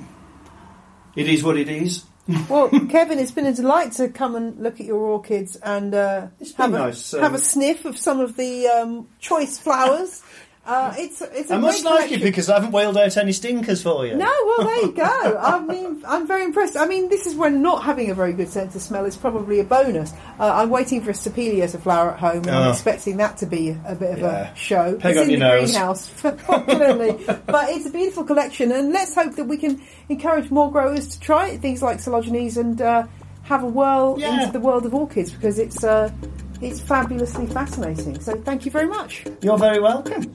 it 1.16 1.28
is 1.28 1.42
what 1.42 1.56
it 1.56 1.68
is. 1.68 2.04
Well, 2.48 2.68
Kevin, 2.88 3.18
it's 3.18 3.32
been 3.32 3.46
a 3.46 3.52
delight 3.52 3.92
to 3.92 4.08
come 4.08 4.36
and 4.36 4.62
look 4.62 4.78
at 4.78 4.86
your 4.86 4.98
orchids 5.00 5.56
and 5.56 5.92
uh, 5.92 6.28
have, 6.56 6.72
a, 6.72 6.78
nice, 6.78 7.14
um, 7.14 7.20
have 7.20 7.34
a 7.34 7.38
sniff 7.38 7.84
of 7.84 7.98
some 7.98 8.20
of 8.20 8.36
the 8.36 8.68
um, 8.68 9.08
choice 9.18 9.58
flowers. 9.58 10.22
Uh, 10.64 10.94
it's 10.96 11.20
it's 11.20 11.50
a 11.50 11.54
I 11.54 11.58
must 11.58 11.84
like 11.84 12.12
it 12.12 12.22
because 12.22 12.48
I 12.48 12.54
haven't 12.54 12.70
whaled 12.70 12.96
out 12.96 13.16
any 13.16 13.32
stinkers 13.32 13.82
for 13.82 14.06
you. 14.06 14.14
No, 14.16 14.26
well, 14.46 14.64
there 14.68 14.82
you 14.82 14.92
go. 14.92 15.02
I 15.42 15.58
mean, 15.58 16.00
I'm 16.06 16.24
very 16.24 16.44
impressed. 16.44 16.76
I 16.76 16.86
mean, 16.86 17.08
this 17.08 17.26
is 17.26 17.34
when 17.34 17.62
not 17.62 17.82
having 17.82 18.10
a 18.10 18.14
very 18.14 18.32
good 18.32 18.48
sense 18.48 18.76
of 18.76 18.80
smell 18.82 19.04
is 19.04 19.16
probably 19.16 19.58
a 19.58 19.64
bonus. 19.64 20.12
Uh, 20.38 20.52
I'm 20.54 20.70
waiting 20.70 21.00
for 21.02 21.10
a 21.10 21.14
Stapelia 21.14 21.68
to 21.72 21.78
flower 21.78 22.12
at 22.12 22.20
home, 22.20 22.42
and 22.42 22.50
I'm 22.50 22.68
Oh. 22.68 22.70
expecting 22.70 23.16
that 23.16 23.38
to 23.38 23.46
be 23.46 23.76
a 23.84 23.96
bit 23.96 24.12
of 24.12 24.18
Yeah. 24.20 24.52
a 24.52 24.56
show. 24.56 24.94
Peg 25.00 25.16
it's 25.16 25.22
in 25.26 25.32
the 25.32 25.36
nose. 25.38 25.70
greenhouse, 25.72 26.06
fortunately. 26.46 27.24
but 27.46 27.70
it's 27.70 27.86
a 27.86 27.90
beautiful 27.90 28.22
collection, 28.22 28.70
and 28.70 28.92
let's 28.92 29.16
hope 29.16 29.34
that 29.34 29.44
we 29.48 29.56
can 29.56 29.82
encourage 30.08 30.48
more 30.52 30.70
growers 30.70 31.08
to 31.08 31.20
try 31.20 31.56
things 31.56 31.82
like 31.82 31.98
Coelogynes 31.98 32.56
and 32.56 32.80
uh, 32.80 33.02
have 33.42 33.64
a 33.64 33.66
whirl 33.66 34.14
Yeah. 34.16 34.40
into 34.42 34.52
the 34.52 34.60
world 34.60 34.86
of 34.86 34.94
orchids 34.94 35.32
because 35.32 35.58
it's 35.58 35.82
uh, 35.82 36.10
it's 36.64 36.80
fabulously 36.80 37.46
fascinating. 37.46 38.20
So, 38.20 38.36
thank 38.40 38.64
you 38.64 38.70
very 38.70 38.86
much. 38.86 39.24
You're 39.40 39.58
very 39.58 39.80
welcome. 39.80 40.34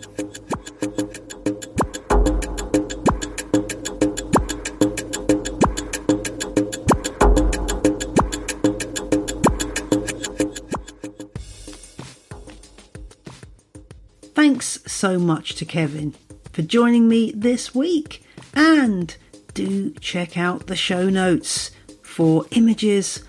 Thanks 14.33 14.79
so 14.85 15.17
much 15.17 15.55
to 15.55 15.65
Kevin 15.65 16.13
for 16.51 16.61
joining 16.61 17.07
me 17.07 17.31
this 17.35 17.73
week. 17.73 18.23
And 18.53 19.15
do 19.53 19.91
check 19.99 20.37
out 20.37 20.67
the 20.67 20.75
show 20.75 21.09
notes 21.09 21.71
for 22.03 22.45
images 22.51 23.23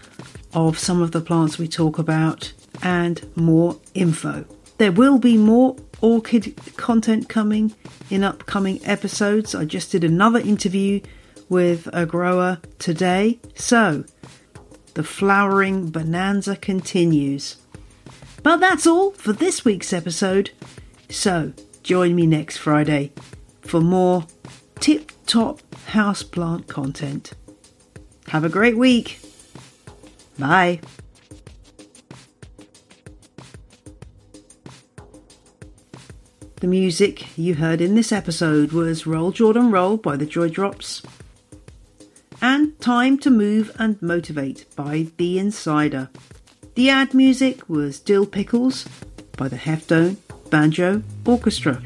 of 0.53 0.79
some 0.79 1.01
of 1.01 1.13
the 1.13 1.21
plants 1.21 1.59
we 1.59 1.69
talk 1.69 1.99
about 1.99 2.53
and 2.83 3.29
more 3.37 3.79
info. 3.95 4.45
There 4.79 4.93
will 4.93 5.19
be 5.19 5.37
more 5.37 5.77
orchid 6.01 6.57
content 6.77 7.29
coming 7.29 7.75
in 8.11 8.23
upcoming 8.23 8.81
episodes. 8.85 9.55
I 9.55 9.65
just 9.65 9.91
did 9.93 10.05
another 10.05 10.39
interview 10.39 11.01
with 11.49 11.89
a 11.93 12.07
grower 12.07 12.61
today. 12.79 13.41
So 13.55 14.05
the 14.95 15.03
flowering 15.03 15.91
bonanza 15.91 16.57
continues. 16.57 17.57
But 18.43 18.59
that's 18.59 18.87
all 18.87 19.13
for 19.13 19.33
this 19.33 19.65
week's 19.65 19.93
episode. 19.93 20.51
So 21.09 21.53
join 21.83 22.15
me 22.15 22.27
next 22.27 22.59
Friday 22.59 23.13
for 23.63 23.81
more 23.81 24.27
tip 24.81 25.13
top 25.27 25.61
houseplant 25.89 26.69
content. 26.69 27.33
Have 28.29 28.45
a 28.45 28.49
great 28.49 28.77
week. 28.77 29.21
Bye. 30.39 30.81
The 36.61 36.67
music 36.67 37.39
you 37.39 37.55
heard 37.55 37.81
in 37.81 37.95
this 37.95 38.11
episode 38.11 38.73
was 38.73 39.07
Roll 39.07 39.31
Jordan 39.31 39.71
Roll 39.71 39.97
by 39.97 40.17
the 40.17 40.27
Joy 40.27 40.49
Drops 40.49 41.03
and 42.43 42.77
Time 42.81 43.17
to 43.19 43.31
Move 43.31 43.71
and 43.79 44.03
Motivate 44.03 44.67
by 44.75 45.07
The 45.19 45.39
Insider. 45.39 46.11
The 46.75 46.91
ad 46.91 47.15
music 47.15 47.69
was 47.69 48.01
Dill 48.01 48.27
Pickles 48.27 48.89
by 49.37 49.47
the 49.47 49.55
Heftone 49.55 50.17
Banjo 50.51 51.05
Orchestra. 51.25 51.81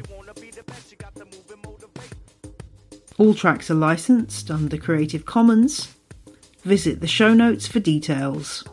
All 3.19 3.35
tracks 3.35 3.69
are 3.69 3.75
licensed 3.75 4.49
under 4.49 4.77
Creative 4.77 5.23
Commons. 5.23 5.93
Visit 6.63 6.99
the 6.99 7.05
show 7.05 7.35
notes 7.35 7.67
for 7.67 7.79
details. 7.79 8.63